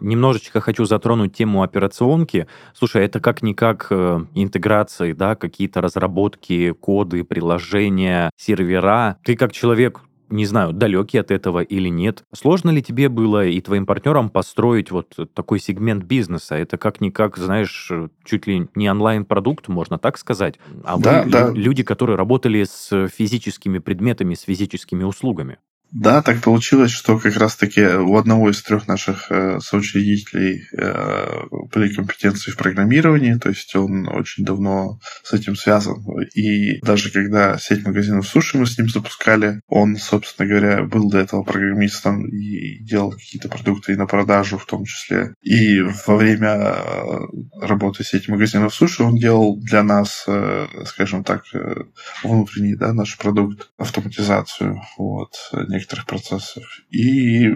Немножечко 0.00 0.60
хочу 0.60 0.84
затронуть 0.84 1.34
тему 1.34 1.62
операционки. 1.62 2.46
Слушай, 2.74 3.04
это 3.04 3.20
как-никак 3.20 3.86
э, 3.90 4.24
интеграции, 4.34 5.12
да, 5.12 5.34
какие-то 5.34 5.80
разработки, 5.80 6.72
коды, 6.72 7.24
приложения, 7.24 8.30
сервера. 8.36 9.18
Ты 9.24 9.36
как 9.36 9.52
человек 9.52 10.00
не 10.32 10.46
знаю, 10.46 10.72
далекий 10.72 11.18
от 11.18 11.30
этого 11.30 11.60
или 11.60 11.88
нет. 11.88 12.24
Сложно 12.34 12.70
ли 12.70 12.82
тебе 12.82 13.08
было 13.08 13.44
и 13.44 13.60
твоим 13.60 13.86
партнерам 13.86 14.30
построить 14.30 14.90
вот 14.90 15.14
такой 15.34 15.60
сегмент 15.60 16.04
бизнеса? 16.04 16.54
Это 16.56 16.78
как-никак, 16.78 17.36
знаешь, 17.36 17.92
чуть 18.24 18.46
ли 18.46 18.68
не 18.74 18.90
онлайн-продукт, 18.90 19.68
можно 19.68 19.98
так 19.98 20.16
сказать. 20.18 20.58
А 20.84 20.96
да, 20.96 21.22
вы 21.22 21.30
да. 21.30 21.50
люди, 21.50 21.82
которые 21.82 22.16
работали 22.16 22.64
с 22.64 23.08
физическими 23.08 23.78
предметами, 23.78 24.34
с 24.34 24.42
физическими 24.42 25.04
услугами. 25.04 25.58
Да, 25.92 26.22
так 26.22 26.40
получилось, 26.40 26.90
что 26.90 27.18
как 27.18 27.36
раз-таки 27.36 27.82
у 27.82 28.16
одного 28.16 28.50
из 28.50 28.62
трех 28.62 28.88
наших 28.88 29.30
э, 29.30 29.60
соучредителей 29.60 30.64
э, 30.72 31.42
были 31.70 31.92
компетенции 31.92 32.50
в 32.50 32.56
программировании, 32.56 33.34
то 33.34 33.50
есть 33.50 33.76
он 33.76 34.08
очень 34.08 34.42
давно 34.42 34.98
с 35.22 35.34
этим 35.34 35.54
связан. 35.54 36.02
И 36.34 36.80
даже 36.80 37.10
когда 37.10 37.58
сеть 37.58 37.84
магазинов 37.84 38.26
суши 38.26 38.56
мы 38.56 38.64
с 38.64 38.78
ним 38.78 38.88
запускали, 38.88 39.60
он, 39.66 39.96
собственно 39.96 40.48
говоря, 40.48 40.82
был 40.82 41.10
до 41.10 41.18
этого 41.18 41.42
программистом 41.42 42.26
и 42.26 42.78
делал 42.82 43.10
какие-то 43.10 43.50
продукты 43.50 43.92
и 43.92 43.96
на 43.96 44.06
продажу 44.06 44.56
в 44.56 44.64
том 44.64 44.86
числе. 44.86 45.34
И 45.42 45.82
во 46.06 46.16
время 46.16 46.48
э, 46.48 47.18
работы 47.60 48.02
сети 48.02 48.30
магазинов 48.30 48.74
суши 48.74 49.02
он 49.02 49.16
делал 49.16 49.60
для 49.60 49.82
нас, 49.82 50.24
э, 50.26 50.68
скажем 50.86 51.22
так, 51.22 51.42
э, 51.52 51.82
внутренний 52.24 52.76
да, 52.76 52.94
наш 52.94 53.18
продукт, 53.18 53.70
автоматизацию. 53.76 54.80
Вот, 54.96 55.34
некоторых 55.82 56.06
процессов. 56.06 56.64
И, 56.90 57.48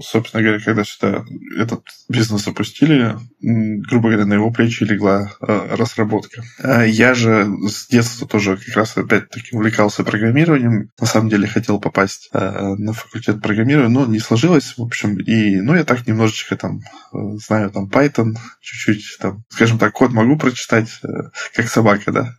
собственно 0.00 0.42
говоря, 0.42 0.60
когда 0.60 0.84
сюда 0.84 1.24
этот 1.58 1.84
бизнес 2.08 2.44
запустили, 2.44 3.16
грубо 3.40 4.08
говоря, 4.08 4.26
на 4.26 4.34
его 4.34 4.50
плечи 4.50 4.84
легла 4.84 5.32
э, 5.40 5.74
разработка. 5.76 6.42
А 6.62 6.84
я 6.84 7.14
же 7.14 7.46
с 7.68 7.88
детства 7.88 8.26
тоже 8.26 8.56
как 8.56 8.76
раз 8.76 8.96
опять-таки 8.96 9.54
увлекался 9.54 10.04
программированием. 10.04 10.90
На 11.00 11.06
самом 11.06 11.28
деле 11.28 11.46
хотел 11.46 11.78
попасть 11.78 12.30
э, 12.32 12.38
на 12.38 12.92
факультет 12.92 13.42
программирования, 13.42 13.92
но 13.92 14.06
не 14.06 14.18
сложилось, 14.18 14.74
в 14.76 14.82
общем. 14.82 15.18
И, 15.18 15.60
ну, 15.60 15.74
я 15.74 15.84
так 15.84 16.06
немножечко 16.06 16.56
там 16.56 16.80
э, 17.12 17.18
знаю 17.46 17.70
там 17.70 17.88
Python, 17.88 18.34
чуть-чуть 18.60 19.18
там, 19.20 19.44
скажем 19.50 19.78
так, 19.78 19.92
код 19.92 20.12
могу 20.12 20.36
прочитать, 20.38 21.00
как 21.54 21.68
собака, 21.68 22.12
да. 22.12 22.34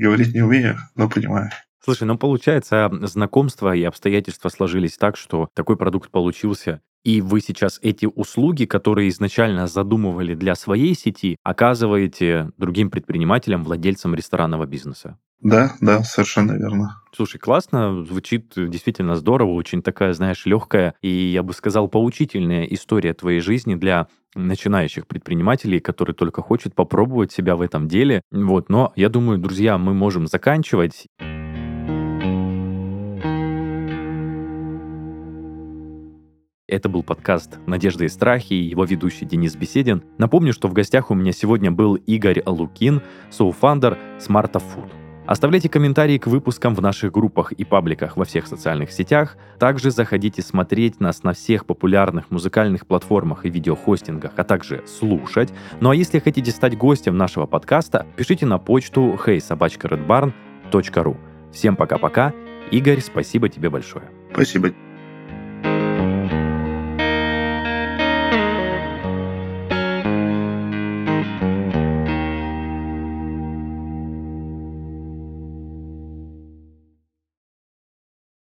Говорить 0.00 0.34
не 0.34 0.42
умею, 0.42 0.78
но 0.94 1.08
понимаю. 1.08 1.50
Слушай, 1.86 2.02
ну 2.02 2.18
получается, 2.18 2.90
знакомства 3.02 3.72
и 3.72 3.84
обстоятельства 3.84 4.48
сложились 4.48 4.96
так, 4.96 5.16
что 5.16 5.50
такой 5.54 5.76
продукт 5.76 6.10
получился, 6.10 6.80
и 7.04 7.20
вы 7.20 7.40
сейчас 7.40 7.78
эти 7.80 8.06
услуги, 8.06 8.64
которые 8.64 9.08
изначально 9.10 9.68
задумывали 9.68 10.34
для 10.34 10.56
своей 10.56 10.96
сети, 10.96 11.36
оказываете 11.44 12.50
другим 12.58 12.90
предпринимателям, 12.90 13.62
владельцам 13.62 14.16
ресторанного 14.16 14.66
бизнеса. 14.66 15.16
Да, 15.40 15.76
да, 15.80 16.02
совершенно 16.02 16.54
верно. 16.54 17.00
Слушай, 17.12 17.38
классно, 17.38 18.04
звучит 18.04 18.54
действительно 18.56 19.14
здорово, 19.14 19.52
очень 19.52 19.80
такая, 19.80 20.12
знаешь, 20.12 20.44
легкая 20.44 20.94
и, 21.02 21.08
я 21.08 21.44
бы 21.44 21.52
сказал, 21.52 21.86
поучительная 21.86 22.64
история 22.64 23.14
твоей 23.14 23.38
жизни 23.38 23.76
для 23.76 24.08
начинающих 24.34 25.06
предпринимателей, 25.06 25.78
которые 25.78 26.16
только 26.16 26.42
хочет 26.42 26.74
попробовать 26.74 27.30
себя 27.30 27.54
в 27.54 27.60
этом 27.60 27.86
деле. 27.86 28.22
Вот, 28.32 28.70
но 28.70 28.92
я 28.96 29.08
думаю, 29.08 29.38
друзья, 29.38 29.78
мы 29.78 29.94
можем 29.94 30.26
заканчивать. 30.26 31.06
Это 36.68 36.88
был 36.88 37.04
подкаст 37.04 37.60
«Надежда 37.66 38.06
и 38.06 38.08
страхи» 38.08 38.54
и 38.54 38.64
его 38.64 38.84
ведущий 38.84 39.24
Денис 39.24 39.54
Беседин. 39.54 40.02
Напомню, 40.18 40.52
что 40.52 40.66
в 40.66 40.72
гостях 40.72 41.12
у 41.12 41.14
меня 41.14 41.30
сегодня 41.30 41.70
был 41.70 41.94
Игорь 41.94 42.42
Лукин, 42.44 43.02
соуфандер 43.30 43.96
Smarta 44.18 44.60
Food. 44.60 44.90
Оставляйте 45.26 45.68
комментарии 45.68 46.18
к 46.18 46.26
выпускам 46.26 46.74
в 46.74 46.82
наших 46.82 47.12
группах 47.12 47.52
и 47.52 47.64
пабликах 47.64 48.16
во 48.16 48.24
всех 48.24 48.48
социальных 48.48 48.90
сетях. 48.90 49.36
Также 49.60 49.92
заходите 49.92 50.42
смотреть 50.42 50.98
нас 50.98 51.22
на 51.22 51.34
всех 51.34 51.66
популярных 51.66 52.32
музыкальных 52.32 52.84
платформах 52.88 53.44
и 53.44 53.50
видеохостингах, 53.50 54.32
а 54.36 54.42
также 54.42 54.82
слушать. 54.88 55.52
Ну 55.80 55.90
а 55.90 55.94
если 55.94 56.18
хотите 56.18 56.50
стать 56.50 56.76
гостем 56.76 57.16
нашего 57.16 57.46
подкаста, 57.46 58.06
пишите 58.16 58.44
на 58.44 58.58
почту 58.58 59.16
heysobachkaredbarn.ru. 59.24 61.16
Всем 61.52 61.76
пока-пока. 61.76 62.34
Игорь, 62.72 63.00
спасибо 63.00 63.48
тебе 63.48 63.70
большое. 63.70 64.06
Спасибо. 64.32 64.72